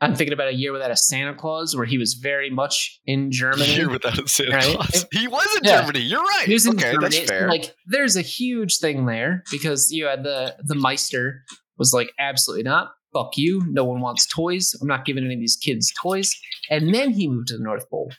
I'm 0.01 0.15
thinking 0.15 0.33
about 0.33 0.49
a 0.49 0.55
year 0.55 0.73
without 0.73 0.91
a 0.93 0.97
Santa 0.97 1.35
Claus, 1.35 1.75
where 1.75 1.85
he 1.87 1.99
was 1.99 2.15
very 2.15 2.51
much 2.51 3.01
in 3.05 3.33
Germany. 3.33 3.65
Here 3.65 3.91
without 3.91 4.17
a 4.19 4.29
Santa 4.29 4.53
Right? 4.57 4.77
Claus. 4.77 5.07
He 5.13 5.27
was 5.27 5.47
in 5.57 5.65
Yeah. 5.65 5.81
Germany. 5.81 6.01
You're 6.01 6.23
right. 6.23 6.47
He 6.47 6.53
was 6.53 6.67
in 6.67 6.75
okay, 6.75 6.93
Germany. 6.93 7.17
that's 7.17 7.29
fair. 7.29 7.49
Like, 7.49 7.75
there's 7.87 8.15
a 8.17 8.23
huge 8.23 8.79
thing 8.79 9.07
there 9.07 9.43
because 9.51 9.91
you 9.91 10.07
had 10.07 10.23
the 10.23 10.55
the 10.65 10.77
Meister 10.77 11.43
was 11.79 11.93
like, 11.93 12.13
absolutely 12.19 12.63
not. 12.63 12.91
Fuck 13.13 13.37
you. 13.37 13.63
No 13.69 13.85
one 13.85 14.01
wants 14.01 14.27
toys. 14.27 14.73
I'm 14.81 14.87
not 14.87 15.05
giving 15.05 15.25
any 15.25 15.35
of 15.35 15.41
these 15.41 15.57
kids 15.57 15.93
toys. 16.01 16.33
And 16.71 16.95
then 16.95 17.11
he 17.11 17.27
moved 17.29 17.49
to 17.49 17.57
the 17.57 17.63
North 17.65 17.89
Pole, 17.91 18.13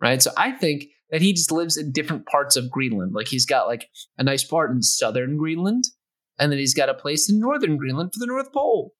right? 0.00 0.22
So 0.22 0.30
I 0.38 0.52
think 0.52 0.84
that 1.10 1.20
he 1.20 1.32
just 1.32 1.50
lives 1.52 1.76
in 1.76 1.92
different 1.92 2.26
parts 2.26 2.56
of 2.56 2.70
Greenland. 2.70 3.12
Like 3.14 3.28
he's 3.28 3.44
got 3.46 3.66
like 3.66 3.88
a 4.18 4.24
nice 4.24 4.44
part 4.44 4.70
in 4.70 4.82
southern 4.82 5.36
Greenland, 5.36 5.84
and 6.38 6.50
then 6.50 6.58
he's 6.58 6.74
got 6.74 6.88
a 6.88 6.94
place 6.94 7.28
in 7.28 7.40
northern 7.40 7.76
Greenland 7.76 8.12
for 8.14 8.20
the 8.20 8.26
North 8.26 8.52
Pole. 8.52 8.92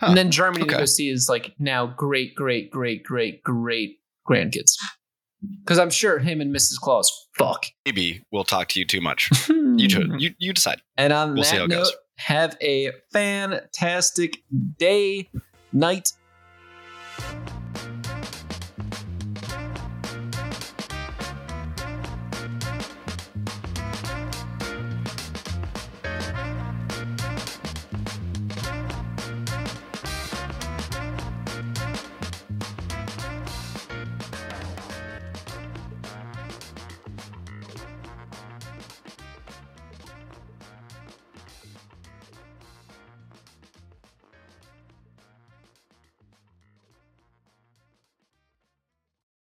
Huh. 0.00 0.06
And 0.08 0.16
then 0.16 0.30
Germany 0.30 0.64
to 0.64 0.70
Okay. 0.70 0.78
go 0.80 0.84
see 0.84 1.08
his 1.08 1.28
like 1.28 1.54
now 1.58 1.86
great, 1.86 2.34
great, 2.34 2.70
great, 2.70 3.02
great, 3.02 3.42
great 3.42 3.98
grandkids. 4.28 4.72
Because 5.64 5.78
I'm 5.78 5.90
sure 5.90 6.18
him 6.18 6.40
and 6.40 6.54
Mrs. 6.54 6.76
Claus 6.80 7.10
fuck. 7.36 7.66
Maybe 7.86 8.24
we'll 8.32 8.44
talk 8.44 8.68
to 8.70 8.80
you 8.80 8.86
too 8.86 9.00
much. 9.00 9.30
You, 9.78 9.86
cho- 9.86 10.16
you, 10.18 10.34
you 10.38 10.52
decide. 10.52 10.82
And 10.96 11.12
on 11.12 11.34
We'll 11.34 11.44
see 11.44 11.54
how 11.56 11.68
that 11.68 11.72
it 11.72 11.76
note, 11.76 11.84
goes. 11.84 11.92
have 12.16 12.56
a 12.60 12.90
fantastic 13.12 14.42
day, 14.76 15.30
night, 15.72 16.12